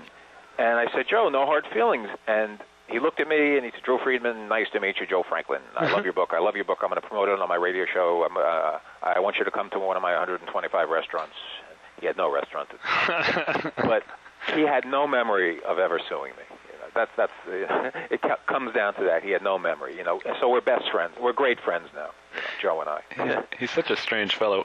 and 0.57 0.79
I 0.79 0.91
said, 0.93 1.05
Joe, 1.09 1.29
no 1.29 1.45
hard 1.45 1.65
feelings. 1.73 2.09
And 2.27 2.59
he 2.87 2.99
looked 2.99 3.19
at 3.19 3.27
me 3.27 3.55
and 3.55 3.63
he 3.63 3.71
said, 3.71 3.83
Drew 3.83 3.99
Friedman, 3.99 4.47
nice 4.47 4.67
to 4.73 4.79
meet 4.79 4.99
you, 4.99 5.05
Joe 5.05 5.23
Franklin. 5.27 5.61
I 5.77 5.91
love 5.91 6.03
your 6.03 6.13
book. 6.13 6.31
I 6.33 6.39
love 6.39 6.55
your 6.55 6.65
book. 6.65 6.79
I'm 6.81 6.89
going 6.89 7.01
to 7.01 7.07
promote 7.07 7.29
it 7.29 7.39
on 7.39 7.47
my 7.47 7.55
radio 7.55 7.85
show. 7.91 8.25
I'm, 8.29 8.35
uh, 8.35 8.79
I 9.03 9.19
want 9.19 9.37
you 9.37 9.45
to 9.45 9.51
come 9.51 9.69
to 9.71 9.79
one 9.79 9.95
of 9.95 10.01
my 10.01 10.11
125 10.11 10.89
restaurants. 10.89 11.35
He 11.99 12.07
had 12.07 12.17
no 12.17 12.31
restaurant, 12.31 12.69
but 13.77 14.03
he 14.55 14.61
had 14.61 14.85
no 14.85 15.05
memory 15.05 15.59
of 15.63 15.79
ever 15.79 15.99
suing 16.09 16.31
me. 16.31 16.57
That's 16.99 17.11
that's 17.15 17.31
uh, 17.47 17.91
it 18.11 18.21
comes 18.47 18.73
down 18.73 18.93
to 18.95 19.03
that. 19.05 19.23
He 19.23 19.31
had 19.31 19.41
no 19.41 19.57
memory. 19.57 19.95
You 19.97 20.03
know, 20.03 20.19
so 20.41 20.49
we're 20.49 20.59
best 20.61 20.89
friends. 20.91 21.13
We're 21.21 21.33
great 21.33 21.59
friends 21.61 21.87
now. 21.95 22.09
You 22.35 22.41
know, 22.41 22.47
Joe 22.61 22.81
and 22.81 22.89
I. 22.89 23.01
He's, 23.51 23.59
he's 23.59 23.71
such 23.71 23.89
a 23.89 23.95
strange 23.95 24.35
fellow. 24.35 24.63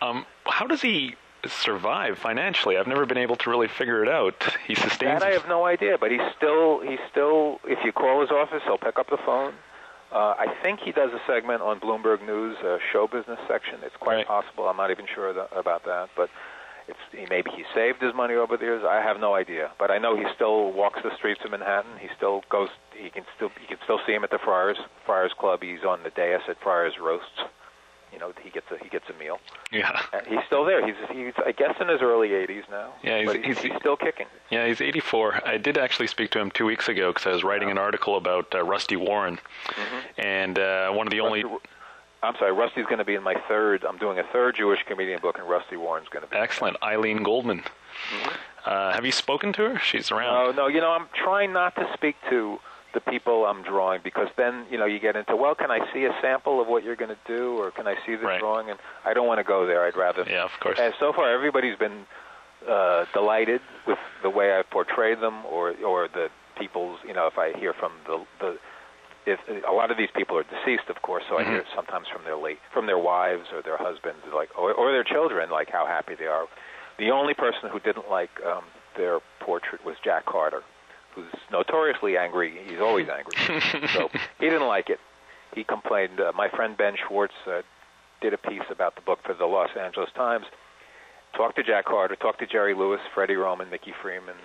Um, 0.00 0.24
how 0.46 0.66
does 0.66 0.80
he 0.80 1.16
survive 1.46 2.18
financially? 2.18 2.76
I've 2.78 2.86
never 2.86 3.04
been 3.06 3.18
able 3.18 3.36
to 3.36 3.50
really 3.50 3.68
figure 3.68 4.02
it 4.02 4.08
out. 4.08 4.34
He 4.66 4.74
sustains. 4.74 5.20
That 5.20 5.22
I 5.22 5.32
have 5.32 5.46
no 5.48 5.64
idea, 5.66 5.98
but 5.98 6.10
he's 6.10 6.20
still 6.36 6.80
he's 6.80 6.98
still. 7.10 7.60
If 7.64 7.84
you 7.84 7.92
call 7.92 8.22
his 8.22 8.30
office, 8.30 8.62
he'll 8.64 8.78
pick 8.78 8.98
up 8.98 9.10
the 9.10 9.18
phone. 9.18 9.52
Uh, 10.12 10.34
I 10.38 10.54
think 10.62 10.80
he 10.80 10.92
does 10.92 11.10
a 11.12 11.20
segment 11.26 11.60
on 11.62 11.80
Bloomberg 11.80 12.24
News, 12.24 12.56
uh, 12.64 12.78
show 12.92 13.06
business 13.08 13.40
section. 13.48 13.80
It's 13.82 13.96
quite 13.96 14.14
Right. 14.16 14.26
possible. 14.26 14.68
I'm 14.68 14.76
not 14.76 14.90
even 14.92 15.06
sure 15.12 15.32
th- 15.32 15.48
about 15.54 15.84
that, 15.84 16.08
but 16.16 16.30
it's 16.88 16.98
he, 17.12 17.26
maybe 17.28 17.50
he 17.56 17.64
saved 17.74 18.00
his 18.02 18.14
money 18.14 18.34
over 18.34 18.56
the 18.56 18.64
years. 18.64 18.84
I 18.88 19.00
have 19.00 19.18
no 19.20 19.34
idea, 19.34 19.70
but 19.78 19.90
I 19.90 19.98
know 19.98 20.16
he 20.16 20.24
still 20.34 20.72
walks 20.72 21.00
the 21.02 21.14
streets 21.16 21.40
of 21.44 21.50
Manhattan. 21.50 21.92
He 22.00 22.08
still 22.16 22.42
goes. 22.48 22.68
He 22.94 23.10
can 23.10 23.24
still 23.36 23.50
you 23.60 23.66
can 23.68 23.78
still 23.84 24.00
see 24.06 24.12
him 24.12 24.24
at 24.24 24.30
the 24.30 24.38
Friars 24.38 24.78
Friars 25.04 25.32
Club. 25.38 25.62
He's 25.62 25.84
on 25.84 26.02
the 26.02 26.10
dais 26.10 26.40
at 26.48 26.60
Friars 26.60 26.94
Roasts. 27.00 27.40
You 28.12 28.20
know, 28.20 28.32
he 28.42 28.48
gets 28.50 28.66
a 28.70 28.82
he 28.82 28.88
gets 28.88 29.04
a 29.10 29.18
meal. 29.18 29.38
yeah, 29.72 30.00
And 30.12 30.26
he's 30.26 30.38
still 30.46 30.64
there. 30.64 30.86
He's 30.86 30.94
he's 31.10 31.34
I 31.44 31.52
guess 31.52 31.74
in 31.80 31.88
his 31.88 32.00
early 32.00 32.28
80s 32.28 32.62
now. 32.70 32.94
Yeah, 33.02 33.18
he's- 33.20 33.44
he's, 33.44 33.58
he's- 33.58 33.76
still 33.80 33.96
kicking. 33.96 34.26
yeah. 34.48 34.66
He's 34.66 34.80
84. 34.80 35.42
I 35.44 35.58
did 35.58 35.76
actually 35.76 36.06
speak 36.06 36.30
to 36.30 36.38
him 36.40 36.50
two 36.50 36.64
weeks 36.64 36.88
ago 36.88 37.10
because 37.12 37.26
I 37.26 37.32
was 37.32 37.42
writing 37.44 37.68
an 37.70 37.76
article 37.78 38.16
about 38.16 38.54
uh, 38.54 38.62
Rusty 38.62 38.96
Warren, 38.96 39.38
and 40.16 40.58
uh, 40.58 40.90
one 40.92 41.06
of 41.06 41.10
the 41.10 41.20
only. 41.20 41.44
I'm 42.22 42.34
sorry, 42.38 42.52
Rusty's 42.52 42.86
going 42.86 42.98
to 42.98 43.04
be 43.04 43.14
in 43.14 43.22
my 43.22 43.34
third. 43.48 43.84
I'm 43.84 43.98
doing 43.98 44.18
a 44.18 44.24
third 44.32 44.56
Jewish 44.56 44.82
comedian 44.84 45.20
book, 45.20 45.38
and 45.38 45.48
Rusty 45.48 45.76
Warren's 45.76 46.08
going 46.08 46.24
to 46.24 46.30
be. 46.30 46.36
Excellent, 46.36 46.76
Eileen 46.82 47.22
Goldman. 47.22 47.62
Uh, 48.64 48.92
have 48.92 49.04
you 49.04 49.12
spoken 49.12 49.52
to 49.54 49.62
her? 49.74 49.78
She's 49.78 50.10
around. 50.10 50.56
No, 50.56 50.62
no, 50.62 50.66
you 50.68 50.80
know, 50.80 50.90
I'm 50.90 51.06
trying 51.14 51.52
not 51.52 51.74
to 51.76 51.88
speak 51.94 52.16
to 52.30 52.58
the 52.94 53.00
people 53.00 53.44
I'm 53.44 53.62
drawing 53.62 54.00
because 54.02 54.28
then, 54.36 54.64
you 54.70 54.78
know, 54.78 54.86
you 54.86 54.98
get 54.98 55.14
into, 55.16 55.36
well, 55.36 55.54
can 55.54 55.70
I 55.70 55.80
see 55.92 56.04
a 56.04 56.14
sample 56.20 56.60
of 56.60 56.66
what 56.66 56.82
you're 56.82 56.96
going 56.96 57.10
to 57.14 57.18
do, 57.26 57.58
or 57.58 57.70
can 57.70 57.86
I 57.86 57.94
see 58.06 58.16
the 58.16 58.24
Right. 58.26 58.40
drawing? 58.40 58.70
And 58.70 58.78
I 59.04 59.12
don't 59.14 59.26
want 59.26 59.38
to 59.38 59.44
go 59.44 59.66
there. 59.66 59.84
I'd 59.84 59.96
rather. 59.96 60.24
Yeah, 60.28 60.44
of 60.44 60.52
course. 60.60 60.78
And 60.80 60.94
so 60.98 61.12
far, 61.12 61.30
everybody's 61.32 61.78
been 61.78 62.06
uh, 62.68 63.04
delighted 63.12 63.60
with 63.86 63.98
the 64.22 64.30
way 64.30 64.52
I've 64.52 64.68
portrayed 64.70 65.20
them, 65.20 65.44
or 65.46 65.74
or 65.84 66.08
the 66.08 66.28
people's. 66.58 66.98
You 67.06 67.12
know, 67.14 67.26
if 67.26 67.38
I 67.38 67.52
hear 67.52 67.72
from 67.74 67.92
the 68.06 68.24
the. 68.40 68.58
If 69.26 69.40
a 69.66 69.72
lot 69.72 69.90
of 69.90 69.96
these 69.96 70.10
people 70.14 70.38
are 70.38 70.44
deceased, 70.44 70.88
of 70.88 71.02
course, 71.02 71.24
so 71.28 71.36
I 71.36 71.44
hear 71.44 71.64
sometimes 71.74 72.06
from 72.12 72.22
their 72.24 72.36
late, 72.36 72.58
from 72.72 72.86
their 72.86 72.98
wives 72.98 73.48
or 73.52 73.60
their 73.60 73.76
husbands, 73.76 74.22
like 74.32 74.50
or, 74.56 74.72
or 74.72 74.92
their 74.92 75.02
children, 75.02 75.50
like 75.50 75.68
how 75.68 75.84
happy 75.84 76.14
they 76.14 76.26
are. 76.26 76.46
The 76.98 77.10
only 77.10 77.34
person 77.34 77.68
who 77.70 77.80
didn't 77.80 78.08
like 78.08 78.30
um, 78.46 78.62
their 78.96 79.18
portrait 79.40 79.84
was 79.84 79.96
Jack 80.04 80.26
Carter, 80.26 80.62
who's 81.14 81.32
notoriously 81.50 82.16
angry. 82.16 82.56
He's 82.68 82.80
always 82.80 83.08
angry. 83.08 83.88
so 83.88 84.08
he 84.38 84.46
didn't 84.46 84.68
like 84.68 84.90
it. 84.90 85.00
He 85.54 85.64
complained. 85.64 86.20
Uh, 86.20 86.32
my 86.36 86.48
friend 86.48 86.76
Ben 86.76 86.94
Schwartz 86.96 87.34
uh, 87.46 87.62
did 88.20 88.32
a 88.32 88.38
piece 88.38 88.68
about 88.70 88.94
the 88.94 89.02
book 89.02 89.18
for 89.24 89.34
the 89.34 89.46
Los 89.46 89.70
Angeles 89.78 90.10
Times. 90.14 90.46
Talked 91.36 91.56
to 91.56 91.62
Jack 91.64 91.86
Carter, 91.86 92.16
talked 92.16 92.38
to 92.38 92.46
Jerry 92.46 92.74
Lewis, 92.74 93.00
Freddie 93.12 93.34
Roman, 93.34 93.68
Mickey 93.68 93.92
Freeman, 94.00 94.36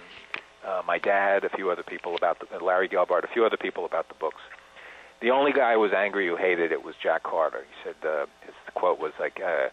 uh, 0.65 0.81
my 0.85 0.97
dad, 0.97 1.43
a 1.43 1.49
few 1.49 1.69
other 1.71 1.83
people 1.83 2.15
about 2.15 2.39
the, 2.39 2.57
uh, 2.57 2.63
Larry 2.63 2.89
Gelbart, 2.89 3.23
a 3.23 3.27
few 3.27 3.45
other 3.45 3.57
people 3.57 3.85
about 3.85 4.07
the 4.09 4.15
books. 4.15 4.41
The 5.21 5.29
only 5.29 5.53
guy 5.53 5.73
who 5.73 5.79
was 5.79 5.93
angry 5.93 6.27
who 6.27 6.35
hated 6.35 6.71
it 6.71 6.83
was 6.83 6.95
Jack 7.01 7.23
Carter. 7.23 7.63
He 7.63 7.89
said 7.89 8.07
uh, 8.07 8.25
his 8.41 8.55
quote 8.73 8.99
was 8.99 9.13
like, 9.19 9.39
uh, 9.39 9.69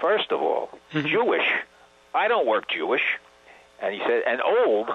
first 0.00 0.30
of 0.30 0.40
all, 0.40 0.70
Jewish. 0.92 1.46
I 2.14 2.28
don't 2.28 2.46
work 2.46 2.68
Jewish. 2.68 3.02
And 3.80 3.94
he 3.94 4.00
said, 4.00 4.22
and 4.26 4.40
old. 4.42 4.88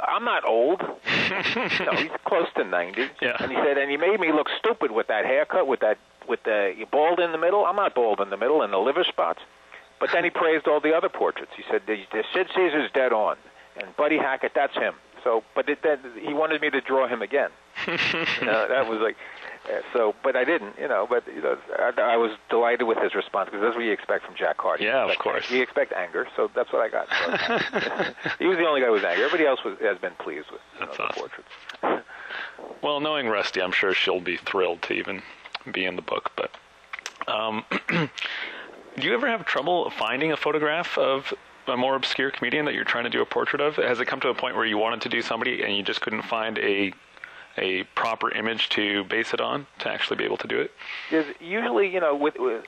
I'm 0.00 0.24
not 0.24 0.46
old. 0.46 0.80
no, 1.30 1.92
he's 1.96 2.10
close 2.24 2.46
to 2.56 2.64
90. 2.64 3.08
Yeah. 3.20 3.36
And 3.40 3.50
he 3.50 3.56
said, 3.56 3.78
and 3.78 3.90
he 3.90 3.96
made 3.96 4.20
me 4.20 4.30
look 4.32 4.48
stupid 4.58 4.92
with 4.92 5.08
that 5.08 5.24
haircut, 5.24 5.66
with 5.66 5.80
that, 5.80 5.98
with 6.28 6.42
the 6.44 6.86
bald 6.92 7.18
in 7.18 7.32
the 7.32 7.38
middle. 7.38 7.64
I'm 7.64 7.76
not 7.76 7.94
bald 7.94 8.20
in 8.20 8.30
the 8.30 8.36
middle, 8.36 8.62
and 8.62 8.72
the 8.72 8.78
liver 8.78 9.04
spots. 9.04 9.40
But 9.98 10.10
then 10.12 10.22
he 10.22 10.30
praised 10.44 10.68
all 10.68 10.80
the 10.80 10.96
other 10.96 11.08
portraits. 11.08 11.52
He 11.56 11.64
said, 11.68 11.82
the, 11.86 12.04
the 12.12 12.22
Sid 12.32 12.48
Caesar's 12.54 12.90
dead 12.92 13.12
on, 13.12 13.36
and 13.76 13.96
Buddy 13.96 14.18
Hackett, 14.18 14.52
that's 14.54 14.74
him. 14.74 14.94
So, 15.24 15.42
but 15.54 15.68
it, 15.68 15.82
then 15.82 15.98
he 16.20 16.32
wanted 16.32 16.60
me 16.60 16.70
to 16.70 16.80
draw 16.80 17.08
him 17.08 17.22
again. 17.22 17.50
you 17.86 18.46
know, 18.46 18.66
that 18.68 18.88
was 18.88 19.00
like, 19.00 19.16
uh, 19.68 19.80
so, 19.92 20.14
but 20.22 20.34
I 20.36 20.44
didn't, 20.44 20.78
you 20.78 20.88
know. 20.88 21.06
But 21.08 21.24
you 21.26 21.42
know, 21.42 21.58
I, 21.78 21.92
I 22.00 22.16
was 22.16 22.32
delighted 22.48 22.84
with 22.84 22.98
his 22.98 23.14
response 23.14 23.48
because 23.50 23.62
that's 23.62 23.76
what 23.76 23.84
you 23.84 23.92
expect 23.92 24.24
from 24.24 24.34
Jack. 24.34 24.56
You 24.62 24.86
Yeah, 24.86 25.04
of 25.04 25.10
expect- 25.10 25.22
course. 25.22 25.50
You 25.50 25.62
expect 25.62 25.92
anger, 25.92 26.26
so 26.36 26.50
that's 26.54 26.72
what 26.72 26.80
I 26.82 26.88
got. 26.88 27.08
So, 27.08 28.30
he 28.38 28.46
was 28.46 28.56
the 28.58 28.66
only 28.66 28.80
guy 28.80 28.86
who 28.86 28.92
was 28.92 29.04
angry. 29.04 29.24
Everybody 29.24 29.46
else 29.46 29.62
was, 29.64 29.78
has 29.80 29.98
been 29.98 30.14
pleased 30.18 30.50
with 30.50 30.60
you 30.80 30.86
know, 30.86 30.92
the 30.92 31.02
awesome. 31.04 31.14
portraits. 31.82 32.04
Well, 32.82 33.00
knowing 33.00 33.28
Rusty, 33.28 33.60
I'm 33.62 33.72
sure 33.72 33.92
she'll 33.94 34.20
be 34.20 34.36
thrilled 34.36 34.82
to 34.82 34.92
even 34.94 35.22
be 35.72 35.84
in 35.84 35.96
the 35.96 36.02
book. 36.02 36.30
But 36.36 36.50
um, 37.26 37.64
do 37.88 38.08
you 39.06 39.14
ever 39.14 39.26
have 39.28 39.44
trouble 39.46 39.90
finding 39.90 40.30
a 40.32 40.36
photograph 40.36 40.96
of 40.98 41.32
a 41.66 41.76
more 41.76 41.96
obscure 41.96 42.30
comedian 42.30 42.64
that 42.66 42.74
you're 42.74 42.84
trying 42.84 43.04
to 43.04 43.10
do 43.10 43.20
a 43.22 43.26
portrait 43.26 43.60
of? 43.60 43.76
Has 43.76 43.98
it 44.00 44.06
come 44.06 44.20
to 44.20 44.28
a 44.28 44.34
point 44.34 44.56
where 44.56 44.64
you 44.64 44.78
wanted 44.78 45.00
to 45.02 45.08
do 45.08 45.22
somebody 45.22 45.62
and 45.62 45.76
you 45.76 45.82
just 45.82 46.00
couldn't 46.00 46.22
find 46.22 46.58
a 46.58 46.92
a 47.58 47.84
proper 47.94 48.30
image 48.30 48.68
to 48.70 49.04
base 49.04 49.34
it 49.34 49.40
on 49.40 49.66
to 49.80 49.88
actually 49.90 50.16
be 50.16 50.24
able 50.24 50.36
to 50.38 50.48
do 50.48 50.60
it? 50.60 50.72
Because 51.10 51.26
usually, 51.40 51.92
you 51.92 52.00
know, 52.00 52.14
with, 52.14 52.34
with 52.38 52.64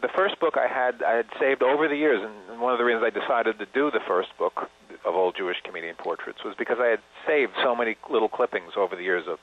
the 0.00 0.08
first 0.08 0.40
book 0.40 0.56
I 0.56 0.66
had, 0.66 1.02
I 1.02 1.12
had 1.14 1.26
saved 1.38 1.62
over 1.62 1.88
the 1.88 1.96
years, 1.96 2.22
and- 2.22 2.60
one 2.60 2.72
of 2.72 2.78
the 2.78 2.84
reasons 2.84 3.04
I 3.04 3.10
decided 3.10 3.58
to 3.58 3.66
do 3.66 3.90
the 3.90 4.00
first 4.06 4.28
book 4.38 4.70
of 5.04 5.14
old 5.16 5.34
Jewish 5.36 5.56
comedian 5.64 5.96
portraits 5.96 6.44
was 6.44 6.54
because 6.56 6.78
I 6.80 6.86
had 6.86 7.00
saved 7.26 7.52
so 7.60 7.74
many 7.74 7.96
little 8.08 8.28
clippings 8.28 8.74
over 8.76 8.94
the 8.94 9.02
years 9.02 9.26
of 9.26 9.40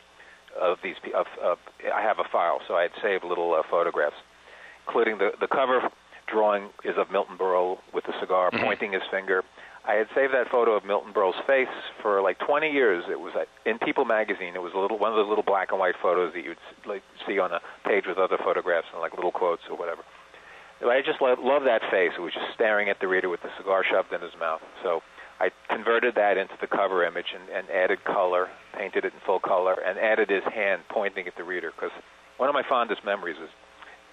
of 0.60 0.80
these. 0.82 0.96
Of, 1.14 1.28
of 1.44 1.58
I 1.94 2.02
have 2.02 2.18
a 2.20 2.24
file, 2.24 2.62
so 2.66 2.76
I 2.76 2.84
had 2.84 2.92
saved 3.02 3.26
little 3.26 3.54
uh, 3.54 3.64
photographs, 3.70 4.16
including 4.88 5.18
the 5.18 5.34
the 5.40 5.48
cover 5.48 5.90
drawing 6.28 6.70
is 6.86 6.96
of 6.98 7.12
Milton 7.12 7.38
Berle 7.38 7.80
with 7.94 8.08
a 8.08 8.18
cigar 8.22 8.52
pointing 8.52 8.94
his 8.94 9.04
finger. 9.12 9.44
I 9.86 9.94
had 9.94 10.08
saved 10.14 10.34
that 10.34 10.52
photo 10.52 10.76
of 10.76 10.84
Milton 10.86 11.14
Berle's 11.14 11.40
face 11.48 11.72
for 12.02 12.22
like 12.22 12.38
20 12.40 12.70
years. 12.70 13.04
It 13.10 13.20
was 13.20 13.34
in 13.66 13.80
People 13.80 14.06
magazine. 14.06 14.56
It 14.56 14.62
was 14.62 14.74
a 14.76 14.80
little 14.80 15.00
one 15.00 15.12
of 15.12 15.18
those 15.18 15.30
little 15.30 15.44
black 15.44 15.72
and 15.72 15.80
white 15.80 15.96
photos 16.02 16.34
that 16.34 16.44
you'd 16.44 16.60
like 16.86 17.02
see 17.26 17.40
on 17.40 17.52
a 17.52 17.60
page 17.88 18.04
with 18.06 18.18
other 18.18 18.38
photographs 18.38 18.88
and 18.92 19.02
like 19.02 19.16
little 19.16 19.32
quotes 19.32 19.64
or 19.70 19.78
whatever. 19.78 20.04
I 20.82 21.02
just 21.04 21.22
love, 21.22 21.40
love 21.42 21.64
that 21.64 21.82
face. 21.92 22.12
It 22.16 22.22
was 22.22 22.34
just 22.34 22.54
staring 22.56 22.88
at 22.88 23.00
the 23.02 23.08
reader 23.08 23.28
with 23.28 23.42
the 23.42 23.52
cigar 23.58 23.84
shoved 23.84 24.14
in 24.14 24.22
his 24.22 24.32
mouth. 24.40 24.62
So 24.84 25.02
I 25.40 25.52
converted 25.68 26.16
that 26.16 26.38
into 26.38 26.56
the 26.60 26.68
cover 26.68 27.04
image 27.04 27.36
and, 27.36 27.50
and 27.50 27.70
added 27.70 28.04
color, 28.06 28.48
painted 28.78 29.04
it 29.04 29.14
in 29.14 29.20
full 29.26 29.40
color, 29.40 29.76
and 29.84 30.00
added 30.00 30.30
his 30.30 30.44
hand 30.44 30.84
pointing 30.88 31.28
at 31.28 31.36
the 31.36 31.44
reader. 31.44 31.72
Because 31.76 31.92
one 32.38 32.48
of 32.48 32.54
my 32.56 32.64
fondest 32.68 33.04
memories 33.04 33.36
is 33.44 33.50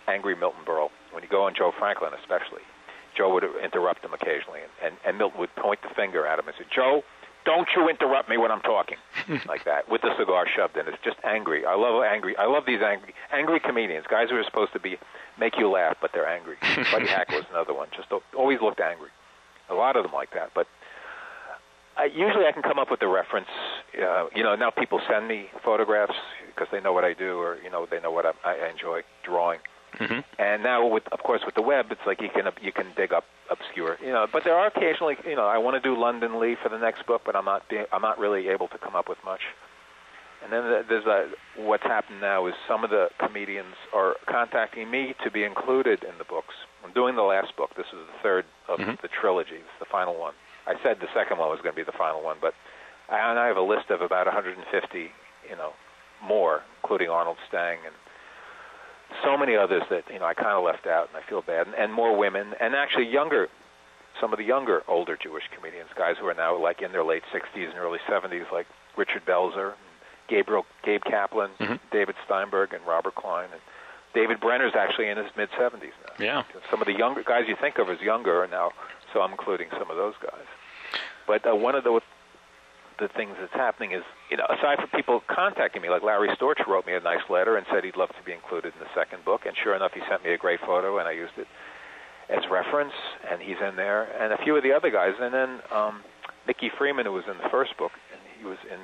angry 0.08 0.34
Milton 0.34 0.62
Berle. 0.66 0.90
When 1.12 1.22
you 1.22 1.28
go 1.28 1.44
on 1.46 1.54
Joe 1.56 1.70
Franklin, 1.78 2.10
especially, 2.18 2.62
Joe 3.16 3.32
would 3.34 3.44
interrupt 3.62 4.04
him 4.04 4.12
occasionally, 4.12 4.60
and, 4.60 4.92
and, 4.92 4.96
and 5.06 5.18
Milton 5.18 5.40
would 5.40 5.54
point 5.56 5.80
the 5.82 5.94
finger 5.94 6.26
at 6.26 6.38
him 6.38 6.46
and 6.48 6.56
say, 6.58 6.64
"Joe, 6.74 7.02
don't 7.44 7.68
you 7.74 7.88
interrupt 7.88 8.28
me 8.28 8.36
when 8.36 8.50
I'm 8.50 8.60
talking," 8.60 8.98
like 9.48 9.64
that, 9.64 9.88
with 9.90 10.02
the 10.02 10.16
cigar 10.18 10.46
shoved 10.54 10.76
in. 10.76 10.86
It's 10.86 11.02
just 11.02 11.16
angry. 11.24 11.64
I 11.64 11.74
love 11.74 12.02
angry. 12.04 12.36
I 12.36 12.46
love 12.46 12.64
these 12.66 12.82
angry, 12.82 13.14
angry 13.32 13.60
comedians, 13.60 14.06
guys 14.08 14.28
who 14.30 14.36
are 14.36 14.44
supposed 14.44 14.72
to 14.74 14.80
be 14.80 14.98
make 15.38 15.56
you 15.58 15.70
laugh, 15.70 15.96
but 16.00 16.10
they're 16.12 16.28
angry. 16.28 16.56
Buddy 16.92 17.06
Hack 17.06 17.30
was 17.30 17.44
another 17.50 17.74
one. 17.74 17.88
Just 17.96 18.08
always 18.36 18.60
looked 18.60 18.80
angry. 18.80 19.10
A 19.68 19.74
lot 19.74 19.96
of 19.96 20.04
them 20.04 20.12
like 20.12 20.32
that, 20.34 20.50
but. 20.54 20.66
I, 21.98 22.10
usually, 22.14 22.44
I 22.44 22.52
can 22.52 22.60
come 22.60 22.78
up 22.78 22.90
with 22.90 23.00
the 23.00 23.08
reference. 23.08 23.48
Uh, 23.98 24.26
you 24.34 24.42
know, 24.42 24.54
now 24.54 24.68
people 24.68 25.00
send 25.08 25.26
me 25.28 25.46
photographs 25.64 26.12
because 26.46 26.68
they 26.70 26.78
know 26.78 26.92
what 26.92 27.04
I 27.04 27.14
do, 27.14 27.38
or 27.38 27.56
you 27.64 27.70
know, 27.70 27.86
they 27.90 28.00
know 28.00 28.10
what 28.10 28.26
I, 28.26 28.32
I 28.44 28.68
enjoy 28.68 29.00
drawing. 29.24 29.60
Mm-hmm. 29.98 30.20
And 30.38 30.62
now, 30.62 30.86
with 30.86 31.04
of 31.12 31.20
course, 31.22 31.42
with 31.44 31.54
the 31.54 31.62
web, 31.62 31.86
it's 31.90 32.00
like 32.06 32.20
you 32.20 32.28
can 32.28 32.50
you 32.60 32.72
can 32.72 32.86
dig 32.96 33.12
up 33.12 33.24
obscure, 33.50 33.96
you 34.02 34.12
know. 34.12 34.26
But 34.30 34.44
there 34.44 34.54
are 34.54 34.66
occasionally, 34.66 35.16
you 35.26 35.36
know, 35.36 35.46
I 35.46 35.58
want 35.58 35.80
to 35.82 35.88
do 35.88 35.98
London 35.98 36.38
Lee 36.38 36.56
for 36.62 36.68
the 36.68 36.78
next 36.78 37.06
book, 37.06 37.22
but 37.24 37.34
I'm 37.36 37.44
not 37.44 37.68
being, 37.68 37.86
I'm 37.92 38.02
not 38.02 38.18
really 38.18 38.48
able 38.48 38.68
to 38.68 38.78
come 38.78 38.94
up 38.94 39.08
with 39.08 39.18
much. 39.24 39.40
And 40.44 40.52
then 40.52 40.84
there's 40.88 41.06
a 41.06 41.28
what's 41.56 41.82
happened 41.82 42.20
now 42.20 42.46
is 42.46 42.54
some 42.68 42.84
of 42.84 42.90
the 42.90 43.08
comedians 43.18 43.74
are 43.94 44.16
contacting 44.26 44.90
me 44.90 45.14
to 45.24 45.30
be 45.30 45.44
included 45.44 46.04
in 46.04 46.18
the 46.18 46.24
books. 46.24 46.54
I'm 46.84 46.92
doing 46.92 47.16
the 47.16 47.22
last 47.22 47.56
book. 47.56 47.70
This 47.76 47.86
is 47.86 47.98
the 48.06 48.18
third 48.22 48.44
of 48.68 48.78
Mhm. 48.78 49.00
the 49.00 49.08
trilogy. 49.08 49.56
It's 49.56 49.78
the 49.78 49.86
final 49.86 50.14
one. 50.14 50.34
I 50.66 50.74
said 50.82 51.00
the 51.00 51.08
second 51.14 51.38
one 51.38 51.48
was 51.48 51.60
going 51.62 51.72
to 51.72 51.76
be 51.76 51.82
the 51.84 51.96
final 51.96 52.20
one, 52.22 52.36
but 52.40 52.54
I, 53.08 53.30
and 53.30 53.38
I 53.38 53.46
have 53.46 53.56
a 53.56 53.62
list 53.62 53.90
of 53.90 54.02
about 54.02 54.26
150, 54.26 55.12
you 55.48 55.56
know, 55.56 55.72
more, 56.20 56.62
including 56.82 57.08
Arnold 57.08 57.38
Stang 57.48 57.78
and 57.86 57.94
so 59.24 59.36
many 59.36 59.56
others 59.56 59.82
that 59.90 60.04
you 60.12 60.18
know 60.18 60.24
I 60.26 60.34
kind 60.34 60.48
of 60.58 60.64
left 60.64 60.86
out, 60.86 61.08
and 61.08 61.16
I 61.22 61.28
feel 61.28 61.42
bad. 61.42 61.66
And, 61.66 61.74
and 61.76 61.92
more 61.92 62.16
women, 62.16 62.54
and 62.60 62.74
actually 62.74 63.08
younger, 63.08 63.48
some 64.20 64.32
of 64.32 64.38
the 64.38 64.44
younger, 64.44 64.82
older 64.88 65.16
Jewish 65.20 65.44
comedians, 65.54 65.90
guys 65.96 66.16
who 66.20 66.26
are 66.26 66.34
now 66.34 66.56
like 66.60 66.82
in 66.82 66.92
their 66.92 67.04
late 67.04 67.22
60s 67.32 67.68
and 67.70 67.78
early 67.78 67.98
70s, 68.08 68.50
like 68.52 68.66
Richard 68.96 69.24
Belzer, 69.26 69.74
Gabriel, 70.28 70.64
Gabe 70.84 71.02
Kaplan, 71.04 71.50
Mhm. 71.60 71.78
David 71.92 72.14
Steinberg, 72.24 72.72
and 72.72 72.84
Robert 72.86 73.14
Klein, 73.14 73.48
and 73.52 73.60
David 74.14 74.40
Brenner's 74.40 74.74
actually 74.74 75.08
in 75.08 75.18
his 75.18 75.30
mid 75.36 75.50
70s 75.52 75.92
now. 76.06 76.12
Yeah. 76.24 76.42
Some 76.70 76.80
of 76.80 76.86
the 76.86 76.94
younger 76.96 77.22
guys 77.22 77.44
you 77.48 77.56
think 77.60 77.78
of 77.78 77.90
as 77.90 78.00
younger 78.00 78.42
are 78.42 78.46
now, 78.48 78.72
so 79.12 79.20
I'm 79.20 79.30
including 79.32 79.68
some 79.78 79.90
of 79.90 79.96
those 79.96 80.14
guys. 80.22 80.46
But 81.26 81.46
uh, 81.46 81.54
one 81.54 81.74
of 81.74 81.84
the 81.84 82.00
the 82.98 83.08
things 83.08 83.36
that's 83.38 83.52
happening 83.52 83.92
is, 83.92 84.02
you 84.30 84.36
know, 84.36 84.46
aside 84.48 84.78
from 84.78 84.88
people 84.90 85.22
contacting 85.28 85.82
me, 85.82 85.90
like 85.90 86.02
Larry 86.02 86.28
Storch 86.30 86.66
wrote 86.66 86.86
me 86.86 86.94
a 86.94 87.00
nice 87.00 87.28
letter 87.28 87.56
and 87.56 87.66
said 87.70 87.84
he'd 87.84 87.96
love 87.96 88.08
to 88.10 88.22
be 88.24 88.32
included 88.32 88.72
in 88.74 88.80
the 88.80 88.88
second 88.94 89.24
book, 89.24 89.44
and 89.46 89.54
sure 89.56 89.74
enough, 89.74 89.92
he 89.92 90.00
sent 90.08 90.24
me 90.24 90.32
a 90.32 90.38
great 90.38 90.60
photo, 90.60 90.98
and 90.98 91.06
I 91.08 91.12
used 91.12 91.36
it 91.36 91.46
as 92.28 92.42
reference, 92.50 92.94
and 93.30 93.40
he's 93.40 93.60
in 93.60 93.76
there, 93.76 94.04
and 94.20 94.32
a 94.32 94.38
few 94.42 94.56
of 94.56 94.62
the 94.62 94.72
other 94.72 94.90
guys, 94.90 95.14
and 95.20 95.32
then 95.32 95.60
um, 95.70 96.02
Mickey 96.46 96.70
Freeman, 96.76 97.06
who 97.06 97.12
was 97.12 97.24
in 97.30 97.36
the 97.38 97.48
first 97.50 97.76
book, 97.76 97.92
and 98.12 98.20
he 98.38 98.44
was 98.46 98.58
in, 98.70 98.78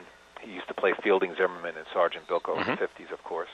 he 0.47 0.53
used 0.55 0.69
to 0.69 0.75
play 0.75 0.93
Fielding 1.03 1.35
Zimmerman 1.37 1.77
and 1.77 1.87
Sergeant 1.93 2.27
Bilko 2.29 2.57
in 2.59 2.65
Mhm. 2.65 2.79
the 2.79 2.87
50s, 2.87 3.11
of 3.13 3.23
course. 3.25 3.51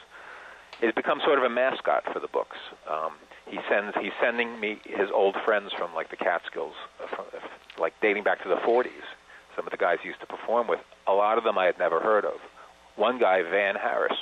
He's 0.81 0.93
become 0.93 1.21
sort 1.21 1.39
of 1.39 1.45
a 1.45 1.49
mascot 1.49 2.05
for 2.13 2.21
the 2.21 2.29
books. 2.29 2.57
Um, 2.87 3.13
he 3.47 3.59
sends, 3.69 3.97
he's 4.01 4.13
sending 4.21 4.61
me 4.61 4.79
his 4.85 5.11
old 5.11 5.37
friends 5.45 5.73
from 5.73 5.95
like 5.95 6.11
the 6.11 6.17
Catskills, 6.17 6.75
uh, 7.03 7.07
from, 7.09 7.25
uh, 7.35 7.41
like 7.81 7.95
dating 8.01 8.23
back 8.25 8.43
to 8.43 8.49
the 8.49 8.57
40s. 8.57 9.03
Some 9.59 9.67
of 9.67 9.73
the 9.73 9.77
guys 9.77 9.99
he 10.01 10.09
used 10.09 10.21
to 10.21 10.27
perform 10.27 10.69
with. 10.69 10.79
A 11.09 11.13
lot 11.13 11.37
of 11.37 11.43
them 11.43 11.59
I 11.59 11.65
had 11.65 11.81
never 11.81 11.99
heard 11.99 12.25
of. 12.25 12.39
One 12.95 13.19
guy, 13.19 13.43
Van 13.43 13.75
Harris, 13.75 14.15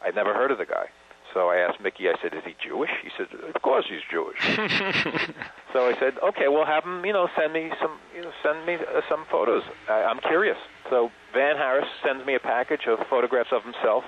I'd 0.00 0.14
never 0.14 0.32
heard 0.32 0.52
of 0.52 0.58
the 0.58 0.64
guy. 0.64 0.86
So 1.34 1.50
I 1.50 1.56
asked 1.56 1.80
Mickey. 1.80 2.08
I 2.08 2.14
said, 2.22 2.32
"Is 2.34 2.44
he 2.46 2.54
Jewish?" 2.62 2.90
He 3.02 3.10
said, 3.18 3.26
"Of 3.52 3.60
course 3.62 3.84
he's 3.90 4.00
Jewish." 4.08 4.38
so 5.72 5.88
I 5.90 5.94
said, 5.98 6.14
"Okay, 6.22 6.46
well, 6.46 6.64
have 6.64 6.84
him, 6.84 7.04
you 7.04 7.12
know, 7.12 7.28
send 7.36 7.52
me 7.52 7.72
some, 7.82 7.98
you 8.14 8.22
know, 8.22 8.30
send 8.44 8.64
me 8.64 8.76
uh, 8.76 9.00
some 9.10 9.26
photos. 9.28 9.64
I, 9.88 10.04
I'm 10.04 10.20
curious." 10.20 10.56
So 10.88 11.10
Van 11.34 11.56
Harris 11.56 11.88
sends 12.06 12.24
me 12.24 12.36
a 12.36 12.40
package 12.40 12.86
of 12.86 13.00
photographs 13.10 13.50
of 13.50 13.64
himself 13.64 14.04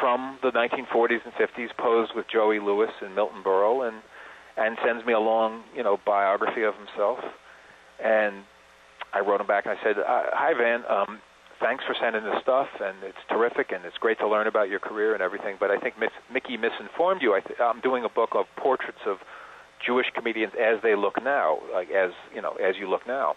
from 0.00 0.38
the 0.42 0.50
1940s 0.50 1.20
and 1.24 1.32
50s, 1.34 1.68
posed 1.78 2.12
with 2.16 2.26
Joey 2.28 2.58
Lewis 2.58 2.90
and 3.00 3.14
Milton 3.14 3.44
Berle, 3.44 3.86
and 3.86 4.02
and 4.56 4.76
sends 4.84 5.06
me 5.06 5.12
a 5.12 5.20
long, 5.20 5.62
you 5.76 5.84
know, 5.84 5.96
biography 6.04 6.64
of 6.64 6.74
himself. 6.74 7.20
And 8.02 8.42
I 9.12 9.20
wrote 9.20 9.40
him 9.40 9.46
back 9.46 9.66
and 9.66 9.78
I 9.78 9.82
said, 9.82 9.98
uh, 9.98 10.04
"Hi 10.32 10.54
Van, 10.54 10.84
um, 10.88 11.20
thanks 11.60 11.84
for 11.84 11.94
sending 11.94 12.24
this 12.24 12.40
stuff, 12.42 12.68
and 12.80 12.96
it's 13.02 13.18
terrific, 13.28 13.72
and 13.72 13.84
it's 13.84 13.96
great 13.98 14.18
to 14.18 14.28
learn 14.28 14.46
about 14.46 14.68
your 14.68 14.80
career 14.80 15.14
and 15.14 15.22
everything. 15.22 15.56
But 15.58 15.70
I 15.70 15.78
think 15.78 15.98
Miss, 15.98 16.10
Mickey 16.32 16.56
misinformed 16.56 17.22
you. 17.22 17.34
I 17.34 17.40
th- 17.40 17.60
I'm 17.60 17.80
doing 17.80 18.04
a 18.04 18.08
book 18.08 18.30
of 18.34 18.46
portraits 18.56 19.00
of 19.06 19.18
Jewish 19.84 20.06
comedians 20.14 20.52
as 20.54 20.80
they 20.82 20.94
look 20.94 21.22
now, 21.22 21.60
like 21.72 21.90
as 21.90 22.12
you 22.34 22.42
know, 22.42 22.54
as 22.54 22.76
you 22.76 22.88
look 22.88 23.06
now." 23.06 23.36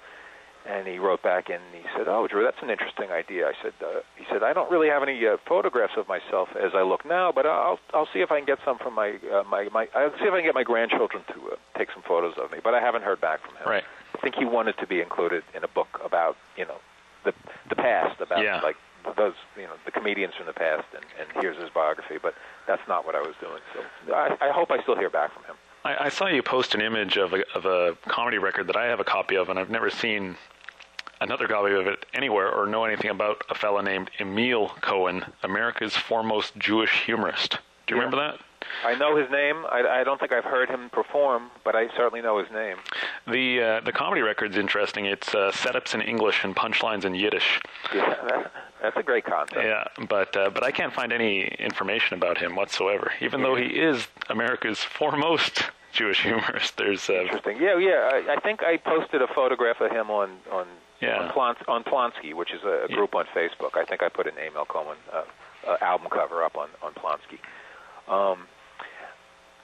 And 0.65 0.85
he 0.85 0.99
wrote 0.99 1.23
back 1.23 1.49
and 1.49 1.63
he 1.71 1.81
said, 1.95 2.09
"Oh, 2.09 2.27
Drew, 2.27 2.43
that's 2.43 2.61
an 2.61 2.69
interesting 2.69 3.11
idea." 3.11 3.47
I 3.47 3.53
said, 3.63 3.73
uh, 3.81 4.01
"He 4.17 4.25
said 4.29 4.43
I 4.43 4.51
don't 4.51 4.69
really 4.69 4.89
have 4.89 5.01
any 5.01 5.25
uh, 5.25 5.37
photographs 5.47 5.93
of 5.95 6.07
myself 6.09 6.49
as 6.61 6.71
I 6.75 6.81
look 6.81 7.05
now, 7.05 7.31
but 7.31 7.45
I'll 7.45 7.79
I'll 7.93 8.09
see 8.13 8.19
if 8.19 8.29
I 8.31 8.37
can 8.39 8.45
get 8.45 8.59
some 8.65 8.77
from 8.77 8.93
my 8.93 9.17
uh, 9.31 9.43
my 9.49 9.69
my 9.71 9.87
I'll 9.95 10.11
see 10.19 10.25
if 10.25 10.33
I 10.33 10.37
can 10.37 10.43
get 10.43 10.55
my 10.55 10.63
grandchildren 10.63 11.23
to 11.33 11.53
uh, 11.53 11.55
take 11.77 11.87
some 11.93 12.03
photos 12.03 12.33
of 12.37 12.51
me." 12.51 12.59
But 12.61 12.73
I 12.73 12.81
haven't 12.81 13.03
heard 13.03 13.21
back 13.21 13.39
from 13.41 13.55
him. 13.55 13.69
Right. 13.69 13.83
I 14.19 14.21
think 14.21 14.35
he 14.35 14.43
wanted 14.45 14.77
to 14.79 14.85
be 14.87 14.99
included 15.01 15.43
in 15.55 15.63
a 15.63 15.67
book 15.69 15.99
about 16.03 16.35
you 16.57 16.65
know 16.65 16.75
the 17.23 17.33
the 17.69 17.75
past, 17.75 18.19
about 18.19 18.43
Yeah. 18.43 18.59
like 18.61 18.75
those 19.15 19.33
you 19.55 19.63
know 19.63 19.73
the 19.85 19.91
comedians 19.91 20.33
from 20.35 20.45
the 20.45 20.53
past, 20.53 20.85
and, 20.93 21.03
and 21.19 21.29
here's 21.41 21.57
his 21.57 21.69
biography. 21.69 22.17
But 22.21 22.35
that's 22.67 22.85
not 22.87 23.05
what 23.05 23.15
I 23.15 23.21
was 23.21 23.35
doing. 23.39 23.61
So 23.73 24.13
I, 24.13 24.35
I 24.41 24.51
hope 24.51 24.71
I 24.71 24.81
still 24.83 24.95
hear 24.97 25.09
back 25.09 25.33
from 25.33 25.43
him. 25.45 25.55
I, 25.85 26.05
I 26.05 26.09
saw 26.09 26.27
you 26.27 26.43
post 26.43 26.75
an 26.75 26.81
image 26.81 27.17
of 27.17 27.33
a, 27.33 27.43
of 27.55 27.65
a 27.65 27.95
comedy 28.09 28.37
record 28.37 28.67
that 28.67 28.75
I 28.75 28.87
have 28.87 28.99
a 28.99 29.05
copy 29.05 29.35
of, 29.37 29.47
and 29.47 29.57
I've 29.57 29.69
never 29.69 29.89
seen 29.89 30.35
another 31.21 31.47
copy 31.47 31.73
of 31.73 31.87
it 31.87 32.05
anywhere 32.13 32.51
or 32.51 32.65
know 32.65 32.83
anything 32.83 33.09
about 33.11 33.41
a 33.49 33.55
fella 33.55 33.81
named 33.81 34.11
Emil 34.19 34.69
Cohen, 34.81 35.25
America's 35.43 35.95
foremost 35.95 36.57
Jewish 36.57 37.03
humorist. 37.05 37.59
Do 37.87 37.95
you 37.95 38.01
Yeah. 38.01 38.05
remember 38.05 38.17
that? 38.17 38.39
I 38.85 38.95
know 38.95 39.15
his 39.15 39.29
name. 39.31 39.65
I, 39.69 39.99
I 40.01 40.03
don't 40.03 40.19
think 40.19 40.31
I've 40.31 40.43
heard 40.45 40.69
him 40.69 40.89
perform, 40.89 41.51
but 41.63 41.75
I 41.75 41.87
certainly 41.95 42.21
know 42.21 42.39
his 42.39 42.49
name. 42.51 42.77
The 43.27 43.61
uh, 43.61 43.79
the 43.81 43.91
comedy 43.91 44.21
record's 44.21 44.57
interesting. 44.57 45.05
It's 45.05 45.33
uh, 45.35 45.51
setups 45.53 45.93
in 45.93 46.01
English 46.01 46.43
and 46.43 46.55
punchlines 46.55 47.05
in 47.05 47.15
Yiddish. 47.15 47.59
Yeah, 47.93 48.15
that, 48.29 48.51
that's 48.81 48.97
a 48.97 49.03
great 49.03 49.25
concept. 49.25 49.61
Yeah, 49.63 49.83
but 50.07 50.35
uh, 50.37 50.49
but 50.49 50.63
I 50.63 50.71
can't 50.71 50.93
find 50.93 51.11
any 51.11 51.43
information 51.59 52.15
about 52.17 52.37
him 52.37 52.55
whatsoever. 52.55 53.11
Even 53.21 53.41
though 53.43 53.55
he 53.55 53.65
is 53.65 54.07
America's 54.29 54.79
foremost 54.79 55.63
Jewish 55.91 56.21
humorist, 56.23 56.77
there's 56.77 57.09
uh, 57.09 57.13
Interesting. 57.21 57.57
Yeah, 57.59 57.77
yeah. 57.77 58.09
I, 58.13 58.35
I 58.35 58.39
think 58.39 58.63
I 58.63 58.77
posted 58.77 59.21
a 59.21 59.27
photograph 59.27 59.81
of 59.81 59.91
him 59.91 60.09
on 60.09 60.37
on 60.51 60.67
Yeah. 61.01 61.17
on, 61.23 61.31
Plons, 61.31 61.57
on 61.67 61.83
Plonsky, 61.83 62.33
which 62.33 62.51
is 62.53 62.63
a, 62.63 62.85
a 62.85 62.87
group 62.87 63.15
on 63.15 63.25
Facebook. 63.35 63.75
I 63.75 63.85
think 63.85 64.03
I 64.03 64.09
put 64.09 64.27
an 64.27 64.33
Emil 64.37 64.65
Coleman 64.65 64.97
uh, 65.11 65.23
uh, 65.67 65.77
album 65.81 66.07
cover 66.11 66.43
up 66.43 66.55
on 66.55 66.69
on 66.81 66.93
Plonsky. 66.93 67.39
Um, 68.07 68.47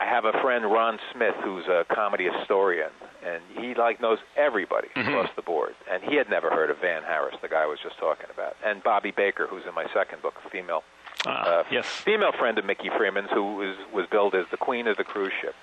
I 0.06 0.08
have 0.08 0.26
a 0.26 0.34
friend 0.42 0.66
Ron 0.72 1.00
Smith 1.14 1.36
who's 1.44 1.66
a 1.66 1.84
comedy 1.90 2.30
historian, 2.30 2.92
and 3.26 3.42
he 3.58 3.74
like 3.74 4.00
knows 4.00 4.20
everybody 4.38 4.88
Mhm. 4.96 5.08
across 5.08 5.30
the 5.36 5.42
board. 5.42 5.74
And 5.90 6.04
he 6.04 6.16
had 6.16 6.30
never 6.30 6.50
heard 6.52 6.70
of 6.70 6.78
Van 6.78 7.02
Harris, 7.04 7.36
the 7.42 7.48
guy 7.50 7.64
I 7.64 7.66
was 7.66 7.80
just 7.80 7.98
talking 7.98 8.28
about, 8.32 8.56
and 8.64 8.84
Bobby 8.84 9.12
Baker, 9.12 9.48
who's 9.48 9.66
in 9.66 9.74
my 9.74 9.86
second 9.94 10.22
book, 10.22 10.36
a 10.46 10.50
female 10.50 10.84
ah, 11.26 11.30
uh, 11.32 11.64
yes. 11.72 11.88
female 11.88 12.32
friend 12.34 12.58
of 12.60 12.66
Mickey 12.66 12.90
Freeman's, 12.90 13.32
who 13.32 13.56
was 13.56 13.76
was 13.92 14.06
billed 14.08 14.36
as 14.36 14.46
the 14.52 14.58
queen 14.58 14.88
of 14.88 14.98
the 14.98 15.04
cruise 15.04 15.34
ship. 15.42 15.56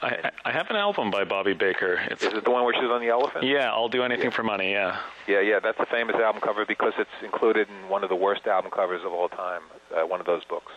I, 0.00 0.30
I 0.44 0.52
have 0.52 0.70
an 0.70 0.76
album 0.76 1.10
by 1.10 1.24
Bobby 1.24 1.54
Baker. 1.54 1.94
It's 2.08 2.22
Is 2.22 2.32
it 2.32 2.44
the 2.44 2.52
one 2.52 2.62
where 2.64 2.72
she's 2.74 2.84
on 2.88 3.00
the 3.00 3.08
elephant? 3.08 3.42
yeah, 3.44 3.72
I'll 3.72 3.88
do 3.88 4.04
anything 4.04 4.30
for 4.30 4.44
money. 4.44 4.70
Yeah. 4.70 4.98
Yeah, 5.26 5.40
yeah, 5.40 5.58
that's 5.58 5.80
a 5.80 5.86
famous 5.86 6.14
album 6.14 6.40
cover 6.40 6.64
because 6.64 6.92
it's 6.98 7.10
included 7.24 7.68
in 7.68 7.88
one 7.88 8.04
of 8.04 8.08
the 8.08 8.14
worst 8.14 8.46
album 8.46 8.70
covers 8.70 9.02
of 9.04 9.12
all 9.12 9.28
time. 9.28 9.62
Uh, 9.92 10.06
one 10.06 10.20
of 10.20 10.26
those 10.26 10.44
books. 10.44 10.70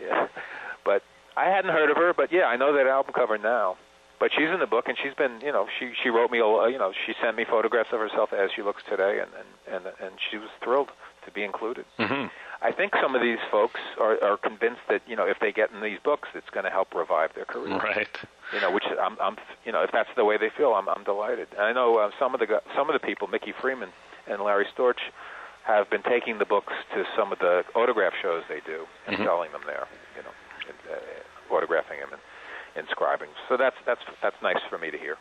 Yeah, 0.00 0.28
I 1.36 1.46
hadn't 1.46 1.72
heard 1.72 1.90
of 1.90 1.96
her, 1.96 2.12
but 2.14 2.32
yeah, 2.32 2.44
I 2.44 2.56
know 2.56 2.72
that 2.74 2.86
album 2.86 3.12
cover 3.14 3.38
now. 3.38 3.76
But 4.20 4.30
she's 4.32 4.48
in 4.48 4.60
the 4.60 4.66
book, 4.66 4.86
and 4.88 4.96
she's 4.96 5.12
been, 5.14 5.40
you 5.42 5.50
know, 5.52 5.66
she 5.78 5.92
she 6.02 6.08
wrote 6.08 6.30
me, 6.30 6.38
a, 6.38 6.68
you 6.70 6.78
know, 6.78 6.92
she 7.04 7.14
sent 7.20 7.36
me 7.36 7.44
photographs 7.44 7.90
of 7.92 7.98
herself 7.98 8.32
as 8.32 8.50
she 8.54 8.62
looks 8.62 8.82
today, 8.88 9.18
and 9.20 9.30
and 9.68 9.84
and, 9.86 9.94
and 10.00 10.12
she 10.30 10.38
was 10.38 10.48
thrilled 10.62 10.90
to 11.26 11.30
be 11.32 11.42
included. 11.42 11.84
hmm 11.98 12.26
I 12.62 12.72
think 12.72 12.94
some 13.02 13.14
of 13.14 13.20
these 13.20 13.40
folks 13.50 13.80
are, 14.00 14.16
are 14.24 14.36
convinced 14.38 14.80
that 14.88 15.02
you 15.06 15.16
know 15.16 15.26
if 15.26 15.38
they 15.40 15.50
get 15.52 15.70
in 15.72 15.80
these 15.82 15.98
books, 16.02 16.28
it's 16.34 16.48
going 16.50 16.64
to 16.64 16.70
help 16.70 16.94
revive 16.94 17.34
their 17.34 17.44
career 17.44 17.76
Right. 17.76 18.08
you 18.54 18.60
know, 18.60 18.70
which 18.70 18.84
I'm, 19.02 19.18
I'm, 19.20 19.36
you 19.66 19.72
know, 19.72 19.82
if 19.82 19.90
that's 19.92 20.08
the 20.16 20.24
way 20.24 20.38
they 20.38 20.48
feel, 20.56 20.72
I'm, 20.74 20.88
I'm 20.88 21.02
delighted. 21.04 21.48
And 21.52 21.62
I 21.62 21.72
know 21.72 21.98
uh, 21.98 22.10
some 22.18 22.32
of 22.34 22.40
the 22.40 22.62
some 22.76 22.88
of 22.88 22.94
the 22.98 23.04
people, 23.04 23.26
Mickey 23.26 23.52
Freeman 23.60 23.90
and 24.28 24.40
Larry 24.42 24.66
Storch, 24.74 25.00
have 25.64 25.90
been 25.90 26.02
taking 26.04 26.38
the 26.38 26.44
books 26.46 26.72
to 26.94 27.04
some 27.16 27.32
of 27.32 27.40
the 27.40 27.64
autograph 27.74 28.12
shows 28.22 28.44
they 28.48 28.60
do 28.64 28.86
and 29.08 29.16
Mhm. 29.18 29.24
selling 29.24 29.50
them 29.52 29.62
there, 29.66 29.86
you 30.16 30.22
know, 30.22 30.30
uh, 30.90 31.54
autographing 31.54 32.00
them 32.00 32.10
and 32.12 32.20
inscribing. 32.86 33.28
So 33.48 33.56
that's 33.56 33.76
that's 33.86 34.02
that's 34.22 34.36
nice 34.42 34.60
for 34.68 34.78
me 34.78 34.90
to 34.90 34.98
hear. 34.98 35.16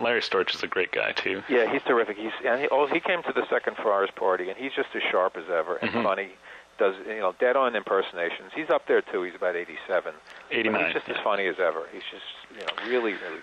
Larry 0.00 0.20
Storch 0.20 0.54
is 0.54 0.62
a 0.62 0.66
great 0.66 0.90
guy 0.90 1.12
too. 1.12 1.42
Yeah, 1.48 1.70
he's 1.72 1.82
terrific. 1.82 2.16
He's 2.16 2.32
and 2.44 2.60
he, 2.62 2.68
oh, 2.70 2.86
he 2.86 2.98
came 3.00 3.22
to 3.22 3.32
the 3.32 3.46
second 3.48 3.76
Friars 3.76 4.10
party, 4.16 4.48
and 4.50 4.58
he's 4.58 4.72
just 4.72 4.88
as 4.96 5.02
sharp 5.10 5.36
as 5.36 5.44
ever 5.50 5.76
and 5.76 5.90
Mhm. 5.92 6.02
funny. 6.02 6.30
Does 6.78 6.94
you 7.06 7.20
know 7.20 7.34
dead-on 7.40 7.74
impersonations? 7.76 8.52
He's 8.54 8.70
up 8.70 8.86
there 8.86 9.02
too. 9.02 9.22
He's 9.22 9.34
about 9.34 9.56
87. 9.56 10.14
But 10.48 10.56
89. 10.56 10.84
He's 10.84 10.94
just 10.94 11.08
yeah. 11.08 11.14
as 11.16 11.20
funny 11.24 11.46
as 11.46 11.56
ever. 11.60 11.82
He's 11.92 12.02
just 12.10 12.24
you 12.54 12.60
know 12.60 12.90
really 12.90 13.12
really 13.14 13.40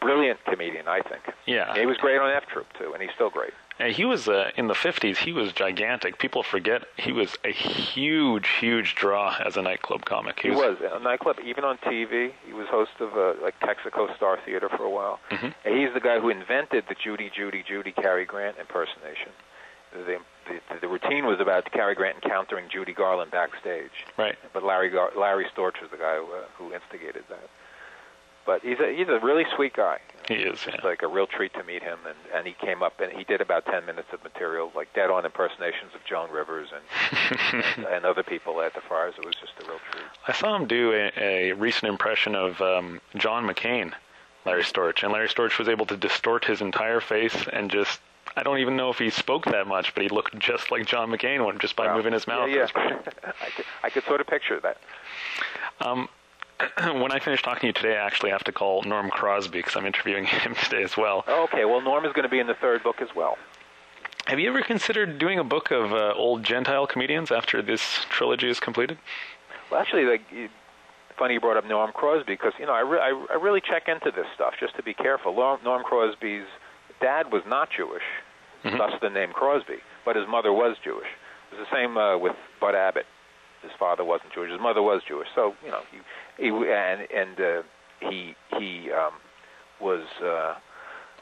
brilliant 0.00 0.42
comedian. 0.44 0.88
I 0.88 1.00
think. 1.00 1.22
Yeah. 1.46 1.68
And 1.70 1.78
he 1.78 1.86
was 1.86 1.96
great 1.98 2.18
on 2.18 2.30
F 2.30 2.46
Troop 2.46 2.66
too, 2.78 2.92
and 2.92 3.02
he's 3.02 3.12
still 3.14 3.30
great. 3.30 3.52
And 3.80 3.92
he 3.92 4.04
was 4.04 4.28
uh, 4.28 4.50
in 4.56 4.66
the 4.66 4.74
50s. 4.74 5.16
He 5.18 5.32
was 5.32 5.52
gigantic. 5.52 6.18
People 6.18 6.42
forget 6.42 6.82
he 6.96 7.12
was 7.12 7.36
a 7.44 7.52
huge, 7.52 8.48
huge 8.60 8.94
draw 8.96 9.36
as 9.44 9.56
a 9.56 9.62
nightclub 9.62 10.04
comic. 10.04 10.40
He 10.40 10.50
was 10.50 10.78
a 10.82 10.98
nightclub, 10.98 11.36
even 11.44 11.64
on 11.64 11.78
TV. 11.78 12.32
He 12.46 12.52
was 12.52 12.66
host 12.68 12.90
of 13.00 13.16
uh, 13.16 13.34
like 13.42 13.54
Texaco 13.60 14.14
Star 14.16 14.38
Theater 14.44 14.68
for 14.68 14.82
a 14.84 14.90
while. 14.90 15.20
Mhm. 15.30 15.54
And 15.64 15.78
he's 15.78 15.92
the 15.94 16.00
guy 16.00 16.18
who 16.18 16.28
invented 16.28 16.84
the 16.88 16.96
Judy, 16.96 17.30
Judy, 17.34 17.62
Judy 17.66 17.92
Cary 17.92 18.24
Grant 18.24 18.56
impersonation. 18.58 19.30
The, 19.92 20.18
the, 20.46 20.80
the 20.82 20.88
routine 20.88 21.24
was 21.24 21.40
about 21.40 21.70
Cary 21.72 21.94
Grant 21.94 22.16
encountering 22.22 22.68
Judy 22.70 22.92
Garland 22.92 23.30
backstage. 23.30 24.04
Right. 24.18 24.36
But 24.52 24.62
Larry 24.64 24.90
Gar- 24.90 25.12
Larry 25.16 25.46
Storch 25.56 25.80
was 25.80 25.90
the 25.90 25.96
guy 25.96 26.16
who, 26.16 26.24
uh, 26.24 26.42
who 26.58 26.74
instigated 26.74 27.24
that. 27.30 27.48
But 28.46 28.62
he's 28.62 28.78
a 28.80 28.94
he's 28.96 29.08
a 29.08 29.18
really 29.20 29.44
sweet 29.54 29.74
guy. 29.74 29.98
He 30.26 30.34
is. 30.34 30.64
It's 30.66 30.76
Yeah. 30.82 30.84
like 30.84 31.02
a 31.02 31.06
real 31.06 31.26
treat 31.26 31.52
to 31.54 31.62
meet 31.64 31.82
him, 31.82 31.98
and 32.06 32.16
and 32.34 32.46
he 32.46 32.54
came 32.54 32.82
up 32.82 33.00
and 33.00 33.12
he 33.12 33.24
did 33.24 33.40
about 33.40 33.66
ten 33.66 33.84
minutes 33.86 34.08
of 34.12 34.22
material, 34.24 34.72
like 34.74 34.92
dead-on 34.94 35.24
impersonations 35.24 35.94
of 35.94 36.04
Joan 36.04 36.30
Rivers 36.30 36.68
and 36.72 36.82
and, 37.76 37.86
and 37.86 38.04
other 38.06 38.22
people 38.22 38.60
at 38.62 38.74
the 38.74 38.80
Friars. 38.80 39.14
It 39.18 39.24
was 39.26 39.34
just 39.36 39.52
a 39.62 39.68
real 39.68 39.78
treat. 39.90 40.04
I 40.26 40.32
saw 40.32 40.54
him 40.56 40.66
do 40.66 40.92
a, 40.92 41.12
a 41.18 41.52
recent 41.52 41.90
impression 41.90 42.34
of 42.34 42.60
um, 42.62 43.00
John 43.16 43.46
McCain, 43.46 43.92
Larry 44.46 44.62
Storch, 44.64 45.02
and 45.02 45.12
Larry 45.12 45.28
Storch 45.28 45.58
was 45.58 45.68
able 45.68 45.86
to 45.86 45.96
distort 45.96 46.44
his 46.44 46.60
entire 46.60 47.00
face 47.00 47.46
and 47.52 47.70
just. 47.70 48.00
I 48.36 48.42
don't 48.44 48.58
even 48.58 48.76
know 48.76 48.90
if 48.90 48.98
he 48.98 49.10
spoke 49.10 49.46
that 49.46 49.66
much, 49.66 49.94
but 49.94 50.02
he 50.04 50.08
looked 50.10 50.38
just 50.38 50.70
like 50.70 50.86
John 50.86 51.10
McCain 51.10 51.44
when 51.44 51.58
just 51.58 51.74
by 51.74 51.86
Wow. 51.86 51.96
moving 51.96 52.12
his 52.12 52.26
mouth. 52.28 52.48
Yeah, 52.48 52.56
It 52.58 52.60
was 52.62 52.70
great. 52.72 52.90
yeah. 52.90 53.32
I, 53.42 53.50
could, 53.50 53.64
I 53.84 53.90
could 53.90 54.04
sort 54.04 54.20
of 54.20 54.26
picture 54.28 54.60
that. 54.60 54.76
when 56.82 57.12
I 57.12 57.18
finish 57.18 57.42
talking 57.42 57.60
to 57.60 57.66
you 57.68 57.72
today, 57.72 57.96
I 57.96 58.06
actually 58.06 58.30
have 58.30 58.44
to 58.44 58.52
call 58.52 58.82
Norm 58.82 59.10
Crosby 59.10 59.58
because 59.58 59.76
I'm 59.76 59.86
interviewing 59.86 60.24
him 60.26 60.54
today 60.54 60.82
as 60.82 60.96
well. 60.96 61.24
Okay, 61.28 61.64
well, 61.64 61.80
Norm 61.80 62.04
is 62.04 62.12
going 62.12 62.24
to 62.24 62.28
be 62.28 62.38
in 62.38 62.46
the 62.46 62.54
third 62.54 62.82
book 62.82 63.00
as 63.00 63.08
well. 63.14 63.36
Have 64.26 64.38
you 64.38 64.48
ever 64.48 64.62
considered 64.62 65.18
doing 65.18 65.38
a 65.38 65.44
book 65.44 65.70
of 65.70 65.92
uh, 65.92 66.12
old 66.14 66.42
Gentile 66.42 66.86
comedians 66.86 67.30
after 67.30 67.62
this 67.62 68.04
trilogy 68.10 68.50
is 68.50 68.60
completed? 68.60 68.98
Well, 69.70 69.80
actually, 69.80 70.04
like, 70.04 70.22
funny 71.18 71.34
you 71.34 71.40
brought 71.40 71.56
up 71.56 71.66
Norm 71.66 71.92
Crosby 71.92 72.34
because 72.34 72.52
you 72.58 72.66
know 72.66 72.72
I, 72.72 72.80
re- 72.80 73.00
I, 73.00 73.26
I 73.30 73.34
really 73.36 73.60
check 73.60 73.88
into 73.88 74.10
this 74.10 74.26
stuff 74.34 74.54
just 74.60 74.76
to 74.76 74.82
be 74.82 74.94
careful. 74.94 75.34
Norm, 75.34 75.60
Norm 75.64 75.82
Crosby's 75.82 76.46
dad 77.00 77.32
was 77.32 77.42
not 77.46 77.70
Jewish, 77.70 78.02
thus 78.62 78.92
the 79.00 79.10
name 79.10 79.32
Crosby, 79.32 79.78
but 80.04 80.16
his 80.16 80.26
mother 80.28 80.52
was 80.52 80.76
Jewish. 80.82 81.08
It 81.50 81.58
was 81.58 81.66
the 81.70 81.74
same 81.74 81.96
uh, 81.96 82.18
with 82.18 82.36
Bud 82.60 82.74
Abbott. 82.74 83.06
His 83.68 83.78
father 83.78 84.04
wasn't 84.04 84.32
Jewish. 84.32 84.50
His 84.50 84.60
mother 84.60 84.82
was 84.82 85.02
Jewish. 85.06 85.28
So 85.34 85.54
you 85.64 85.70
know, 85.70 85.82
he, 85.90 86.44
he 86.44 86.48
and 86.48 87.06
and 87.14 87.40
uh, 87.40 87.62
he 88.00 88.34
he 88.58 88.90
um, 88.90 89.12
was 89.80 90.04
uh, 90.24 90.54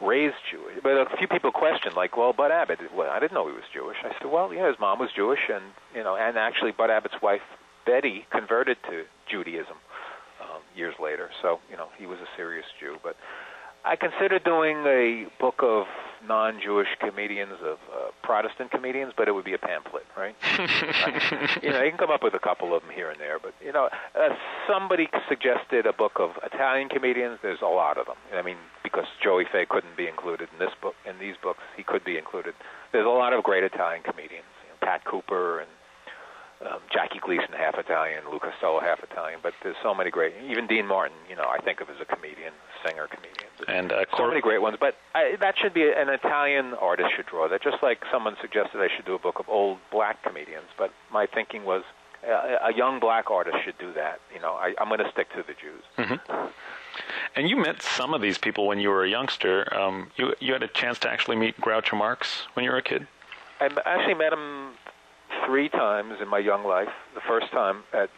raised 0.00 0.36
Jewish. 0.50 0.76
But 0.82 0.92
a 0.92 1.16
few 1.16 1.28
people 1.28 1.52
questioned, 1.52 1.94
like, 1.94 2.16
well, 2.16 2.32
Bud 2.32 2.50
Abbott. 2.50 2.78
Well, 2.94 3.10
I 3.10 3.18
didn't 3.18 3.34
know 3.34 3.48
he 3.48 3.54
was 3.54 3.64
Jewish. 3.72 3.96
I 4.04 4.12
said, 4.18 4.30
well, 4.30 4.52
yeah, 4.52 4.68
his 4.68 4.76
mom 4.78 4.98
was 4.98 5.10
Jewish, 5.14 5.40
and 5.52 5.64
you 5.94 6.04
know, 6.04 6.16
and 6.16 6.36
actually, 6.36 6.72
Bud 6.72 6.90
Abbott's 6.90 7.20
wife 7.22 7.42
Betty 7.84 8.26
converted 8.30 8.76
to 8.90 9.04
Judaism 9.30 9.76
um, 10.42 10.60
years 10.74 10.94
later. 11.02 11.30
So 11.42 11.60
you 11.70 11.76
know, 11.76 11.88
he 11.98 12.06
was 12.06 12.18
a 12.18 12.28
serious 12.36 12.66
Jew. 12.80 12.96
But 13.02 13.16
I 13.84 13.96
considered 13.96 14.44
doing 14.44 14.78
a 14.86 15.26
book 15.40 15.56
of 15.62 15.86
non-Jewish 16.26 16.88
comedians, 17.00 17.54
of 17.62 17.78
uh, 17.92 18.10
Protestant 18.22 18.70
comedians, 18.70 19.12
but 19.16 19.28
it 19.28 19.32
would 19.32 19.44
be 19.44 19.54
a 19.54 19.58
pamphlet, 19.58 20.04
right? 20.16 20.34
you 21.62 21.70
know, 21.70 21.82
you 21.82 21.90
can 21.90 21.98
come 21.98 22.10
up 22.10 22.22
with 22.22 22.34
a 22.34 22.38
couple 22.38 22.74
of 22.74 22.82
them 22.82 22.90
here 22.92 23.10
and 23.10 23.20
there, 23.20 23.38
but 23.38 23.54
you 23.64 23.72
know, 23.72 23.88
uh, 24.18 24.28
somebody 24.68 25.08
suggested 25.28 25.86
a 25.86 25.92
book 25.92 26.18
of 26.18 26.30
Italian 26.42 26.88
comedians. 26.88 27.38
There's 27.42 27.62
a 27.62 27.66
lot 27.66 27.98
of 27.98 28.06
them. 28.06 28.16
I 28.34 28.42
mean, 28.42 28.56
because 28.82 29.06
Joey 29.22 29.44
Faye 29.50 29.66
couldn't 29.68 29.96
be 29.96 30.06
included 30.06 30.48
in 30.52 30.58
this 30.58 30.74
book, 30.80 30.94
in 31.04 31.18
these 31.18 31.34
books, 31.42 31.60
he 31.76 31.82
could 31.82 32.04
be 32.04 32.18
included. 32.18 32.54
There's 32.92 33.06
a 33.06 33.10
lot 33.10 33.32
of 33.32 33.42
great 33.44 33.64
Italian 33.64 34.02
comedians. 34.02 34.46
You 34.64 34.70
know, 34.70 34.86
Pat 34.86 35.04
Cooper 35.04 35.60
and 35.60 35.70
um, 36.64 36.80
Jackie 36.92 37.20
Gleason, 37.20 37.52
half 37.56 37.76
Italian, 37.76 38.24
Lou 38.30 38.38
Costello, 38.38 38.80
half 38.80 39.02
Italian. 39.02 39.40
But 39.42 39.52
there's 39.62 39.76
so 39.82 39.94
many 39.94 40.10
great. 40.10 40.34
Even 40.48 40.66
Dean 40.66 40.86
Martin, 40.86 41.16
you 41.28 41.36
know, 41.36 41.46
I 41.48 41.58
think 41.58 41.80
of 41.80 41.90
as 41.90 41.96
a 42.00 42.04
comedian, 42.04 42.52
singer, 42.84 43.06
comedian. 43.08 43.45
And 43.68 43.92
uh, 43.92 44.04
So 44.10 44.16
Cor- 44.16 44.28
many 44.28 44.40
great 44.40 44.60
ones, 44.62 44.76
but 44.78 44.96
I, 45.14 45.36
that 45.40 45.56
should 45.58 45.74
be 45.74 45.88
an 45.90 46.08
Italian 46.08 46.74
artist 46.74 47.14
should 47.16 47.26
draw 47.26 47.48
that. 47.48 47.62
Just 47.62 47.82
like 47.82 48.04
someone 48.10 48.36
suggested, 48.40 48.80
I 48.80 48.88
should 48.94 49.04
do 49.04 49.14
a 49.14 49.18
book 49.18 49.38
of 49.38 49.48
old 49.48 49.78
black 49.90 50.22
comedians. 50.22 50.66
But 50.76 50.92
my 51.10 51.26
thinking 51.26 51.64
was, 51.64 51.82
uh, 52.26 52.58
a 52.62 52.74
young 52.74 52.98
black 53.00 53.30
artist 53.30 53.58
should 53.64 53.78
do 53.78 53.92
that. 53.94 54.20
You 54.34 54.40
know, 54.40 54.52
I, 54.52 54.74
I'm 54.78 54.88
going 54.88 55.00
to 55.00 55.10
stick 55.10 55.28
to 55.30 55.44
the 55.46 55.54
Jews. 55.54 56.18
and 57.36 57.48
you 57.48 57.56
met 57.56 57.82
some 57.82 58.14
of 58.14 58.20
these 58.20 58.38
people 58.38 58.66
when 58.66 58.80
you 58.80 58.88
were 58.90 59.04
a 59.04 59.08
youngster. 59.08 59.72
Um, 59.74 60.10
you 60.16 60.34
you 60.40 60.52
had 60.52 60.62
a 60.62 60.68
chance 60.68 60.98
to 61.00 61.10
actually 61.10 61.36
meet 61.36 61.60
Groucho 61.60 61.96
Marx 61.96 62.46
when 62.54 62.64
you 62.64 62.70
were 62.70 62.78
a 62.78 62.82
kid. 62.82 63.06
I 63.60 63.68
actually 63.84 64.14
met 64.14 64.32
him 64.32 64.72
three 65.44 65.68
times 65.68 66.20
in 66.20 66.28
my 66.28 66.38
young 66.38 66.64
life. 66.64 66.88
The 67.14 67.20
first 67.20 67.50
time 67.52 67.84
at 67.92 68.10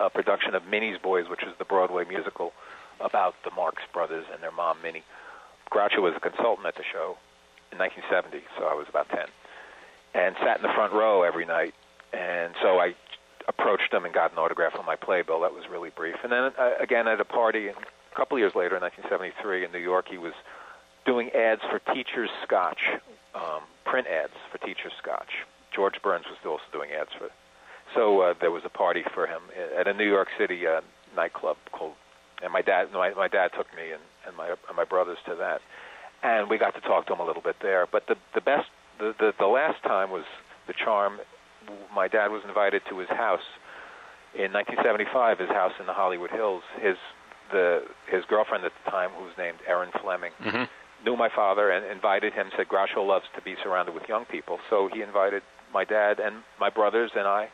a 0.00 0.10
production 0.10 0.54
of 0.54 0.66
Minnie's 0.66 0.98
Boys, 0.98 1.28
which 1.28 1.42
was 1.44 1.54
the 1.58 1.64
Broadway 1.64 2.04
musical 2.04 2.52
about 3.00 3.34
the 3.44 3.50
Marx 3.50 3.82
brothers 3.92 4.24
and 4.32 4.42
their 4.42 4.52
mom, 4.52 4.78
Minnie. 4.82 5.04
Groucho 5.70 6.02
was 6.02 6.14
a 6.16 6.20
consultant 6.20 6.66
at 6.66 6.76
the 6.76 6.84
show 6.84 7.16
in 7.72 7.78
1970, 7.78 8.44
so 8.58 8.66
I 8.66 8.74
was 8.74 8.86
about 8.88 9.08
10, 9.08 9.18
and 10.14 10.36
sat 10.40 10.58
in 10.58 10.62
the 10.62 10.72
front 10.74 10.92
row 10.92 11.22
every 11.22 11.46
night. 11.46 11.74
And 12.12 12.54
so 12.62 12.78
I 12.78 12.94
approached 13.48 13.92
him 13.92 14.04
and 14.04 14.14
got 14.14 14.32
an 14.32 14.38
autograph 14.38 14.78
on 14.78 14.86
my 14.86 14.96
playbill. 14.96 15.40
That 15.40 15.52
was 15.52 15.64
really 15.68 15.90
brief. 15.90 16.16
And 16.22 16.32
then 16.32 16.52
uh, 16.58 16.70
again 16.80 17.08
at 17.08 17.20
a 17.20 17.24
party 17.24 17.68
a 17.68 17.74
couple 18.14 18.38
years 18.38 18.54
later 18.54 18.76
in 18.76 18.82
1973 18.82 19.64
in 19.64 19.72
New 19.72 19.78
York, 19.78 20.06
he 20.08 20.18
was 20.18 20.32
doing 21.04 21.30
ads 21.30 21.62
for 21.68 21.80
Teachers 21.92 22.30
Scotch, 22.42 22.90
um, 23.34 23.62
print 23.84 24.06
ads 24.06 24.32
for 24.50 24.58
Teachers 24.58 24.92
Scotch. 25.02 25.44
George 25.74 26.00
Burns 26.02 26.26
was 26.26 26.38
also 26.46 26.64
doing 26.72 26.90
ads 26.92 27.10
for. 27.18 27.26
It. 27.26 27.32
So 27.94 28.20
uh, 28.20 28.34
there 28.40 28.50
was 28.50 28.64
a 28.64 28.68
party 28.68 29.04
for 29.12 29.26
him 29.26 29.42
at 29.76 29.86
a 29.86 29.92
New 29.92 30.08
York 30.08 30.28
City 30.38 30.66
uh, 30.66 30.80
nightclub 31.16 31.56
called, 31.72 31.94
and 32.44 32.52
my 32.52 32.62
dad, 32.62 32.92
my, 32.92 33.12
my 33.14 33.28
dad 33.28 33.50
took 33.56 33.66
me 33.74 33.90
and, 33.92 34.02
and 34.26 34.36
my 34.36 34.48
and 34.48 34.76
my 34.76 34.84
brothers 34.84 35.18
to 35.26 35.34
that, 35.36 35.60
and 36.22 36.48
we 36.48 36.58
got 36.58 36.74
to 36.74 36.80
talk 36.80 37.06
to 37.06 37.14
him 37.14 37.20
a 37.20 37.26
little 37.26 37.42
bit 37.42 37.56
there. 37.62 37.86
But 37.90 38.06
the 38.06 38.16
the 38.34 38.40
best, 38.40 38.68
the 38.98 39.14
the, 39.18 39.32
the 39.38 39.46
last 39.46 39.82
time 39.82 40.10
was 40.10 40.24
the 40.66 40.74
charm. 40.74 41.18
My 41.94 42.08
dad 42.08 42.30
was 42.30 42.42
invited 42.46 42.82
to 42.90 42.98
his 42.98 43.08
house 43.08 43.46
in 44.34 44.52
1975. 44.52 45.38
His 45.38 45.48
house 45.48 45.72
in 45.80 45.86
the 45.86 45.94
Hollywood 45.94 46.30
Hills. 46.30 46.62
His 46.80 46.96
the 47.50 47.82
his 48.08 48.24
girlfriend 48.28 48.64
at 48.64 48.72
the 48.84 48.90
time, 48.90 49.10
who 49.10 49.24
was 49.24 49.34
named 49.38 49.58
Erin 49.66 49.90
Fleming, 50.00 50.32
mm-hmm. 50.40 50.64
knew 51.04 51.16
my 51.16 51.30
father 51.34 51.70
and 51.70 51.84
invited 51.86 52.32
him. 52.32 52.50
Said 52.56 52.68
Groucho 52.68 53.06
loves 53.06 53.26
to 53.34 53.42
be 53.42 53.56
surrounded 53.62 53.94
with 53.94 54.04
young 54.08 54.24
people, 54.26 54.58
so 54.68 54.88
he 54.92 55.02
invited 55.02 55.42
my 55.72 55.84
dad 55.84 56.20
and 56.20 56.36
my 56.60 56.70
brothers 56.70 57.10
and 57.16 57.26
I 57.26 57.48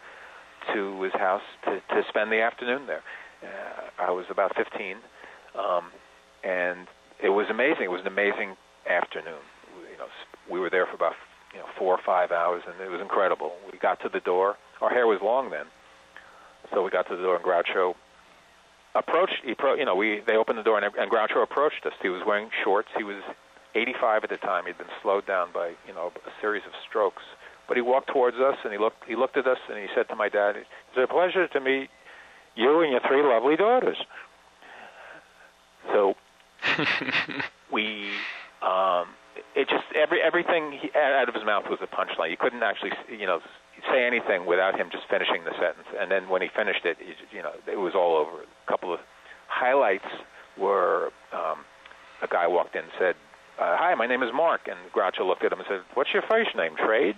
to 0.74 1.02
his 1.02 1.12
house 1.12 1.42
to 1.64 1.80
to 1.94 2.02
spend 2.08 2.30
the 2.30 2.40
afternoon 2.40 2.86
there. 2.86 3.02
I 3.98 4.10
was 4.10 4.26
about 4.30 4.56
15, 4.56 4.96
um, 5.58 5.90
and 6.44 6.86
it 7.22 7.28
was 7.28 7.46
amazing. 7.50 7.84
It 7.84 7.90
was 7.90 8.00
an 8.00 8.06
amazing 8.06 8.56
afternoon. 8.88 9.44
You 9.92 9.98
know, 9.98 10.08
we 10.50 10.58
were 10.60 10.70
there 10.70 10.86
for 10.86 10.94
about 10.94 11.14
you 11.52 11.58
know 11.58 11.66
four 11.78 11.94
or 11.94 12.00
five 12.04 12.30
hours, 12.30 12.62
and 12.66 12.80
it 12.80 12.90
was 12.90 13.00
incredible. 13.00 13.52
We 13.70 13.78
got 13.78 14.00
to 14.02 14.08
the 14.08 14.20
door. 14.20 14.56
Our 14.80 14.90
hair 14.90 15.06
was 15.06 15.20
long 15.22 15.50
then, 15.50 15.66
so 16.72 16.82
we 16.82 16.90
got 16.90 17.08
to 17.08 17.16
the 17.16 17.22
door, 17.22 17.36
and 17.36 17.44
Groucho 17.44 17.94
approached. 18.94 19.44
He 19.44 19.54
pro, 19.54 19.74
you 19.74 19.84
know, 19.84 19.94
we 19.94 20.22
they 20.26 20.36
opened 20.36 20.58
the 20.58 20.62
door, 20.62 20.78
and, 20.78 20.94
and 20.96 21.10
Groucho 21.10 21.42
approached 21.42 21.84
us. 21.84 21.92
He 22.02 22.08
was 22.08 22.22
wearing 22.26 22.48
shorts. 22.64 22.88
He 22.96 23.04
was 23.04 23.22
85 23.74 24.24
at 24.24 24.30
the 24.30 24.36
time. 24.38 24.66
He'd 24.66 24.78
been 24.78 24.94
slowed 25.02 25.26
down 25.26 25.48
by 25.52 25.74
you 25.86 25.94
know 25.94 26.12
a 26.26 26.30
series 26.40 26.62
of 26.66 26.72
strokes. 26.88 27.22
But 27.68 27.76
he 27.76 27.82
walked 27.82 28.08
towards 28.08 28.36
us, 28.38 28.56
and 28.64 28.72
he 28.72 28.78
looked. 28.78 29.04
He 29.06 29.14
looked 29.14 29.36
at 29.36 29.46
us, 29.46 29.58
and 29.68 29.78
he 29.78 29.86
said 29.94 30.08
to 30.08 30.16
my 30.16 30.28
dad, 30.28 30.56
"It's 30.56 30.68
a 30.96 31.06
pleasure 31.06 31.46
to 31.46 31.60
meet 31.60 31.90
you 32.60 32.80
and 32.80 32.92
your 32.92 33.00
three 33.00 33.22
lovely 33.22 33.56
daughters." 33.56 33.96
So 35.92 36.14
we 37.72 38.10
um 38.62 39.08
it 39.54 39.68
just 39.68 39.84
every 39.94 40.20
everything 40.22 40.72
he, 40.72 40.90
out 40.94 41.28
of 41.28 41.34
his 41.34 41.44
mouth 41.44 41.64
was 41.68 41.78
a 41.82 41.86
punchline. 41.86 42.30
You 42.30 42.36
couldn't 42.36 42.62
actually 42.62 42.92
you 43.08 43.26
know 43.26 43.40
say 43.90 44.04
anything 44.04 44.46
without 44.46 44.78
him 44.78 44.88
just 44.90 45.04
finishing 45.08 45.44
the 45.44 45.52
sentence. 45.52 45.88
And 45.98 46.10
then 46.10 46.28
when 46.28 46.42
he 46.42 46.48
finished 46.48 46.84
it 46.84 46.98
you 47.32 47.42
know 47.42 47.52
it 47.66 47.78
was 47.78 47.94
all 47.94 48.16
over. 48.16 48.42
A 48.42 48.70
couple 48.70 48.92
of 48.92 49.00
highlights 49.48 50.08
were 50.58 51.10
um 51.32 51.64
a 52.22 52.28
guy 52.28 52.46
walked 52.46 52.74
in 52.76 52.82
and 52.82 52.92
said 52.98 53.14
uh, 53.58 53.76
hi 53.76 53.94
my 53.94 54.06
name 54.06 54.22
is 54.22 54.32
mark. 54.32 54.68
And 54.68 54.78
groucho 54.94 55.26
looked 55.26 55.44
at 55.44 55.52
him 55.52 55.60
and 55.60 55.68
said 55.68 55.80
what's 55.94 56.12
your 56.12 56.22
first 56.22 56.54
name 56.56 56.76
trade? 56.76 57.16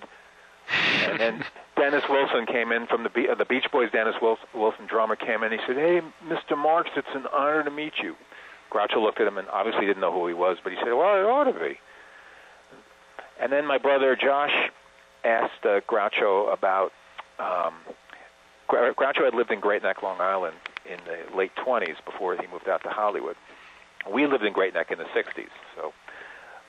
And 1.04 1.20
then 1.20 1.44
Dennis 1.82 2.04
Wilson 2.08 2.46
came 2.46 2.70
in 2.70 2.86
from 2.86 3.02
the 3.02 3.10
uh, 3.28 3.34
the 3.34 3.44
Beach 3.44 3.66
Boys. 3.72 3.90
Dennis 3.90 4.14
Wilson, 4.22 4.46
Wilson, 4.54 4.86
drummer, 4.86 5.16
came 5.16 5.42
in. 5.42 5.50
He 5.50 5.58
said, 5.66 5.74
"Hey, 5.74 6.00
Mr. 6.24 6.56
Marx, 6.56 6.88
it's 6.94 7.08
an 7.12 7.24
honor 7.34 7.64
to 7.64 7.72
meet 7.72 7.94
you." 8.00 8.14
Groucho 8.70 9.02
looked 9.02 9.20
at 9.20 9.26
him 9.26 9.36
and 9.36 9.48
obviously 9.48 9.84
didn't 9.84 10.00
know 10.00 10.12
who 10.12 10.28
he 10.28 10.32
was, 10.32 10.58
but 10.62 10.70
he 10.70 10.78
said, 10.78 10.92
"Well, 10.92 11.18
it 11.18 11.26
ought 11.26 11.50
to 11.50 11.58
be." 11.58 11.80
And 13.40 13.50
then 13.50 13.66
my 13.66 13.78
brother 13.78 14.14
Josh 14.14 14.52
asked 15.24 15.64
uh, 15.64 15.80
Groucho 15.80 16.52
about. 16.52 16.92
Um, 17.40 17.74
Groucho 18.70 19.24
had 19.24 19.34
lived 19.34 19.50
in 19.50 19.58
Great 19.58 19.82
Neck, 19.82 20.04
Long 20.04 20.20
Island, 20.20 20.54
in 20.88 20.98
the 21.04 21.36
late 21.36 21.50
20s 21.66 21.96
before 22.06 22.36
he 22.36 22.46
moved 22.46 22.68
out 22.68 22.82
to 22.84 22.90
Hollywood. 22.90 23.34
We 24.10 24.26
lived 24.26 24.44
in 24.44 24.52
Great 24.52 24.72
Neck 24.72 24.92
in 24.92 24.98
the 24.98 25.04
60s, 25.04 25.50
so 25.76 25.92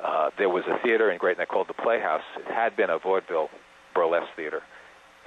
uh, 0.03 0.31
there 0.37 0.49
was 0.49 0.63
a 0.65 0.81
theater 0.83 1.11
in 1.11 1.19
Great 1.19 1.37
Neck 1.37 1.49
called 1.49 1.69
the 1.69 1.75
Playhouse. 1.75 2.23
It 2.37 2.51
had 2.51 2.75
been 2.75 2.89
a 2.89 2.97
vaudeville 2.97 3.49
burlesque 3.93 4.35
theater 4.35 4.63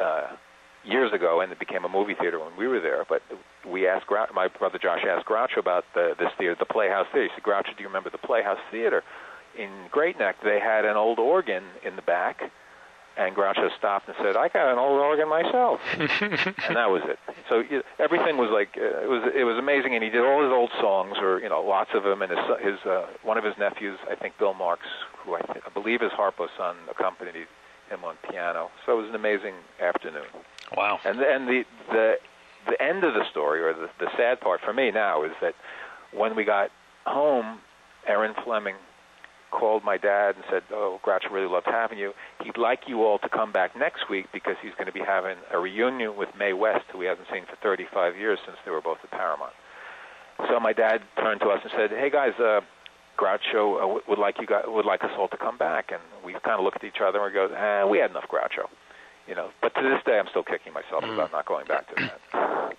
uh, 0.03 0.37
years 0.85 1.13
ago, 1.13 1.41
and 1.41 1.51
it 1.53 1.59
became 1.59 1.85
a 1.85 1.89
movie 1.89 2.15
theater 2.15 2.39
when 2.39 2.57
we 2.57 2.69
were 2.69 2.81
there. 2.81 3.05
But 3.09 3.23
we 3.69 3.87
asked 3.89 4.07
Grou- 4.07 4.33
my 4.35 4.49
brother 4.49 4.79
Josh 4.79 5.05
asked 5.09 5.27
Groucho 5.27 5.59
about 5.59 5.85
the, 5.95 6.15
this 6.19 6.31
theater, 6.39 6.55
the 6.59 6.65
Playhouse 6.67 7.07
Theater. 7.13 7.29
He 7.29 7.35
said, 7.35 7.43
"Groucho, 7.45 7.77
do 7.77 7.83
you 7.83 7.89
remember 7.89 8.11
the 8.11 8.19
Playhouse 8.19 8.59
Theater 8.71 9.03
in 9.59 9.71
Great 9.91 10.19
Neck? 10.19 10.37
They 10.45 10.61
had 10.61 10.85
an 10.85 10.97
old 10.97 11.19
organ 11.19 11.65
in 11.85 11.97
the 11.97 12.03
back." 12.03 12.43
And 13.19 13.35
Groucho 13.35 13.71
stopped 13.79 14.09
and 14.09 14.17
said, 14.23 14.37
"I 14.37 14.49
got 14.49 14.71
an 14.71 14.79
old 14.79 15.01
organ 15.01 15.27
myself," 15.27 15.81
and 15.97 16.77
that 16.77 16.91
was 16.91 17.01
it. 17.07 17.19
So 17.49 17.61
you 17.61 17.83
everything 17.99 18.37
was 18.37 18.51
like 18.53 18.77
uh, 18.77 19.01
it 19.05 19.09
was 19.09 19.33
it 19.35 19.45
was 19.45 19.57
amazing, 19.57 19.95
and 19.95 20.05
he 20.05 20.11
did 20.11 20.21
all 20.21 20.43
his 20.43 20.53
old 20.53 20.71
songs, 20.79 21.17
or 21.19 21.41
you 21.41 21.49
know, 21.49 21.63
lots 21.63 21.91
of 21.95 22.03
them. 22.03 22.21
And 22.21 22.31
his 22.31 22.41
his 22.61 22.79
uh, 22.87 23.07
one 23.23 23.39
of 23.39 23.45
his 23.45 23.55
nephews, 23.59 23.99
I 24.11 24.17
think 24.17 24.37
Bill 24.39 24.53
Marx, 24.53 24.83
who 25.25 25.35
I, 25.35 25.41
th- 25.41 25.65
I 25.67 25.71
believe 25.71 26.03
is 26.03 26.13
Harpo's 26.13 26.51
son, 26.59 26.77
accompanied 26.91 27.47
him 27.89 28.05
on 28.05 28.17
piano. 28.31 28.71
So 28.85 28.99
it 28.99 29.03
was 29.03 29.09
an 29.09 29.15
amazing 29.15 29.55
afternoon. 29.81 30.27
Wow. 30.77 30.99
And 31.05 31.21
and 31.21 31.49
the 31.49 31.65
the 31.91 32.15
the 32.69 32.83
end 32.83 33.05
of 33.05 33.15
the 33.15 33.25
story, 33.31 33.63
or 33.63 33.73
the, 33.73 33.89
the 33.99 34.11
sad 34.17 34.41
part 34.41 34.61
for 34.61 34.73
me 34.73 34.91
now, 34.91 35.23
is 35.23 35.33
that 35.41 35.55
when 36.13 36.35
we 36.35 36.45
got 36.45 36.71
home, 37.07 37.61
Erin 38.07 38.35
Fleming 38.45 38.75
called 39.53 39.85
my 39.85 39.97
dad 39.97 40.35
and 40.35 40.45
said, 40.51 40.63
"Oh, 40.73 41.01
Groucho 41.05 41.31
really 41.31 41.49
loved 41.49 41.67
having 41.67 41.99
you. 41.99 42.13
He'd 42.43 42.59
like 42.59 42.89
you 42.89 43.05
all 43.05 43.19
to 43.19 43.29
come 43.29 43.53
back 43.53 43.77
next 43.77 44.11
week 44.11 44.27
because 44.33 44.57
he's 44.61 44.73
going 44.73 44.87
to 44.87 44.93
be 44.93 45.01
having 45.01 45.37
a 45.53 45.59
reunion 45.59 46.17
with 46.17 46.29
Mae 46.39 46.53
West, 46.53 46.85
who 46.93 47.01
he 47.01 47.07
hasn't 47.07 47.29
seen 47.33 47.45
for 47.47 47.57
35 47.63 48.17
years 48.17 48.39
since 48.45 48.59
they 48.65 48.71
were 48.71 48.83
both 48.83 48.99
at 49.05 49.11
Paramount." 49.11 49.53
So 50.49 50.61
my 50.61 50.73
dad 50.73 51.01
turned 51.19 51.41
to 51.41 51.49
us 51.49 51.61
and 51.63 51.73
said, 51.77 51.91
"Hey 51.91 52.11
guys, 52.11 52.35
uh, 52.39 52.61
Groucho 53.17 53.83
uh, 53.83 54.01
would 54.09 54.19
like 54.19 54.41
you 54.41 54.47
guys, 54.47 54.65
would 54.67 54.87
like 54.87 55.05
us 55.05 55.11
all 55.19 55.29
to 55.29 55.37
come 55.37 55.57
back." 55.57 55.93
And 55.93 56.01
we 56.25 56.33
kind 56.33 56.59
of 56.59 56.65
looked 56.65 56.79
at 56.79 56.85
each 56.85 57.01
other 57.01 57.19
and 57.23 57.27
we 57.27 57.33
go, 57.33 57.47
eh, 57.55 57.85
"We 57.85 57.99
had 57.99 58.11
enough 58.11 58.29
Groucho." 58.29 58.69
You 59.27 59.35
know, 59.35 59.51
but 59.61 59.75
to 59.75 59.83
this 59.83 60.03
day, 60.05 60.19
I'm 60.19 60.29
still 60.29 60.45
kicking 60.45 60.73
myself 60.73 61.03
mm. 61.03 61.15
about 61.15 61.33
not 61.33 61.47
going 61.47 61.67
back 61.67 61.89
to 61.95 62.11
that. 62.31 62.77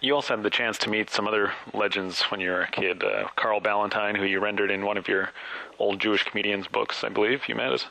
You 0.00 0.14
also 0.14 0.36
had 0.36 0.44
the 0.44 0.50
chance 0.50 0.76
to 0.78 0.90
meet 0.90 1.08
some 1.08 1.26
other 1.26 1.52
legends 1.72 2.22
when 2.24 2.38
you 2.38 2.50
were 2.50 2.62
a 2.62 2.70
kid. 2.70 3.02
Uh, 3.02 3.28
Carl 3.36 3.60
Ballantine, 3.60 4.14
who 4.14 4.24
you 4.24 4.38
rendered 4.38 4.70
in 4.70 4.84
one 4.84 4.98
of 4.98 5.08
your 5.08 5.30
old 5.78 5.98
Jewish 5.98 6.24
comedians 6.24 6.66
books, 6.66 7.02
I 7.02 7.08
believe 7.08 7.48
you 7.48 7.54
met 7.54 7.72
us. 7.72 7.86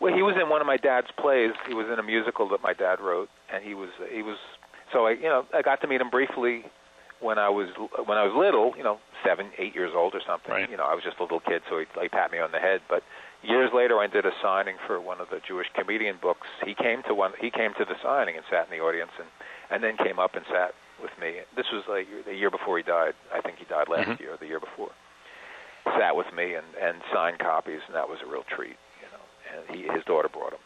Well, 0.00 0.14
he 0.14 0.22
was 0.22 0.36
in 0.40 0.48
one 0.48 0.60
of 0.60 0.66
my 0.68 0.76
dad's 0.76 1.10
plays. 1.18 1.50
He 1.66 1.74
was 1.74 1.88
in 1.88 1.98
a 1.98 2.02
musical 2.02 2.48
that 2.50 2.62
my 2.62 2.72
dad 2.72 3.00
wrote, 3.00 3.28
and 3.52 3.64
he 3.64 3.74
was 3.74 3.90
he 4.12 4.22
was. 4.22 4.38
So 4.92 5.06
I, 5.06 5.12
you 5.12 5.24
know, 5.24 5.44
I 5.52 5.62
got 5.62 5.80
to 5.82 5.88
meet 5.88 6.00
him 6.00 6.08
briefly 6.08 6.64
when 7.20 7.38
I 7.38 7.48
was 7.48 7.68
when 8.06 8.18
I 8.18 8.24
was 8.24 8.34
little. 8.34 8.74
You 8.76 8.82
know, 8.82 8.98
seven, 9.24 9.50
eight 9.58 9.74
years 9.74 9.92
old 9.94 10.14
or 10.14 10.20
something. 10.26 10.52
Right. 10.52 10.70
You 10.70 10.76
know, 10.76 10.84
I 10.84 10.94
was 10.94 11.04
just 11.04 11.18
a 11.18 11.22
little 11.22 11.40
kid, 11.40 11.62
so 11.68 11.78
he, 11.78 11.86
he 12.00 12.08
pat 12.08 12.32
me 12.32 12.38
on 12.38 12.52
the 12.52 12.58
head. 12.58 12.80
But 12.88 13.02
years 13.42 13.70
later, 13.74 13.98
I 13.98 14.06
did 14.06 14.26
a 14.26 14.32
signing 14.42 14.76
for 14.86 15.00
one 15.00 15.20
of 15.20 15.30
the 15.30 15.40
Jewish 15.46 15.68
comedian 15.74 16.16
books. 16.20 16.48
He 16.64 16.74
came 16.74 17.02
to 17.04 17.14
one. 17.14 17.32
He 17.40 17.50
came 17.50 17.72
to 17.78 17.84
the 17.84 17.96
signing 18.02 18.36
and 18.36 18.44
sat 18.50 18.68
in 18.70 18.76
the 18.76 18.82
audience, 18.82 19.12
and 19.18 19.28
and 19.70 19.84
then 19.84 19.96
came 19.96 20.18
up 20.18 20.34
and 20.34 20.44
sat 20.50 20.74
with 21.02 21.12
me. 21.20 21.40
This 21.56 21.66
was 21.72 21.84
like 21.88 22.06
the 22.24 22.34
year 22.34 22.50
before 22.50 22.76
he 22.76 22.82
died. 22.82 23.14
I 23.32 23.40
think 23.40 23.58
he 23.58 23.64
died 23.64 23.88
last 23.88 24.08
mm-hmm. 24.08 24.22
year, 24.22 24.34
or 24.34 24.36
the 24.36 24.46
year 24.46 24.60
before. 24.60 24.90
Sat 25.98 26.16
with 26.16 26.32
me 26.34 26.54
and 26.54 26.66
and 26.80 27.02
signed 27.12 27.38
copies, 27.38 27.80
and 27.86 27.94
that 27.96 28.08
was 28.08 28.18
a 28.24 28.28
real 28.30 28.44
treat. 28.48 28.76
You 29.00 29.08
know, 29.12 29.24
and 29.52 29.62
he 29.76 29.88
his 29.92 30.04
daughter 30.04 30.28
brought 30.28 30.52
him. 30.52 30.64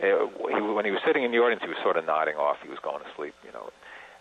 Uh, 0.00 0.26
he, 0.48 0.60
when 0.60 0.84
he 0.84 0.90
was 0.90 1.00
sitting 1.06 1.22
in 1.22 1.30
the 1.30 1.38
audience, 1.38 1.62
he 1.62 1.68
was 1.68 1.78
sort 1.82 1.96
of 1.96 2.04
nodding 2.04 2.34
off. 2.36 2.56
He 2.62 2.68
was 2.68 2.80
going 2.82 3.00
to 3.00 3.10
sleep. 3.16 3.34
You 3.44 3.52
know. 3.52 3.70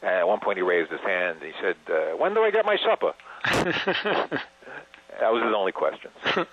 And 0.01 0.11
at 0.11 0.27
one 0.27 0.39
point, 0.39 0.57
he 0.57 0.63
raised 0.63 0.91
his 0.91 1.01
hand. 1.01 1.37
And 1.41 1.53
he 1.53 1.53
said, 1.61 1.75
uh, 1.89 2.17
"When 2.17 2.33
do 2.33 2.41
I 2.41 2.51
get 2.51 2.65
my 2.65 2.77
supper?" 2.77 3.13
that 3.45 5.31
was 5.31 5.43
his 5.43 5.53
only 5.55 5.71
question. 5.71 6.11
but 6.35 6.45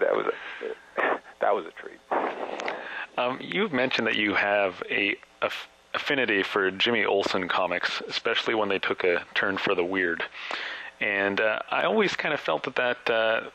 that 0.00 0.14
was 0.14 0.26
a 0.26 1.18
that 1.40 1.54
was 1.54 1.64
a 1.66 1.70
treat. 1.80 2.00
Um, 3.16 3.38
you've 3.40 3.72
mentioned 3.72 4.06
that 4.06 4.16
you 4.16 4.34
have 4.34 4.82
a, 4.90 5.16
a 5.42 5.50
affinity 5.94 6.42
for 6.42 6.70
Jimmy 6.70 7.04
Olsen 7.04 7.48
comics, 7.48 8.02
especially 8.08 8.54
when 8.54 8.68
they 8.68 8.78
took 8.78 9.04
a 9.04 9.24
turn 9.34 9.56
for 9.56 9.74
the 9.74 9.84
weird. 9.84 10.22
And 11.00 11.40
uh, 11.40 11.60
I 11.70 11.84
always 11.84 12.16
kind 12.16 12.34
of 12.34 12.40
felt 12.40 12.64
that 12.64 12.76
that 12.76 13.10
uh, 13.10 13.50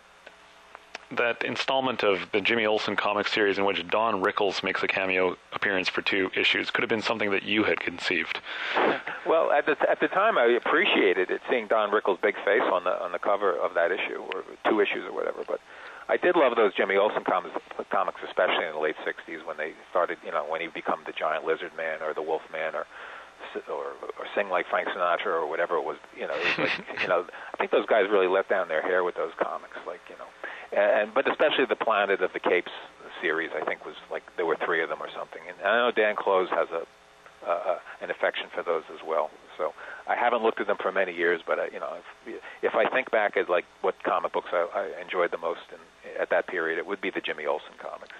that 1.11 1.43
installment 1.43 2.03
of 2.03 2.31
the 2.31 2.41
Jimmy 2.41 2.65
Olsen 2.65 2.95
comic 2.95 3.27
series 3.27 3.57
in 3.57 3.65
which 3.65 3.87
Don 3.87 4.21
Rickles 4.21 4.63
makes 4.63 4.83
a 4.83 4.87
cameo 4.87 5.35
appearance 5.53 5.89
for 5.89 6.01
two 6.01 6.29
issues 6.35 6.69
could 6.69 6.83
have 6.83 6.89
been 6.89 7.01
something 7.01 7.31
that 7.31 7.43
you 7.43 7.63
had 7.63 7.79
conceived. 7.79 8.39
Well, 9.29 9.53
at 9.53 9.69
the 9.69 9.77
at 9.85 10.01
the 10.01 10.07
time, 10.09 10.41
I 10.41 10.57
appreciated 10.57 11.29
it 11.29 11.41
seeing 11.53 11.67
Don 11.67 11.93
Rickles' 11.93 12.17
big 12.19 12.33
face 12.41 12.65
on 12.65 12.83
the 12.83 12.97
on 12.97 13.11
the 13.13 13.21
cover 13.21 13.53
of 13.53 13.75
that 13.77 13.93
issue 13.93 14.25
or 14.33 14.41
two 14.65 14.81
issues 14.81 15.05
or 15.05 15.13
whatever. 15.13 15.45
But 15.45 15.61
I 16.09 16.17
did 16.17 16.35
love 16.35 16.57
those 16.57 16.73
Jimmy 16.73 16.97
Olsen 16.97 17.21
comics, 17.29 17.53
comics, 17.93 18.17
especially 18.25 18.65
in 18.65 18.73
the 18.73 18.81
late 18.81 18.97
'60s 19.05 19.45
when 19.45 19.57
they 19.61 19.77
started. 19.93 20.17
You 20.25 20.31
know, 20.31 20.49
when 20.49 20.61
he 20.61 20.67
become 20.73 21.05
the 21.05 21.13
Giant 21.13 21.45
Lizard 21.45 21.77
Man 21.77 22.01
or 22.01 22.15
the 22.17 22.25
Wolf 22.25 22.41
Man 22.51 22.73
or 22.73 22.89
or, 23.69 23.93
or 24.17 24.25
sing 24.33 24.49
like 24.49 24.65
Frank 24.65 24.89
Sinatra 24.89 25.45
or 25.45 25.47
whatever 25.47 25.77
it 25.77 25.85
was. 25.85 25.97
You 26.17 26.25
know, 26.25 26.33
it 26.33 26.57
was 26.57 26.65
like, 26.65 27.01
you 27.05 27.07
know, 27.07 27.25
I 27.53 27.57
think 27.57 27.69
those 27.69 27.85
guys 27.85 28.09
really 28.09 28.27
let 28.27 28.49
down 28.49 28.67
their 28.67 28.81
hair 28.81 29.03
with 29.03 29.13
those 29.13 29.37
comics. 29.37 29.77
Like 29.85 30.01
you 30.09 30.17
know, 30.17 30.29
and 30.73 31.13
but 31.13 31.29
especially 31.29 31.69
the 31.69 31.77
Planet 31.77 32.25
of 32.25 32.33
the 32.33 32.41
Capes 32.41 32.73
series, 33.21 33.51
I 33.53 33.63
think 33.63 33.85
was 33.85 33.95
like 34.09 34.23
there 34.37 34.49
were 34.49 34.57
three 34.65 34.81
of 34.81 34.89
them 34.89 34.97
or 35.05 35.09
something. 35.13 35.45
And 35.45 35.61
I 35.61 35.85
know 35.85 35.91
Dan 35.93 36.15
Clowes 36.17 36.49
has 36.49 36.69
a 36.73 36.89
uh, 37.45 37.77
an 38.01 38.09
affection 38.09 38.47
for 38.53 38.63
those 38.63 38.83
as 38.93 38.99
well. 39.05 39.29
So 39.57 39.73
I 40.07 40.15
haven't 40.15 40.43
looked 40.43 40.61
at 40.61 40.67
them 40.67 40.77
for 40.81 40.91
many 40.91 41.13
years, 41.13 41.41
but 41.45 41.59
I, 41.59 41.67
you 41.67 41.79
know, 41.79 41.97
if, 42.25 42.41
if 42.61 42.75
I 42.75 42.89
think 42.89 43.11
back 43.11 43.37
at 43.37 43.49
like 43.49 43.65
what 43.81 43.95
comic 44.03 44.33
books 44.33 44.49
I, 44.51 44.67
I 44.73 45.01
enjoyed 45.01 45.31
the 45.31 45.37
most 45.37 45.61
in, 45.71 45.79
at 46.19 46.29
that 46.29 46.47
period, 46.47 46.79
it 46.79 46.85
would 46.85 47.01
be 47.01 47.09
the 47.09 47.21
Jimmy 47.21 47.45
Olsen 47.45 47.73
comics. 47.81 48.13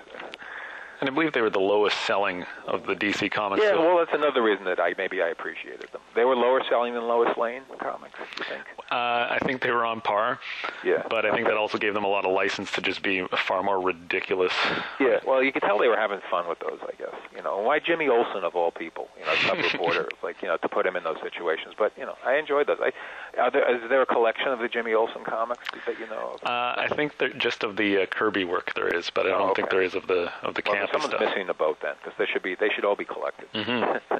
And 1.00 1.10
I 1.10 1.14
believe 1.14 1.32
they 1.32 1.42
were 1.42 1.50
the 1.50 1.60
lowest 1.60 1.98
selling 2.06 2.46
of 2.68 2.86
the 2.86 2.94
DC 2.94 3.32
comics. 3.32 3.64
Yeah, 3.64 3.76
well, 3.76 3.98
that's 3.98 4.14
another 4.14 4.42
reason 4.42 4.66
that 4.66 4.80
I 4.82 4.94
maybe 4.98 5.22
I 5.22 5.30
appreciated 5.30 5.90
them. 5.94 6.02
They 6.14 6.26
were 6.26 6.36
lower 6.36 6.62
selling 6.70 6.94
than 6.94 7.04
Lois 7.04 7.36
Lane 7.38 7.62
comics. 7.80 8.16
You 8.38 8.44
think? 8.44 8.64
Uh, 8.92 9.28
I 9.30 9.40
think 9.46 9.62
they 9.62 9.72
were 9.72 9.86
on 9.86 10.02
par. 10.02 10.40
Yeah. 10.84 11.04
But 11.10 11.26
I 11.26 11.34
think 11.34 11.48
that 11.48 11.56
also 11.56 11.78
gave 11.78 11.94
them 11.94 12.04
a 12.04 12.08
lot 12.08 12.26
of 12.26 12.34
license 12.34 12.72
to 12.72 12.82
just 12.82 13.02
be 13.02 13.26
far 13.38 13.64
more 13.64 13.80
ridiculous. 13.80 14.54
Yeah. 15.00 15.20
Well, 15.26 15.42
you 15.42 15.54
could 15.54 15.62
tell 15.62 15.78
they 15.78 15.88
were 15.88 15.96
having 15.96 16.20
fun 16.30 16.50
with 16.50 16.60
those. 16.60 16.80
I 16.82 16.92
guess. 16.98 17.16
You 17.34 17.42
know, 17.44 17.60
why 17.60 17.80
Jimmy 17.80 18.10
Olsen 18.10 18.44
of 18.44 18.56
all 18.56 18.72
people? 18.72 19.08
You 19.18 19.26
know, 19.26 19.36
sub 19.36 19.58
reporter. 19.74 20.10
like 20.22 20.42
you 20.42 20.50
know, 20.50 20.58
to 20.58 20.68
put 20.68 20.86
him 20.86 20.98
in 20.98 21.04
those 21.04 21.22
situations. 21.22 21.76
But 21.78 21.94
you 21.98 22.06
know, 22.06 22.16
I 22.26 22.36
enjoyed 22.36 22.68
those. 22.68 22.80
I, 22.82 22.92
are 23.40 23.52
there, 23.52 23.76
is 23.84 23.90
there 23.90 24.02
a 24.02 24.06
collection 24.06 24.50
of 24.50 24.60
the 24.60 24.68
Jimmy 24.68 24.94
Olsen 24.94 25.24
comics 25.24 25.64
that 25.86 25.98
you 25.98 26.08
know 26.08 26.36
of? 26.36 26.44
Uh, 26.44 26.76
I 26.78 26.88
think 26.90 27.14
just 27.38 27.64
of 27.64 27.78
the 27.78 28.04
uh, 28.04 28.06
Kirby 28.08 28.44
work 28.44 28.74
there 28.76 28.90
is, 28.90 29.10
but 29.10 29.26
I 29.26 29.30
don't 29.30 29.42
oh, 29.42 29.46
okay. 29.52 29.62
think 29.62 29.72
there 29.72 29.82
is 29.82 29.96
of 29.96 30.08
the 30.08 30.32
of 30.44 30.56
the 30.56 30.64
well, 30.66 30.89
someone's 30.92 31.14
stuff. 31.14 31.22
missing 31.22 31.48
the 31.48 31.54
boat 31.54 31.78
then, 31.82 31.96
because 32.02 32.18
they 32.18 32.26
should 32.26 32.44
be 32.44 32.56
they 32.56 32.70
should 32.70 32.86
all 32.86 32.96
be 32.96 33.06
collected. 33.06 33.48
Mm-hmm. 33.54 34.16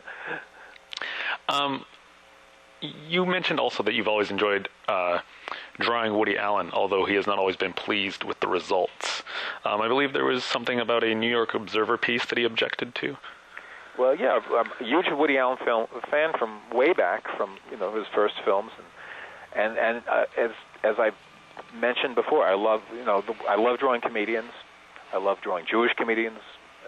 um, 1.50 1.86
you 2.82 3.26
mentioned 3.26 3.60
also 3.60 3.84
that 3.84 3.94
you've 3.94 4.08
always 4.08 4.32
enjoyed 4.32 4.70
uh, 4.88 5.20
drawing 5.80 6.18
Woody 6.18 6.38
Allen, 6.38 6.72
although 6.72 7.06
he 7.06 7.16
has 7.16 7.28
not 7.28 7.38
always 7.38 7.56
been 7.56 7.74
pleased 7.74 8.24
with 8.24 8.40
the 8.40 8.48
results. 8.48 9.24
Um, 9.66 9.82
I 9.82 9.88
believe 9.88 10.14
there 10.14 10.26
was 10.26 10.44
something 10.44 10.80
about 10.80 11.04
a 11.04 11.14
New 11.14 11.30
York 11.30 11.54
Observer 11.54 11.98
piece 11.98 12.26
that 12.26 12.38
he 12.38 12.44
objected 12.44 12.96
to. 12.96 13.18
Well, 13.98 14.16
yeah, 14.16 14.40
I'm 14.52 14.72
a 14.80 14.84
huge 14.84 15.08
Woody 15.12 15.38
Allen 15.38 15.58
film 15.64 15.88
fan 16.10 16.32
from 16.38 16.62
way 16.74 16.94
back, 16.94 17.28
from 17.36 17.58
you 17.70 17.78
know 17.78 17.94
his 17.94 18.08
first 18.16 18.36
films, 18.46 18.72
and 18.78 18.88
and 19.62 19.78
and 19.78 20.04
uh, 20.08 20.26
as 20.38 20.52
as 20.84 20.96
I 20.98 21.12
mentioned 21.78 22.16
before, 22.16 22.46
I 22.46 22.54
love 22.54 22.82
you 22.96 23.04
know 23.04 23.22
the, 23.22 23.36
I 23.50 23.56
love 23.56 23.80
drawing 23.80 24.00
comedians. 24.00 24.52
I 25.12 25.18
love 25.18 25.40
drawing 25.42 25.66
Jewish 25.66 25.94
comedians. 25.96 26.40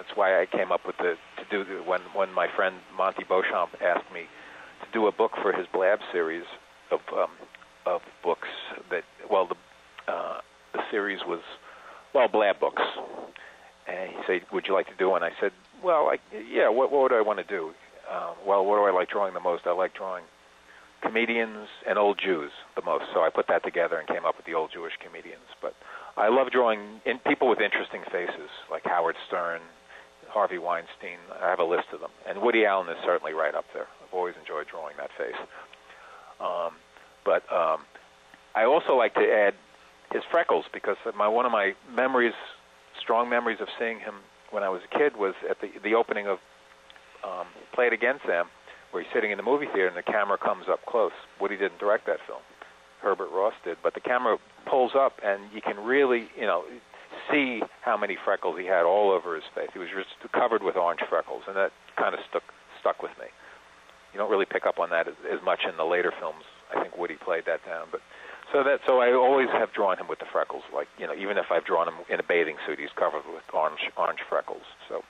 That's 0.01 0.17
why 0.17 0.41
I 0.41 0.47
came 0.47 0.71
up 0.71 0.81
with 0.85 0.97
the 0.97 1.13
to 1.37 1.45
do 1.51 1.63
the, 1.63 1.83
when 1.83 2.01
when 2.15 2.33
my 2.33 2.47
friend 2.55 2.75
Monte 2.97 3.23
Beauchamp 3.29 3.69
asked 3.85 4.11
me 4.11 4.25
to 4.81 4.87
do 4.91 5.05
a 5.05 5.11
book 5.11 5.31
for 5.43 5.53
his 5.53 5.67
Blab 5.71 5.99
series 6.11 6.45
of 6.89 7.01
um, 7.13 7.29
of 7.85 8.01
books 8.23 8.47
that 8.89 9.03
well 9.29 9.47
the 9.47 10.11
uh, 10.11 10.41
the 10.73 10.81
series 10.89 11.19
was 11.27 11.41
well 12.15 12.27
Blab 12.27 12.59
books, 12.59 12.81
and 13.87 14.09
he 14.09 14.17
said, 14.25 14.41
"Would 14.51 14.65
you 14.67 14.73
like 14.73 14.87
to 14.87 14.95
do 14.97 15.09
one?" 15.09 15.21
I 15.21 15.29
said, 15.39 15.51
well, 15.83 16.09
I, 16.09 16.17
yeah. 16.33 16.69
What, 16.69 16.91
what 16.91 17.03
would 17.03 17.13
I 17.13 17.21
want 17.21 17.39
to 17.39 17.45
do? 17.45 17.71
Uh, 18.09 18.33
well, 18.45 18.65
what 18.65 18.77
do 18.77 18.83
I 18.83 18.91
like 18.91 19.09
drawing 19.09 19.33
the 19.33 19.39
most? 19.39 19.63
I 19.65 19.71
like 19.71 19.93
drawing 19.93 20.23
comedians 21.01 21.67
and 21.87 21.97
old 21.97 22.19
Jews 22.23 22.51
the 22.75 22.81
most. 22.81 23.05
So 23.13 23.21
I 23.21 23.29
put 23.29 23.47
that 23.47 23.63
together 23.63 23.97
and 23.97 24.07
came 24.07 24.25
up 24.25 24.37
with 24.37 24.45
the 24.45 24.53
old 24.53 24.71
Jewish 24.73 24.93
comedians. 25.03 25.45
But 25.61 25.73
I 26.17 26.29
love 26.29 26.51
drawing 26.51 27.01
in 27.05 27.19
people 27.19 27.49
with 27.49 27.59
interesting 27.61 28.01
faces, 28.11 28.49
like 28.69 28.83
Howard 28.85 29.15
Stern, 29.27 29.61
Harvey 30.31 30.57
Weinstein. 30.57 31.19
I 31.41 31.49
have 31.49 31.59
a 31.59 31.65
list 31.65 31.87
of 31.93 31.99
them, 31.99 32.11
and 32.27 32.41
Woody 32.41 32.65
Allen 32.65 32.89
is 32.89 32.97
certainly 33.05 33.33
right 33.33 33.53
up 33.53 33.65
there. 33.73 33.87
I've 34.03 34.13
always 34.13 34.35
enjoyed 34.39 34.67
drawing 34.67 34.95
that 34.97 35.11
face. 35.17 35.39
Um, 36.39 36.73
but 37.23 37.43
um, 37.51 37.85
I 38.55 38.63
also 38.65 38.95
like 38.95 39.13
to 39.15 39.27
add 39.27 39.53
his 40.11 40.23
freckles 40.31 40.65
because 40.73 40.97
my 41.15 41.27
one 41.27 41.45
of 41.45 41.51
my 41.51 41.73
memories, 41.93 42.33
strong 42.99 43.29
memories 43.29 43.59
of 43.61 43.67
seeing 43.77 43.99
him 43.99 44.15
when 44.51 44.63
I 44.63 44.69
was 44.69 44.81
a 44.83 44.97
kid 44.97 45.15
was 45.15 45.35
at 45.49 45.57
the 45.61 45.69
the 45.83 45.95
opening 45.95 46.27
of 46.27 46.39
um, 47.23 47.47
Play 47.73 47.87
It 47.87 47.93
Again, 47.93 48.19
Sam, 48.25 48.47
where 48.91 49.03
he's 49.03 49.11
sitting 49.13 49.31
in 49.31 49.37
the 49.37 49.43
movie 49.43 49.67
theater 49.67 49.87
and 49.87 49.97
the 49.97 50.03
camera 50.03 50.37
comes 50.37 50.65
up 50.69 50.85
close. 50.85 51.13
Woody 51.39 51.57
didn't 51.57 51.79
direct 51.79 52.05
that 52.07 52.17
film. 52.27 52.41
Herbert 53.01 53.29
Ross 53.31 53.53
did, 53.63 53.77
but 53.81 53.93
the 53.93 53.99
camera 53.99 54.37
pulls 54.69 54.91
up 54.95 55.13
and 55.23 55.41
you 55.53 55.61
can 55.61 55.77
really, 55.77 56.29
you 56.37 56.45
know, 56.45 56.63
see 57.31 57.61
how 57.81 57.97
many 57.97 58.17
freckles 58.23 58.57
he 58.59 58.65
had 58.65 58.83
all 58.83 59.11
over 59.11 59.35
his 59.35 59.43
face. 59.53 59.69
He 59.73 59.79
was 59.79 59.89
just 59.89 60.09
covered 60.33 60.63
with 60.63 60.75
orange 60.75 61.01
freckles, 61.09 61.43
and 61.47 61.55
that 61.55 61.71
kind 61.97 62.13
of 62.13 62.21
stuck 62.29 62.43
stuck 62.79 63.03
with 63.03 63.11
me. 63.19 63.27
You 64.13 64.19
don't 64.19 64.31
really 64.31 64.45
pick 64.45 64.65
up 64.65 64.79
on 64.79 64.89
that 64.89 65.07
as, 65.07 65.13
as 65.31 65.41
much 65.43 65.61
in 65.69 65.77
the 65.77 65.85
later 65.85 66.11
films. 66.19 66.43
I 66.75 66.81
think 66.81 66.97
Woody 66.97 67.15
played 67.15 67.45
that 67.45 67.63
down, 67.65 67.87
but 67.91 68.01
so 68.51 68.63
that 68.63 68.81
so 68.85 68.99
I 68.99 69.13
always 69.13 69.49
have 69.49 69.71
drawn 69.73 69.97
him 69.97 70.07
with 70.07 70.19
the 70.19 70.25
freckles. 70.25 70.63
Like 70.73 70.87
you 70.97 71.07
know, 71.07 71.15
even 71.15 71.37
if 71.37 71.51
I've 71.51 71.65
drawn 71.65 71.87
him 71.87 71.95
in 72.09 72.19
a 72.19 72.23
bathing 72.23 72.57
suit, 72.65 72.79
he's 72.79 72.93
covered 72.95 73.23
with 73.31 73.43
orange 73.53 73.79
orange 73.97 74.19
freckles. 74.27 74.63
So, 74.89 75.03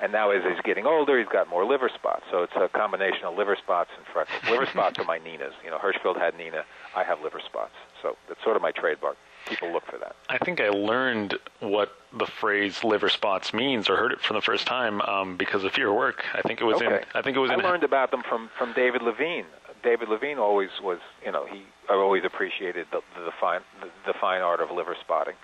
and 0.00 0.12
now 0.12 0.30
as 0.30 0.42
he's 0.42 0.60
getting 0.64 0.86
older, 0.86 1.18
he's 1.18 1.28
got 1.28 1.48
more 1.48 1.64
liver 1.64 1.90
spots. 1.94 2.24
So 2.30 2.42
it's 2.42 2.54
a 2.56 2.68
combination 2.68 3.24
of 3.24 3.36
liver 3.36 3.56
spots 3.56 3.90
and 3.96 4.06
freckles. 4.12 4.50
liver 4.50 4.66
spots 4.66 4.98
are 4.98 5.04
my 5.04 5.18
Ninas. 5.18 5.54
You 5.64 5.70
know, 5.70 5.78
Hirschfeld 5.78 6.18
had 6.18 6.36
Nina. 6.36 6.64
I 6.96 7.04
have 7.04 7.20
liver 7.22 7.40
spots. 7.44 7.74
So 8.02 8.16
that's 8.28 8.42
sort 8.42 8.56
of 8.56 8.62
my 8.62 8.72
trademark. 8.72 9.16
People 9.46 9.72
look 9.72 9.84
for 9.86 9.98
that. 9.98 10.16
I 10.28 10.38
think 10.38 10.60
I 10.60 10.68
learned 10.68 11.38
what 11.60 11.92
the 12.16 12.26
phrase 12.26 12.84
"liver 12.84 13.08
spots" 13.08 13.52
means, 13.52 13.88
or 13.90 13.96
heard 13.96 14.12
it 14.12 14.20
for 14.20 14.34
the 14.34 14.40
first 14.40 14.66
time 14.66 15.00
um, 15.02 15.36
because 15.36 15.64
of 15.64 15.76
your 15.76 15.92
work. 15.92 16.24
I 16.34 16.42
think 16.42 16.60
it 16.60 16.64
was 16.64 16.76
okay. 16.76 16.86
in. 16.86 17.00
I 17.14 17.22
think 17.22 17.36
it 17.36 17.40
was 17.40 17.50
I 17.50 17.54
in. 17.54 17.60
learned 17.60 17.84
about 17.84 18.10
them 18.10 18.22
from 18.22 18.50
from 18.56 18.72
David 18.72 19.02
Levine. 19.02 19.46
David 19.82 20.08
Levine 20.08 20.38
always 20.38 20.70
was, 20.82 21.00
you 21.24 21.32
know, 21.32 21.44
he 21.46 21.62
I've 21.90 21.98
always 21.98 22.24
appreciated 22.24 22.86
the, 22.92 23.00
the 23.16 23.32
fine 23.40 23.60
the, 23.80 23.88
the 24.06 24.18
fine 24.18 24.42
art 24.42 24.60
of 24.60 24.70
liver 24.70 24.96
spotting. 25.00 25.34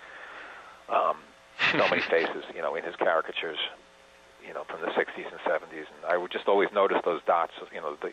Um, 0.88 1.16
so 1.72 1.88
many 1.88 2.02
faces, 2.10 2.44
you 2.54 2.62
know, 2.62 2.74
in 2.76 2.84
his 2.84 2.94
caricatures, 2.96 3.58
you 4.46 4.54
know, 4.54 4.64
from 4.64 4.80
the 4.80 4.88
60s 4.88 5.26
and 5.30 5.40
70s, 5.40 5.62
and 5.72 6.06
I 6.08 6.16
would 6.16 6.30
just 6.30 6.48
always 6.48 6.68
notice 6.72 6.98
those 7.04 7.20
dots, 7.26 7.52
you 7.74 7.80
know, 7.80 7.96
the 8.00 8.10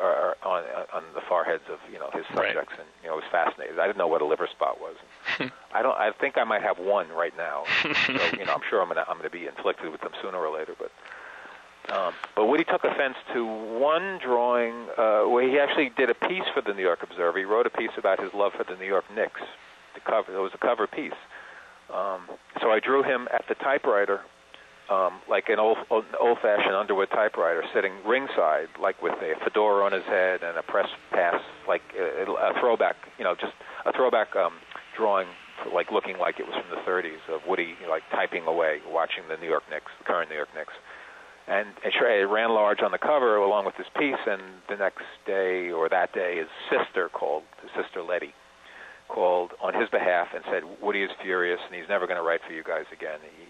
are 0.00 0.36
on 0.44 0.62
on 0.92 1.02
the 1.14 1.20
foreheads 1.28 1.64
of 1.70 1.78
you 1.92 1.98
know 1.98 2.10
his 2.12 2.24
subjects, 2.34 2.70
Right. 2.72 2.78
and 2.80 2.88
you 3.02 3.08
know, 3.08 3.14
I 3.14 3.16
was 3.16 3.24
fascinated. 3.30 3.78
I 3.78 3.86
didn't 3.86 3.98
know 3.98 4.06
what 4.08 4.22
a 4.22 4.26
liver 4.26 4.46
spot 4.50 4.78
was. 4.80 4.96
I 5.74 5.82
don't. 5.82 5.96
I 5.96 6.10
think 6.12 6.36
I 6.38 6.44
might 6.44 6.62
have 6.62 6.78
one 6.78 7.08
right 7.08 7.36
now. 7.36 7.64
so 7.82 8.12
you 8.38 8.44
know, 8.44 8.54
I'm 8.54 8.62
sure 8.68 8.80
I'm 8.82 8.88
gonna 8.88 9.04
I'm 9.08 9.16
gonna 9.16 9.30
be 9.30 9.46
inflicted 9.46 9.90
with 9.90 10.00
them 10.02 10.12
sooner 10.22 10.38
or 10.38 10.56
later, 10.56 10.74
but. 10.78 10.90
Um, 11.88 12.12
but 12.36 12.46
Woody 12.46 12.62
took 12.64 12.84
offense 12.84 13.16
to 13.32 13.44
one 13.44 14.18
drawing 14.22 14.74
uh, 14.96 15.22
where 15.22 15.48
he 15.48 15.58
actually 15.58 15.88
did 15.96 16.08
a 16.10 16.14
piece 16.14 16.44
for 16.54 16.60
the 16.60 16.72
New 16.74 16.82
York 16.82 17.02
Observer. 17.02 17.36
He 17.38 17.44
wrote 17.44 17.66
a 17.66 17.70
piece 17.70 17.90
about 17.96 18.20
his 18.22 18.32
love 18.34 18.52
for 18.52 18.62
the 18.64 18.76
New 18.78 18.84
York 18.86 19.06
Knicks. 19.12 19.40
The 19.94 20.00
cover, 20.00 20.32
it 20.36 20.38
was 20.40 20.52
a 20.54 20.58
cover 20.58 20.86
piece. 20.86 21.16
Um, 21.92 22.28
so 22.60 22.70
I 22.70 22.78
drew 22.78 23.02
him 23.02 23.26
at 23.32 23.44
the 23.48 23.54
typewriter, 23.56 24.20
um, 24.90 25.20
like 25.28 25.48
an 25.48 25.58
old, 25.58 25.78
old 25.88 26.04
old-fashioned 26.18 26.74
Underwood 26.74 27.10
typewriter, 27.10 27.62
sitting 27.72 27.92
ringside, 28.04 28.68
like 28.80 29.00
with 29.00 29.14
a 29.22 29.34
fedora 29.44 29.84
on 29.86 29.92
his 29.92 30.04
head 30.04 30.42
and 30.42 30.58
a 30.58 30.62
press 30.62 30.88
pass, 31.12 31.40
like 31.68 31.82
a, 31.96 32.26
a 32.30 32.52
throwback, 32.60 32.96
you 33.16 33.24
know, 33.24 33.34
just 33.34 33.54
a 33.86 33.92
throwback 33.92 34.34
um, 34.34 34.54
drawing, 34.96 35.28
like 35.72 35.92
looking 35.92 36.18
like 36.18 36.40
it 36.40 36.46
was 36.46 36.54
from 36.58 36.70
the 36.70 36.82
30s 36.90 37.22
of 37.32 37.40
Woody, 37.46 37.74
like 37.88 38.02
typing 38.10 38.44
away, 38.46 38.78
watching 38.90 39.22
the 39.28 39.36
New 39.36 39.48
York 39.48 39.62
Knicks, 39.70 39.92
the 39.98 40.04
current 40.04 40.28
New 40.28 40.36
York 40.36 40.50
Knicks. 40.56 40.74
And 41.46 41.68
it, 41.84 41.94
it 41.94 42.26
ran 42.26 42.50
large 42.50 42.80
on 42.82 42.90
the 42.90 42.98
cover 42.98 43.36
along 43.36 43.66
with 43.66 43.76
this 43.76 43.88
piece. 43.98 44.22
And 44.26 44.42
the 44.68 44.76
next 44.76 45.06
day 45.26 45.70
or 45.70 45.88
that 45.88 46.12
day, 46.12 46.38
his 46.38 46.50
sister 46.70 47.08
called, 47.08 47.42
his 47.62 47.70
sister 47.74 48.02
Letty, 48.02 48.34
called 49.10 49.50
on 49.60 49.74
his 49.74 49.90
behalf 49.90 50.28
and 50.34 50.44
said 50.46 50.62
Woody 50.80 51.02
is 51.02 51.10
furious 51.22 51.58
and 51.66 51.74
he's 51.74 51.88
never 51.88 52.06
going 52.06 52.16
to 52.16 52.22
write 52.22 52.40
for 52.46 52.54
you 52.54 52.62
guys 52.62 52.86
again. 52.94 53.18
He, 53.18 53.49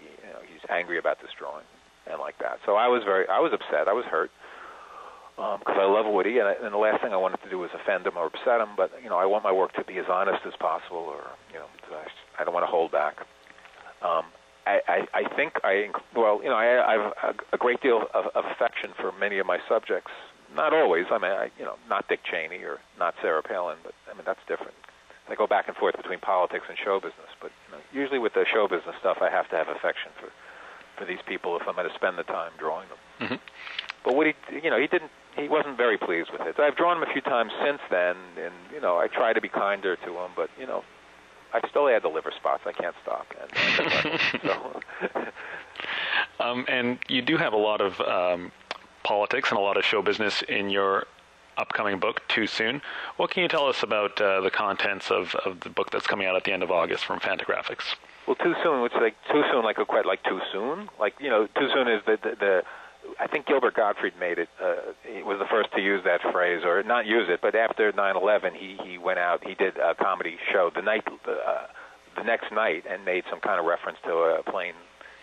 he's 0.61 0.69
angry 0.69 0.97
about 0.97 1.21
this 1.21 1.31
drawing 1.37 1.65
and 2.09 2.19
like 2.19 2.37
that. 2.39 2.59
So 2.65 2.75
I 2.75 2.87
was 2.87 3.03
very, 3.03 3.27
I 3.27 3.39
was 3.39 3.53
upset. 3.53 3.87
I 3.87 3.93
was 3.93 4.05
hurt 4.05 4.31
because 5.35 5.77
I 5.79 5.85
love 5.85 6.05
Woody, 6.05 6.37
and, 6.37 6.47
I, 6.47 6.53
and 6.61 6.73
the 6.73 6.77
last 6.77 7.01
thing 7.01 7.13
I 7.13 7.17
wanted 7.17 7.41
to 7.43 7.49
do 7.49 7.57
was 7.57 7.69
offend 7.73 8.05
him 8.05 8.17
or 8.17 8.27
upset 8.27 8.61
him. 8.61 8.69
But 8.77 8.91
you 9.03 9.09
know, 9.09 9.17
I 9.17 9.25
want 9.25 9.43
my 9.43 9.51
work 9.51 9.73
to 9.73 9.83
be 9.83 9.97
as 9.97 10.05
honest 10.09 10.45
as 10.45 10.53
possible, 10.59 11.09
or 11.09 11.23
you 11.51 11.59
know, 11.59 11.65
I 12.39 12.43
don't 12.43 12.53
want 12.53 12.63
to 12.63 12.71
hold 12.71 12.91
back. 12.91 13.17
Um, 14.01 14.25
I, 14.65 14.81
I, 14.87 15.07
I 15.13 15.35
think 15.35 15.53
I, 15.63 15.89
well, 16.15 16.39
you 16.43 16.49
know, 16.49 16.55
I, 16.55 16.93
I 16.93 17.13
have 17.23 17.35
a, 17.51 17.55
a 17.55 17.57
great 17.57 17.81
deal 17.81 18.05
of, 18.13 18.25
of 18.35 18.45
affection 18.45 18.91
for 18.99 19.11
many 19.19 19.39
of 19.39 19.47
my 19.47 19.57
subjects. 19.67 20.11
Not 20.55 20.73
always. 20.73 21.05
I 21.09 21.17
mean, 21.17 21.31
I, 21.31 21.49
you 21.57 21.65
know, 21.65 21.75
not 21.89 22.07
Dick 22.07 22.19
Cheney 22.23 22.61
or 22.63 22.79
not 22.99 23.15
Sarah 23.21 23.41
Palin, 23.41 23.77
but 23.83 23.93
I 24.11 24.13
mean, 24.13 24.23
that's 24.25 24.41
different. 24.47 24.73
I 25.29 25.35
go 25.35 25.47
back 25.47 25.69
and 25.69 25.77
forth 25.77 25.95
between 25.95 26.19
politics 26.19 26.65
and 26.67 26.77
show 26.77 26.99
business, 26.99 27.31
but 27.39 27.51
you 27.67 27.77
know, 27.77 27.81
usually 27.93 28.19
with 28.19 28.33
the 28.33 28.45
show 28.51 28.67
business 28.67 28.95
stuff, 28.99 29.19
I 29.21 29.29
have 29.29 29.49
to 29.49 29.55
have 29.55 29.69
affection 29.69 30.11
for 30.19 30.27
for 31.01 31.05
these 31.07 31.21
people 31.25 31.57
if 31.57 31.67
I'm 31.67 31.73
going 31.75 31.89
to 31.89 31.95
spend 31.95 32.17
the 32.17 32.23
time 32.23 32.51
drawing 32.59 32.87
them. 32.89 33.27
Mhm. 33.29 33.39
But 34.03 34.15
what 34.15 34.27
he, 34.27 34.33
you 34.63 34.69
know, 34.69 34.79
he 34.79 34.87
didn't. 34.87 35.11
He 35.35 35.47
wasn't 35.47 35.77
very 35.77 35.97
pleased 35.97 36.29
with 36.31 36.41
it. 36.41 36.59
I've 36.59 36.75
drawn 36.75 36.97
him 36.97 37.03
a 37.03 37.11
few 37.11 37.21
times 37.21 37.53
since 37.63 37.79
then, 37.89 38.17
and 38.37 38.53
you 38.73 38.81
know, 38.81 38.97
I 38.97 39.07
try 39.07 39.31
to 39.33 39.39
be 39.41 39.47
kinder 39.47 39.95
to 39.95 40.09
him, 40.19 40.31
but 40.35 40.49
you 40.59 40.67
know, 40.67 40.83
I 41.53 41.65
still 41.69 41.87
add 41.87 42.03
the 42.03 42.09
liver 42.09 42.31
spots. 42.35 42.63
I 42.65 42.73
can't 42.73 42.95
stop. 43.01 43.25
And, 43.41 44.19
so, 44.43 45.21
Um, 46.39 46.65
and 46.67 46.99
you 47.07 47.21
do 47.21 47.37
have 47.37 47.53
a 47.53 47.57
lot 47.57 47.81
of 47.81 47.99
um, 48.01 48.51
politics 49.03 49.49
and 49.49 49.57
a 49.57 49.61
lot 49.61 49.77
of 49.77 49.85
show 49.85 50.01
business 50.01 50.41
in 50.43 50.69
your 50.69 51.05
upcoming 51.57 51.99
book, 51.99 52.21
Too 52.27 52.45
Soon. 52.47 52.81
What 53.17 53.31
can 53.31 53.43
you 53.43 53.47
tell 53.49 53.67
us 53.67 53.83
about 53.83 54.19
uh, 54.19 54.41
the 54.41 54.51
contents 54.51 55.09
of, 55.11 55.33
of 55.45 55.61
the 55.61 55.69
book 55.69 55.91
that's 55.91 56.07
coming 56.07 56.27
out 56.27 56.35
at 56.35 56.43
the 56.43 56.51
end 56.51 56.63
of 56.63 56.71
August 56.71 57.05
from 57.05 57.19
Fantagraphics? 57.19 57.95
Well, 58.27 58.35
too 58.35 58.53
soon. 58.63 58.81
Which 58.81 58.93
like 58.93 59.15
too 59.31 59.43
soon, 59.51 59.63
like 59.63 59.77
a 59.77 59.85
quite 59.85 60.05
like 60.05 60.23
too 60.23 60.39
soon. 60.53 60.89
Like 60.99 61.13
you 61.19 61.29
know, 61.29 61.47
too 61.47 61.69
soon 61.73 61.87
is 61.87 62.01
the 62.05 62.17
the. 62.21 62.35
the 62.39 62.61
I 63.19 63.25
think 63.25 63.47
Gilbert 63.47 63.73
Gottfried 63.73 64.13
made 64.19 64.37
it. 64.37 64.47
Uh, 64.61 64.93
he 65.01 65.23
was 65.23 65.39
the 65.39 65.49
first 65.49 65.73
to 65.73 65.81
use 65.81 66.03
that 66.05 66.21
phrase, 66.31 66.61
or 66.63 66.83
not 66.83 67.07
use 67.07 67.25
it, 67.29 67.41
but 67.41 67.55
after 67.55 67.91
9/11, 67.91 68.53
he 68.53 68.77
he 68.85 68.97
went 68.97 69.17
out. 69.17 69.43
He 69.45 69.55
did 69.55 69.77
a 69.77 69.95
comedy 69.95 70.37
show 70.53 70.69
the 70.73 70.83
night, 70.83 71.03
uh, 71.07 71.65
the 72.15 72.23
next 72.23 72.51
night, 72.51 72.85
and 72.87 73.03
made 73.03 73.23
some 73.29 73.39
kind 73.39 73.59
of 73.59 73.65
reference 73.65 73.97
to 74.05 74.13
a 74.13 74.43
plane 74.43 74.75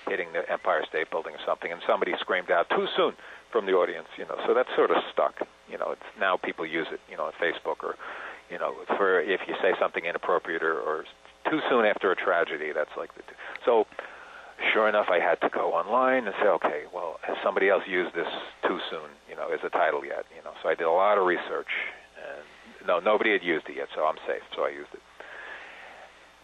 hitting 0.09 0.33
the 0.33 0.43
Empire 0.51 0.83
State 0.89 1.11
Building 1.11 1.35
or 1.35 1.43
something, 1.47 1.71
and 1.71 1.81
somebody 1.87 2.13
screamed 2.19 2.51
out 2.51 2.69
"too 2.71 2.87
soon" 2.97 3.15
from 3.53 3.67
the 3.67 3.73
audience. 3.73 4.09
You 4.19 4.27
know, 4.27 4.37
so 4.45 4.55
that's 4.55 4.75
sort 4.75 4.91
of 4.91 4.97
stuck. 5.13 5.39
You 5.71 5.79
know, 5.79 5.93
it's 5.93 6.11
now 6.19 6.37
people 6.37 6.67
use 6.67 6.89
it. 6.91 7.01
You 7.09 7.17
know, 7.17 7.27
on 7.27 7.33
Facebook 7.41 7.85
or 7.85 7.95
you 8.51 8.59
know, 8.59 8.75
for 8.97 9.21
if 9.21 9.41
you 9.47 9.55
say 9.63 9.73
something 9.79 10.05
inappropriate 10.05 10.63
or, 10.63 10.81
or 10.81 11.05
too 11.51 11.61
soon 11.69 11.85
after 11.85 12.11
a 12.11 12.17
tragedy, 12.17 12.73
that's 12.75 12.91
like 12.97 13.15
the. 13.15 13.23
So, 13.65 13.87
sure 14.73 14.89
enough, 14.89 15.07
I 15.11 15.19
had 15.19 15.41
to 15.43 15.49
go 15.49 15.73
online 15.75 16.27
and 16.27 16.35
say, 16.41 16.49
okay, 16.49 16.83
well, 16.93 17.19
has 17.23 17.37
somebody 17.43 17.69
else 17.69 17.83
used 17.87 18.15
this 18.15 18.29
too 18.67 18.79
soon? 18.91 19.11
You 19.29 19.37
know, 19.37 19.49
as 19.53 19.61
a 19.65 19.71
title 19.71 20.05
yet? 20.05 20.27
You 20.37 20.43
know, 20.45 20.53
so 20.63 20.69
I 20.69 20.75
did 20.75 20.87
a 20.87 20.91
lot 20.91 21.19
of 21.19 21.27
research, 21.27 21.71
and 22.17 22.87
no, 22.87 22.99
nobody 22.99 23.33
had 23.33 23.43
used 23.43 23.69
it 23.69 23.77
yet, 23.77 23.89
so 23.95 24.05
I'm 24.05 24.19
safe. 24.27 24.43
So 24.55 24.65
I 24.65 24.71
used 24.71 24.93
it. 24.93 25.01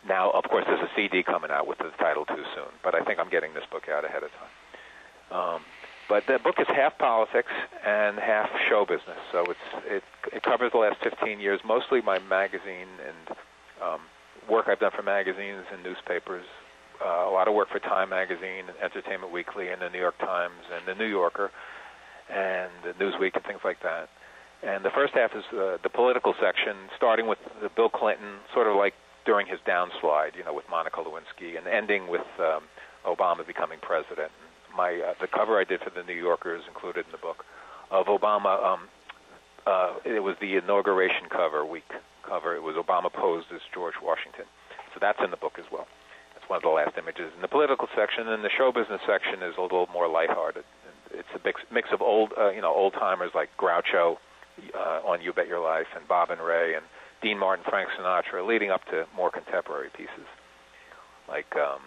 Now, 0.06 0.30
of 0.30 0.44
course, 0.44 0.64
there's 0.66 0.80
a 0.82 0.90
CD 0.94 1.22
coming 1.22 1.50
out 1.50 1.66
with 1.66 1.78
the 1.78 1.90
title 1.98 2.24
"Too 2.26 2.44
Soon," 2.54 2.72
but 2.82 2.94
I 2.94 3.00
think 3.04 3.18
I'm 3.18 3.30
getting 3.30 3.54
this 3.54 3.64
book 3.70 3.88
out 3.88 4.04
ahead 4.04 4.22
of 4.22 4.30
time. 4.32 4.52
Um, 5.32 5.60
but 6.08 6.26
the 6.26 6.38
book 6.38 6.56
is 6.60 6.66
half 6.68 6.98
politics 6.98 7.52
and 7.84 8.18
half 8.18 8.50
show 8.68 8.84
business, 8.84 9.16
so 9.32 9.44
it's 9.48 9.84
it, 9.86 10.02
it 10.32 10.42
covers 10.42 10.72
the 10.72 10.78
last 10.78 10.96
15 11.02 11.40
years, 11.40 11.60
mostly 11.64 12.02
my 12.02 12.18
magazine 12.18 12.88
and 13.00 13.36
um, 13.82 14.00
work 14.48 14.66
I've 14.68 14.80
done 14.80 14.92
for 14.94 15.02
magazines 15.02 15.64
and 15.72 15.82
newspapers. 15.82 16.44
Uh, 17.04 17.28
a 17.28 17.32
lot 17.32 17.48
of 17.48 17.54
work 17.54 17.68
for 17.70 17.80
Time 17.80 18.10
Magazine, 18.10 18.64
Entertainment 18.82 19.32
Weekly, 19.32 19.68
and 19.68 19.82
the 19.82 19.90
New 19.90 19.98
York 19.98 20.18
Times, 20.18 20.62
and 20.72 20.86
the 20.86 20.94
New 20.94 21.08
Yorker, 21.10 21.50
and 22.30 22.70
the 22.84 22.92
Newsweek, 23.02 23.34
and 23.34 23.44
things 23.44 23.60
like 23.64 23.82
that. 23.82 24.08
And 24.62 24.84
the 24.84 24.90
first 24.90 25.12
half 25.14 25.32
is 25.34 25.44
uh, 25.52 25.76
the 25.82 25.90
political 25.90 26.34
section, 26.40 26.88
starting 26.96 27.26
with 27.26 27.38
the 27.60 27.68
Bill 27.68 27.88
Clinton, 27.88 28.40
sort 28.54 28.66
of 28.66 28.76
like 28.76 28.94
during 29.26 29.46
his 29.46 29.58
downslide, 29.66 30.36
you 30.36 30.44
know, 30.44 30.54
with 30.54 30.64
Monica 30.70 31.00
Lewinsky, 31.00 31.58
and 31.58 31.66
ending 31.66 32.08
with 32.08 32.26
um, 32.38 32.62
Obama 33.04 33.46
becoming 33.46 33.78
president. 33.82 34.30
My 34.74 34.94
uh, 34.94 35.14
the 35.20 35.26
cover 35.26 35.60
I 35.60 35.64
did 35.64 35.80
for 35.80 35.90
the 35.90 36.02
New 36.02 36.16
Yorker 36.16 36.56
is 36.56 36.62
included 36.68 37.06
in 37.06 37.12
the 37.12 37.18
book 37.18 37.44
of 37.90 38.06
Obama. 38.06 38.64
Um, 38.64 38.88
uh, 39.66 39.94
it 40.04 40.22
was 40.22 40.36
the 40.40 40.56
inauguration 40.56 41.28
cover 41.30 41.64
week 41.64 41.90
cover. 42.26 42.56
It 42.56 42.62
was 42.62 42.76
Obama 42.76 43.12
posed 43.12 43.46
as 43.54 43.60
George 43.72 43.94
Washington, 44.02 44.44
so 44.92 44.98
that's 45.00 45.18
in 45.22 45.30
the 45.30 45.36
book 45.36 45.58
as 45.58 45.64
well. 45.70 45.86
That's 46.34 46.48
one 46.48 46.58
of 46.58 46.62
the 46.62 46.74
last 46.74 46.98
images. 46.98 47.32
In 47.36 47.42
the 47.42 47.48
political 47.48 47.88
section, 47.96 48.28
and 48.28 48.44
the 48.44 48.50
show 48.50 48.72
business 48.72 49.00
section 49.06 49.42
is 49.42 49.54
a 49.56 49.62
little 49.62 49.88
more 49.92 50.08
lighthearted. 50.08 50.64
It's 51.12 51.30
a 51.34 51.40
mix, 51.44 51.60
mix 51.70 51.88
of 51.92 52.02
old, 52.02 52.32
uh, 52.36 52.50
you 52.50 52.60
know, 52.60 52.74
old 52.74 52.94
timers 52.94 53.30
like 53.34 53.48
Groucho 53.56 54.16
uh, 54.74 55.00
on 55.06 55.22
You 55.22 55.32
Bet 55.32 55.46
Your 55.46 55.60
Life, 55.62 55.86
and 55.94 56.06
Bob 56.08 56.30
and 56.30 56.40
Ray, 56.40 56.74
and 56.74 56.84
Dean 57.22 57.38
Martin, 57.38 57.64
Frank 57.68 57.88
Sinatra, 57.96 58.46
leading 58.46 58.70
up 58.70 58.84
to 58.90 59.06
more 59.14 59.30
contemporary 59.30 59.90
pieces. 59.96 60.26
Like, 61.28 61.48
um, 61.56 61.80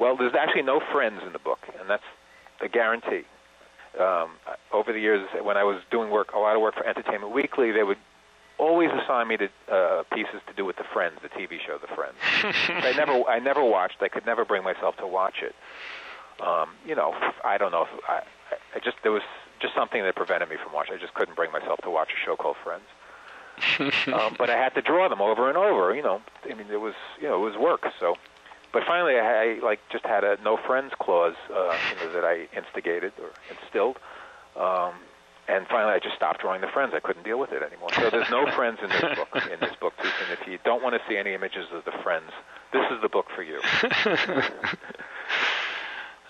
well, 0.00 0.16
there's 0.16 0.34
actually 0.38 0.62
no 0.62 0.80
friends 0.92 1.20
in 1.26 1.32
the 1.32 1.38
book, 1.38 1.58
and 1.78 1.90
that's 1.90 2.06
a 2.62 2.68
guarantee. 2.68 3.26
Um, 4.00 4.30
over 4.72 4.92
the 4.92 5.00
years, 5.00 5.28
when 5.42 5.58
I 5.58 5.64
was 5.64 5.82
doing 5.90 6.10
work, 6.10 6.28
a 6.34 6.38
lot 6.38 6.56
of 6.56 6.62
work 6.62 6.74
for 6.74 6.86
Entertainment 6.86 7.34
Weekly, 7.34 7.72
they 7.72 7.82
would 7.82 7.98
always 8.58 8.90
assign 8.90 9.28
me 9.28 9.36
to 9.36 9.48
uh, 9.70 10.02
pieces 10.14 10.40
to 10.46 10.52
do 10.54 10.64
with 10.64 10.76
the 10.76 10.84
Friends, 10.92 11.18
the 11.22 11.28
TV 11.28 11.58
show, 11.64 11.78
The 11.78 11.94
Friends. 11.94 12.16
I 12.68 12.92
never, 12.96 13.28
I 13.28 13.38
never 13.38 13.64
watched. 13.64 14.02
I 14.02 14.08
could 14.08 14.26
never 14.26 14.44
bring 14.44 14.62
myself 14.62 14.96
to 14.98 15.06
watch 15.06 15.42
it. 15.42 15.54
Um, 16.44 16.70
you 16.86 16.94
know, 16.94 17.14
I 17.44 17.58
don't 17.58 17.70
know. 17.72 17.82
If 17.82 17.88
I, 18.08 18.22
I 18.74 18.78
just 18.78 18.96
there 19.02 19.12
was 19.12 19.22
just 19.60 19.74
something 19.74 20.02
that 20.02 20.16
prevented 20.16 20.48
me 20.48 20.56
from 20.62 20.72
watching. 20.72 20.94
I 20.94 20.98
just 20.98 21.14
couldn't 21.14 21.36
bring 21.36 21.52
myself 21.52 21.80
to 21.82 21.90
watch 21.90 22.08
a 22.10 22.24
show 22.24 22.36
called 22.36 22.56
Friends. 22.62 22.84
um, 24.12 24.34
but 24.38 24.50
I 24.50 24.56
had 24.56 24.74
to 24.74 24.82
draw 24.82 25.08
them 25.08 25.20
over 25.20 25.48
and 25.48 25.56
over. 25.56 25.94
You 25.94 26.02
know, 26.02 26.20
I 26.44 26.54
mean, 26.54 26.66
it 26.70 26.80
was 26.80 26.94
you 27.20 27.28
know 27.28 27.36
it 27.36 27.50
was 27.50 27.56
work. 27.56 27.86
So, 28.00 28.16
but 28.72 28.82
finally, 28.86 29.14
I, 29.14 29.42
I 29.42 29.58
like 29.62 29.80
just 29.90 30.04
had 30.04 30.24
a 30.24 30.36
no 30.42 30.56
friends 30.56 30.92
clause, 30.98 31.36
uh, 31.50 31.76
you 31.90 32.04
know, 32.06 32.12
that 32.12 32.24
I 32.24 32.48
instigated 32.56 33.12
or 33.20 33.30
instilled. 33.50 33.98
Um, 34.56 34.94
and 35.52 35.66
finally, 35.68 35.92
I 35.92 35.98
just 35.98 36.16
stopped 36.16 36.40
drawing 36.40 36.62
the 36.62 36.68
friends. 36.68 36.92
I 36.94 37.00
couldn't 37.00 37.24
deal 37.24 37.38
with 37.38 37.52
it 37.52 37.62
anymore. 37.62 37.90
So 37.94 38.08
there's 38.10 38.30
no 38.30 38.50
friends 38.56 38.78
in 38.82 38.88
this 38.88 39.00
book. 39.00 39.28
In 39.52 39.60
this 39.60 39.76
book, 39.80 39.92
too. 40.02 40.08
And 40.08 40.38
if 40.40 40.48
you 40.48 40.58
don't 40.64 40.82
want 40.82 40.94
to 40.94 41.00
see 41.08 41.16
any 41.16 41.34
images 41.34 41.66
of 41.72 41.84
the 41.84 41.92
friends, 42.02 42.30
this 42.72 42.84
is 42.90 43.02
the 43.02 43.08
book 43.08 43.26
for 43.34 43.42
you. 43.42 43.60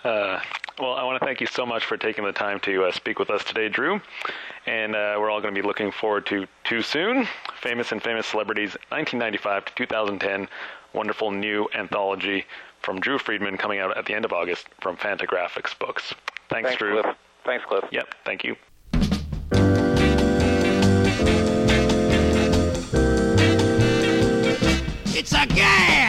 Uh, 0.05 0.41
well, 0.81 0.95
I 0.95 1.05
want 1.05 1.21
to 1.21 1.25
thank 1.25 1.41
you 1.41 1.47
so 1.47 1.65
much 1.65 1.85
for 1.85 1.97
taking 1.97 2.25
the 2.25 2.33
time 2.33 2.59
to 2.61 2.87
uh, 2.87 2.91
speak 2.91 3.21
with 3.21 3.31
us 3.31 3.45
today, 3.45 3.69
Drew. 3.69 4.01
And 4.67 4.97
uh, 4.97 5.17
we're 5.19 5.31
all 5.31 5.41
going 5.41 5.55
to 5.55 5.63
be 5.63 5.65
looking 5.65 5.93
forward 5.93 6.27
to 6.27 6.49
Too 6.65 6.83
Soon, 6.83 7.29
Famous 7.61 7.93
and 7.93 8.03
Famous 8.03 8.27
Celebrities, 8.27 8.71
1995 8.89 9.67
to 9.67 9.75
2010. 9.77 10.49
Wonderful 10.93 11.31
new 11.31 11.69
anthology 11.75 12.47
from 12.81 12.99
Drew 12.99 13.19
Friedman 13.19 13.59
coming 13.59 13.79
out 13.79 13.97
at 13.97 14.07
the 14.07 14.15
end 14.15 14.25
of 14.25 14.33
August 14.33 14.67
from 14.81 14.97
Fantagraphics 14.97 15.79
Books. 15.79 16.15
Thanks, 16.49 16.71
Thanks, 16.71 16.79
Drew. 16.79 17.01
Cliff. 17.01 17.17
Thanks, 17.45 17.65
Cliff. 17.65 17.85
Yep, 17.93 18.15
thank 18.25 18.43
you. 18.43 18.57
It's 25.23 25.33
a 25.35 25.47
gas! 25.47 26.02